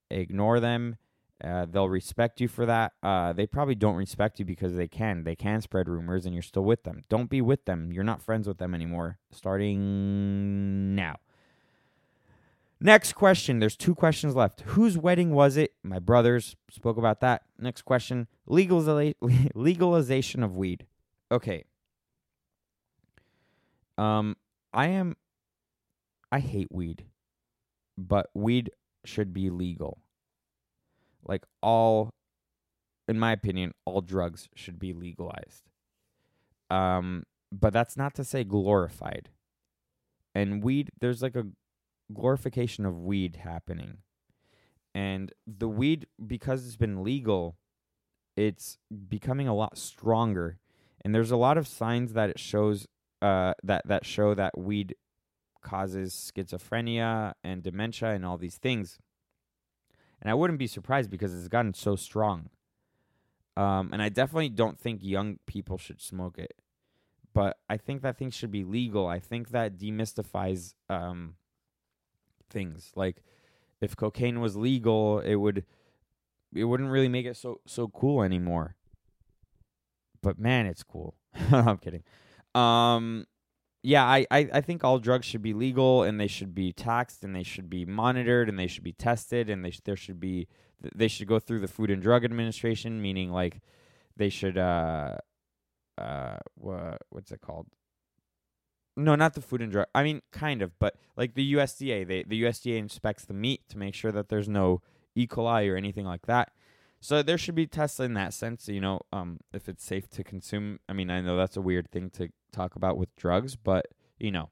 Ignore 0.09 0.59
them. 0.59 0.97
Uh, 1.43 1.65
they'll 1.69 1.89
respect 1.89 2.41
you 2.41 2.47
for 2.47 2.65
that. 2.65 2.93
Uh, 3.03 3.33
they 3.33 3.45
probably 3.45 3.75
don't 3.75 3.95
respect 3.95 4.39
you 4.39 4.45
because 4.45 4.75
they 4.75 4.87
can. 4.87 5.23
They 5.23 5.35
can 5.35 5.61
spread 5.61 5.87
rumors 5.87 6.25
and 6.25 6.33
you're 6.33 6.41
still 6.41 6.63
with 6.63 6.83
them. 6.83 7.01
Don't 7.09 7.29
be 7.29 7.41
with 7.41 7.65
them. 7.65 7.91
You're 7.91 8.03
not 8.03 8.21
friends 8.21 8.47
with 8.47 8.57
them 8.57 8.73
anymore. 8.73 9.19
Starting 9.31 10.95
now. 10.95 11.17
Next 12.79 13.13
question. 13.13 13.59
There's 13.59 13.77
two 13.77 13.95
questions 13.95 14.35
left. 14.35 14.61
Whose 14.61 14.97
wedding 14.97 15.31
was 15.31 15.57
it? 15.57 15.73
My 15.83 15.99
brothers 15.99 16.55
spoke 16.69 16.97
about 16.97 17.21
that. 17.21 17.43
Next 17.57 17.83
question. 17.83 18.27
Legaliza- 18.49 19.15
legalization 19.55 20.43
of 20.43 20.57
weed. 20.57 20.85
Okay. 21.31 21.63
Um, 23.97 24.35
I 24.73 24.87
am. 24.87 25.15
I 26.31 26.39
hate 26.39 26.67
weed, 26.69 27.05
but 27.97 28.29
weed 28.33 28.71
should 29.05 29.33
be 29.33 29.49
legal. 29.49 29.99
Like 31.25 31.45
all, 31.61 32.13
in 33.07 33.17
my 33.17 33.31
opinion, 33.31 33.73
all 33.85 34.01
drugs 34.01 34.49
should 34.53 34.79
be 34.79 34.91
legalized. 34.91 35.63
Um, 36.69 37.23
but 37.51 37.71
that's 37.71 37.95
not 37.95 38.15
to 38.15 38.25
say 38.25 38.43
glorified. 38.43 39.29
And 40.33 40.61
weed, 40.61 40.91
there's 40.99 41.21
like 41.21 41.35
a 41.37 41.45
glorification 42.13 42.85
of 42.85 42.99
weed 42.99 43.37
happening. 43.37 43.99
And 44.93 45.31
the 45.45 45.67
weed, 45.67 46.07
because 46.25 46.65
it's 46.65 46.77
been 46.77 47.03
legal, 47.03 47.57
it's 48.35 48.77
becoming 49.09 49.47
a 49.47 49.55
lot 49.55 49.77
stronger. 49.77 50.59
And 51.03 51.13
there's 51.13 51.31
a 51.31 51.37
lot 51.37 51.57
of 51.57 51.67
signs 51.67 52.13
that 52.13 52.29
it 52.29 52.39
shows 52.39 52.87
uh, 53.21 53.53
that 53.63 53.87
that 53.87 54.05
show 54.05 54.33
that 54.33 54.57
weed 54.57 54.95
causes 55.61 56.31
schizophrenia 56.35 57.33
and 57.43 57.63
dementia 57.63 58.11
and 58.11 58.25
all 58.25 58.37
these 58.37 58.57
things. 58.57 58.99
And 60.21 60.29
I 60.29 60.33
wouldn't 60.33 60.59
be 60.59 60.67
surprised 60.67 61.09
because 61.09 61.33
it's 61.33 61.47
gotten 61.47 61.73
so 61.73 61.95
strong. 61.95 62.49
Um, 63.57 63.89
and 63.93 64.01
I 64.01 64.09
definitely 64.09 64.49
don't 64.49 64.79
think 64.79 64.99
young 65.03 65.39
people 65.45 65.77
should 65.77 66.01
smoke 66.01 66.37
it. 66.37 66.53
But 67.33 67.57
I 67.69 67.77
think 67.77 68.01
that 68.01 68.17
things 68.17 68.33
should 68.33 68.51
be 68.51 68.63
legal. 68.63 69.07
I 69.07 69.19
think 69.19 69.49
that 69.49 69.77
demystifies 69.77 70.73
um, 70.89 71.35
things. 72.49 72.91
Like 72.95 73.17
if 73.81 73.95
cocaine 73.95 74.39
was 74.39 74.55
legal, 74.55 75.19
it 75.19 75.35
would 75.35 75.65
it 76.53 76.63
wouldn't 76.65 76.89
really 76.89 77.09
make 77.09 77.25
it 77.25 77.35
so 77.37 77.61
so 77.65 77.87
cool 77.87 78.21
anymore. 78.23 78.75
But 80.21 80.39
man, 80.39 80.65
it's 80.65 80.83
cool. 80.83 81.15
I'm 81.51 81.77
kidding. 81.77 82.03
Um 82.53 83.25
yeah, 83.83 84.03
I, 84.03 84.25
I, 84.31 84.49
I 84.51 84.61
think 84.61 84.83
all 84.83 84.97
drugs 84.97 85.27
should 85.27 85.43
be 85.43 85.53
legal 85.53 86.01
and 86.01 86.19
they 86.19 86.25
should 86.25 86.55
be 86.55 86.73
taxed 86.73 87.23
and 87.23 87.35
they 87.35 87.43
should 87.43 87.69
be 87.69 87.85
monitored 87.85 88.49
and 88.49 88.57
they 88.57 88.65
should 88.65 88.83
be 88.83 88.93
tested 88.93 89.47
and 89.47 89.63
they 89.63 89.69
sh- 89.69 89.81
there 89.85 89.95
should 89.95 90.19
be 90.19 90.47
th- 90.81 90.93
they 90.95 91.07
should 91.07 91.27
go 91.27 91.37
through 91.37 91.59
the 91.59 91.67
Food 91.67 91.91
and 91.91 92.01
Drug 92.01 92.25
Administration, 92.25 92.99
meaning 92.99 93.29
like 93.31 93.61
they 94.17 94.29
should 94.29 94.57
uh 94.57 95.17
uh 95.99 96.37
wha- 96.57 96.97
what's 97.09 97.31
it 97.31 97.41
called? 97.41 97.67
No, 98.97 99.15
not 99.15 99.33
the 99.33 99.41
Food 99.41 99.61
and 99.61 99.71
Drug. 99.71 99.87
I 99.93 100.03
mean, 100.03 100.21
kind 100.31 100.61
of, 100.61 100.77
but 100.79 100.95
like 101.17 101.33
the 101.33 101.53
USDA, 101.53 102.07
they 102.07 102.23
the 102.23 102.43
USDA 102.43 102.77
inspects 102.77 103.25
the 103.25 103.33
meat 103.33 103.67
to 103.69 103.77
make 103.77 103.93
sure 103.93 104.11
that 104.11 104.29
there's 104.29 104.47
no 104.47 104.81
E. 105.15 105.27
coli 105.27 105.69
or 105.71 105.75
anything 105.75 106.05
like 106.05 106.25
that. 106.27 106.51
So 107.01 107.21
there 107.21 107.37
should 107.37 107.55
be 107.55 107.67
tests 107.67 107.99
in 107.99 108.13
that 108.13 108.33
sense, 108.33 108.67
you 108.67 108.81
know, 108.81 109.01
um, 109.11 109.39
if 109.53 109.69
it's 109.69 109.83
safe 109.83 110.09
to 110.11 110.23
consume. 110.23 110.79
I 110.89 110.93
mean, 110.93 111.09
I 111.09 111.21
know 111.21 111.37
that's 111.37 111.57
a 111.57 111.61
weird 111.61 111.91
thing 111.91 112.09
to 112.11 112.29
talk 112.51 112.75
about 112.75 112.97
with 112.97 113.15
drugs, 113.15 113.55
but 113.55 113.87
you 114.19 114.31
know. 114.31 114.49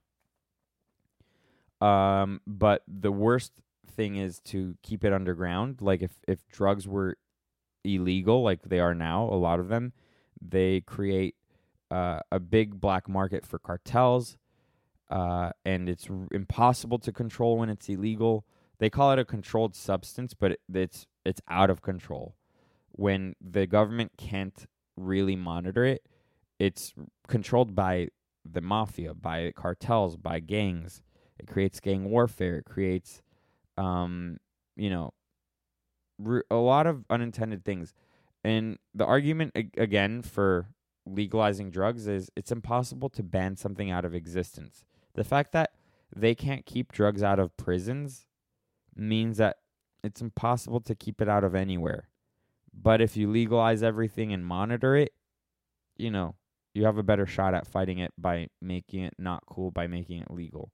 Um, 1.86 2.42
but 2.46 2.84
the 2.88 3.12
worst 3.12 3.54
thing 3.90 4.18
is 4.18 4.40
to 4.42 4.78
keep 4.84 5.04
it 5.04 5.14
underground. 5.14 5.82
Like 5.82 6.02
if 6.02 6.12
if 6.28 6.48
drugs 6.48 6.88
were 6.88 7.18
illegal, 7.84 8.44
like 8.44 8.62
they 8.64 8.80
are 8.80 8.94
now, 8.94 9.24
a 9.24 9.36
lot 9.36 9.60
of 9.60 9.70
them, 9.70 9.94
they 10.42 10.82
create 10.82 11.36
uh, 11.94 12.20
a 12.32 12.40
big 12.40 12.82
black 12.82 13.08
market 13.08 13.46
for 13.46 13.60
cartels, 13.60 14.36
uh, 15.12 15.52
and 15.64 15.88
it's 15.88 16.10
r- 16.10 16.28
impossible 16.32 16.98
to 16.98 17.12
control 17.12 17.58
when 17.60 17.70
it's 17.70 17.88
illegal. 17.88 18.46
They 18.80 18.90
call 18.90 19.12
it 19.12 19.20
a 19.20 19.26
controlled 19.26 19.76
substance, 19.76 20.34
but 20.34 20.54
it, 20.54 20.62
it's 20.74 21.06
it's 21.24 21.42
out 21.48 21.70
of 21.70 21.84
control 21.84 22.36
when 22.92 23.36
the 23.40 23.68
government 23.68 24.14
can't 24.18 24.66
really 24.98 25.36
monitor 25.36 25.86
it. 25.86 26.08
It's 26.60 26.94
controlled 27.28 27.76
by 27.76 28.10
the 28.44 28.62
mafia, 28.62 29.14
by 29.14 29.52
cartels, 29.56 30.18
by 30.18 30.40
gangs. 30.40 31.04
It 31.40 31.48
creates 31.48 31.80
gang 31.80 32.10
warfare. 32.10 32.58
It 32.58 32.66
creates, 32.66 33.22
um, 33.78 34.38
you 34.76 34.90
know, 34.90 35.14
a 36.50 36.56
lot 36.56 36.88
of 36.88 37.06
unintended 37.10 37.64
things. 37.64 37.94
And 38.44 38.78
the 38.94 39.06
argument 39.06 39.52
ag- 39.56 39.78
again 39.78 40.22
for 40.22 40.68
legalizing 41.06 41.72
drugs 41.72 42.08
is 42.08 42.30
it's 42.36 42.52
impossible 42.52 43.10
to 43.10 43.24
ban 43.24 43.56
something 43.56 43.92
out 43.92 44.06
of 44.06 44.16
existence. 44.16 44.86
The 45.16 45.24
fact 45.24 45.52
that 45.52 45.72
they 46.16 46.36
can't 46.36 46.66
keep 46.66 46.92
drugs 46.92 47.24
out 47.24 47.40
of 47.40 47.56
prisons 47.58 48.28
means 48.96 49.38
that 49.38 49.58
it's 50.04 50.22
impossible 50.22 50.82
to 50.82 50.96
keep 50.96 51.22
it 51.22 51.30
out 51.30 51.44
of 51.44 51.56
anywhere. 51.56 52.10
But 52.74 53.02
if 53.02 53.16
you 53.16 53.30
legalize 53.30 53.84
everything 53.84 54.34
and 54.34 54.46
monitor 54.46 54.96
it, 54.96 55.14
you 55.98 56.10
know, 56.10 56.36
you 56.74 56.86
have 56.86 56.98
a 56.98 57.04
better 57.04 57.26
shot 57.26 57.54
at 57.54 57.68
fighting 57.68 58.00
it 58.00 58.14
by 58.18 58.48
making 58.62 59.04
it 59.04 59.14
not 59.20 59.46
cool 59.46 59.72
by 59.72 59.88
making 59.88 60.22
it 60.22 60.32
legal. 60.32 60.72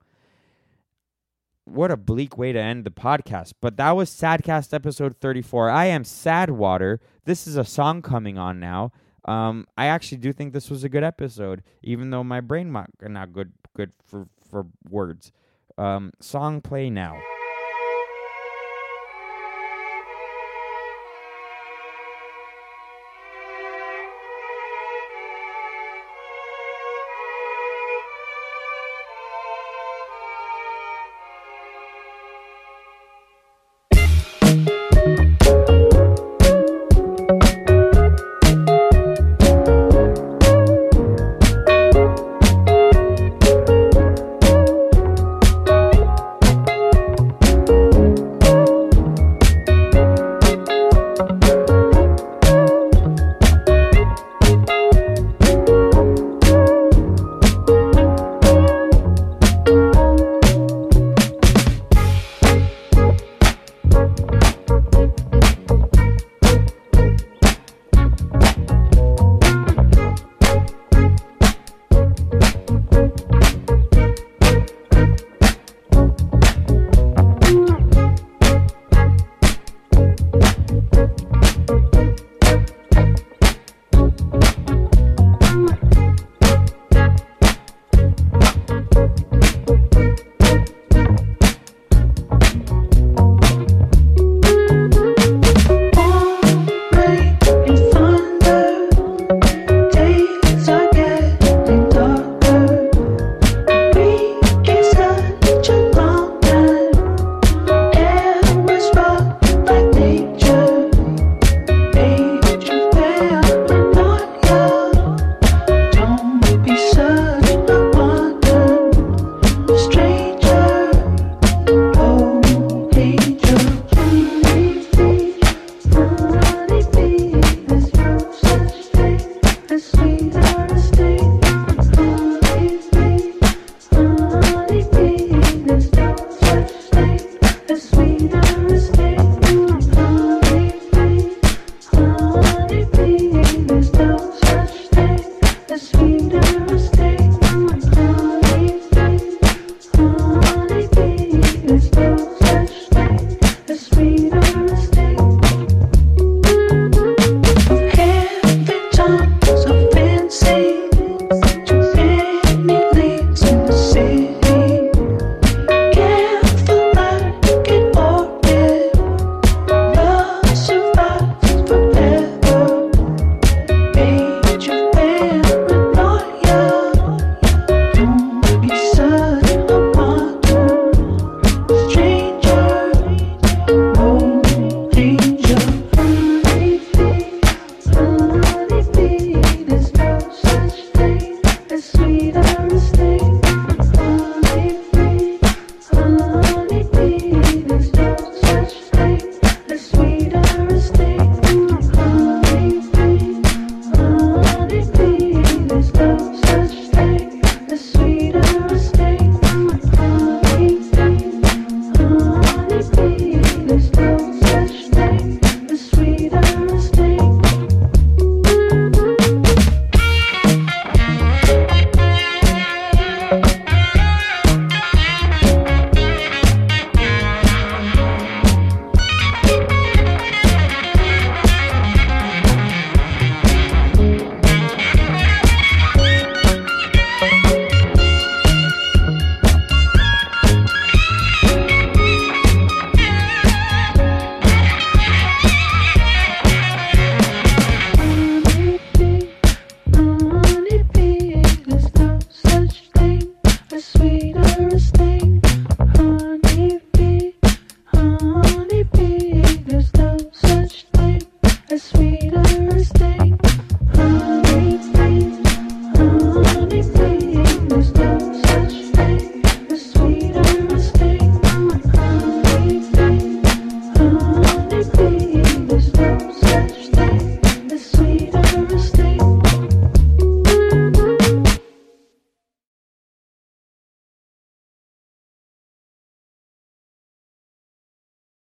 What 1.66 1.92
a 1.92 1.98
bleak 1.98 2.38
way 2.38 2.52
to 2.52 2.60
end 2.60 2.84
the 2.84 2.92
podcast. 2.92 3.54
But 3.62 3.78
that 3.78 3.92
was 3.92 4.10
Sadcast 4.10 4.74
episode 4.74 5.18
34. 5.20 5.70
I 5.70 5.86
am 5.86 6.04
Sadwater. 6.04 7.00
This 7.26 7.46
is 7.46 7.58
a 7.58 7.66
song 7.66 8.02
coming 8.02 8.38
on 8.38 8.60
now. 8.60 8.92
Um, 9.26 9.68
I 9.78 9.88
actually 9.88 10.20
do 10.20 10.34
think 10.34 10.54
this 10.54 10.70
was 10.70 10.84
a 10.84 10.90
good 10.90 11.04
episode, 11.04 11.64
even 11.84 12.10
though 12.10 12.24
my 12.24 12.42
brain 12.42 12.72
not 12.72 12.90
not 13.02 13.34
good 13.34 13.54
good 13.76 13.92
for 14.06 14.28
for 14.50 14.66
words. 14.90 15.32
Um, 15.78 16.12
song 16.20 16.62
play 16.62 16.90
now. 16.90 17.22